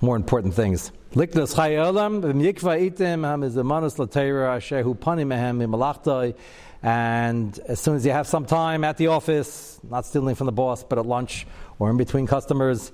more 0.00 0.16
important 0.16 0.54
things. 0.54 0.92
Liknas 1.14 1.54
chayolam 1.54 2.22
itim 2.22 3.22
ashehu 4.54 4.96
mehem. 5.24 6.34
And 6.82 7.58
as 7.66 7.80
soon 7.80 7.96
as 7.96 8.06
you 8.06 8.12
have 8.12 8.28
some 8.28 8.44
time 8.44 8.84
at 8.84 8.98
the 8.98 9.08
office, 9.08 9.80
not 9.82 10.06
stealing 10.06 10.34
from 10.34 10.46
the 10.46 10.52
boss, 10.52 10.84
but 10.84 10.98
at 10.98 11.06
lunch 11.06 11.46
or 11.78 11.90
in 11.90 11.96
between 11.96 12.26
customers, 12.26 12.92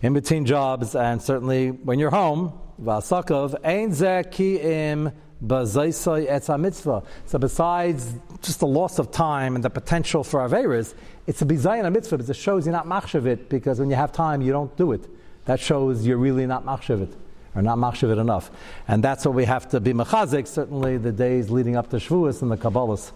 in 0.00 0.14
between 0.14 0.46
jobs, 0.46 0.94
and 0.94 1.20
certainly 1.20 1.70
when 1.70 1.98
you're 1.98 2.10
home, 2.10 2.58
vasakov 2.80 3.56
ein 3.64 4.30
ki 4.30 4.56
im 4.60 5.12
mitzvah. 5.40 7.02
So 7.26 7.38
besides 7.38 8.14
just 8.42 8.60
the 8.60 8.66
loss 8.66 8.98
of 8.98 9.10
time 9.10 9.54
and 9.54 9.64
the 9.64 9.70
potential 9.70 10.24
for 10.24 10.40
Averas, 10.40 10.94
it's 11.26 11.42
a 11.42 11.44
bizayin 11.44 11.90
mitzvah 11.92 12.16
because 12.16 12.30
it 12.30 12.36
shows 12.36 12.66
you're 12.66 12.72
not 12.72 12.86
machshavit 12.86 13.48
because 13.48 13.80
when 13.80 13.90
you 13.90 13.96
have 13.96 14.12
time 14.12 14.42
you 14.42 14.52
don't 14.52 14.74
do 14.76 14.92
it. 14.92 15.08
That 15.46 15.60
shows 15.60 16.06
you're 16.06 16.16
really 16.16 16.46
not 16.46 16.64
machshavit 16.64 17.12
or 17.54 17.62
not 17.62 17.78
machshavit 17.78 18.20
enough. 18.20 18.50
And 18.88 19.02
that's 19.02 19.24
what 19.24 19.34
we 19.34 19.44
have 19.44 19.68
to 19.70 19.80
be 19.80 19.92
machazik, 19.92 20.46
certainly 20.46 20.98
the 20.98 21.12
days 21.12 21.50
leading 21.50 21.76
up 21.76 21.90
to 21.90 21.96
Shavuos 21.96 22.42
and 22.42 22.50
the 22.50 22.56
Kabbalahs. 22.56 23.12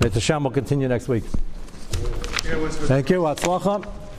May 0.00 0.08
Hashem 0.08 0.44
will 0.44 0.50
continue 0.50 0.88
next 0.88 1.08
week. 1.08 1.24
Thank 1.94 3.10
you. 3.10 3.20
Atzlacha. 3.22 4.03